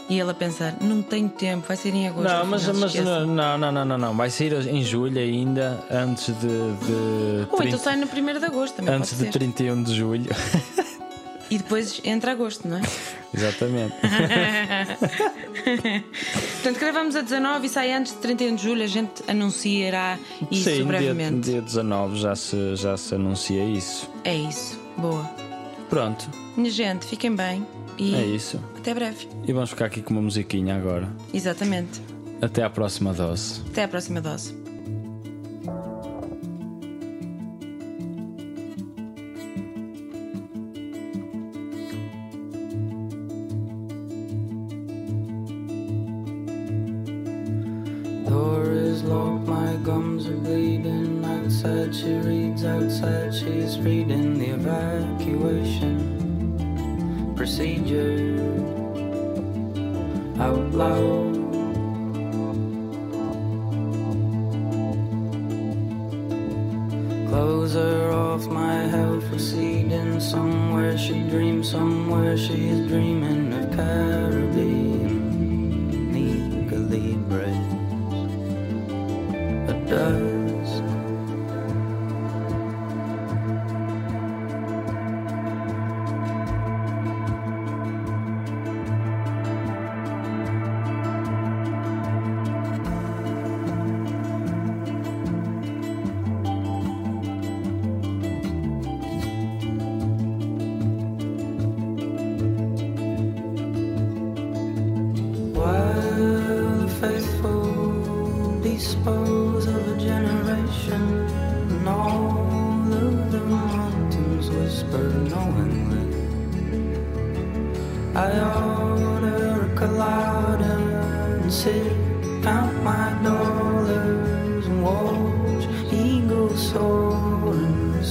E 0.08 0.18
ele 0.20 0.30
a 0.30 0.34
pensar, 0.34 0.76
não 0.80 1.00
tenho 1.02 1.28
tempo, 1.28 1.66
vai 1.66 1.76
ser 1.76 1.94
em 1.94 2.08
agosto. 2.08 2.28
Não, 2.28 2.44
mas, 2.46 2.66
mas 2.66 2.94
não, 2.94 3.26
não, 3.26 3.72
não, 3.72 3.84
não, 3.84 3.98
não. 3.98 4.14
Vai 4.16 4.30
sair 4.30 4.52
em 4.68 4.82
julho 4.84 5.18
ainda, 5.18 5.82
antes 5.90 6.26
de. 6.26 6.46
de 6.46 7.46
Ou 7.50 7.56
30 7.56 7.64
então 7.68 7.78
sai 7.78 7.96
no 7.96 8.06
1 8.06 8.38
de 8.38 8.44
agosto, 8.44 8.74
também 8.76 8.94
antes 8.94 9.10
de 9.16 9.24
ser. 9.24 9.30
31 9.30 9.82
de 9.82 9.94
julho. 9.94 10.30
E 11.52 11.58
depois 11.58 12.00
entra 12.02 12.32
agosto, 12.32 12.66
não 12.66 12.78
é? 12.78 12.80
Exatamente. 13.34 13.92
Portanto, 16.54 16.78
gravamos 16.80 17.14
a 17.14 17.20
19 17.20 17.66
e 17.66 17.68
sai 17.68 17.92
antes 17.92 18.12
de 18.12 18.18
31 18.20 18.54
de 18.54 18.62
julho, 18.62 18.82
a 18.82 18.86
gente 18.86 19.22
anunciará 19.28 20.18
isso 20.50 20.70
Sim, 20.70 20.76
dia, 20.76 20.84
brevemente. 20.86 21.50
dia 21.50 21.60
19 21.60 22.18
já 22.18 22.34
se, 22.34 22.74
já 22.76 22.96
se 22.96 23.14
anuncia 23.16 23.62
isso. 23.66 24.08
É 24.24 24.34
isso, 24.34 24.80
boa. 24.96 25.24
Pronto, 25.90 26.26
Minha 26.56 26.70
gente, 26.70 27.04
fiquem 27.04 27.36
bem 27.36 27.66
e 27.98 28.14
é 28.14 28.24
isso. 28.24 28.58
até 28.78 28.94
breve. 28.94 29.28
E 29.46 29.52
vamos 29.52 29.68
ficar 29.68 29.84
aqui 29.86 30.00
com 30.00 30.14
uma 30.14 30.22
musiquinha 30.22 30.74
agora. 30.74 31.06
Exatamente. 31.34 32.00
Até 32.40 32.62
à 32.62 32.70
próxima 32.70 33.12
dose. 33.12 33.60
Até 33.70 33.84
à 33.84 33.88
próxima 33.88 34.22
dose. 34.22 34.61
love. 60.72 61.21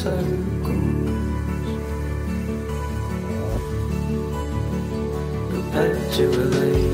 Circles. 0.02 0.42
Perpetually. 5.52 6.91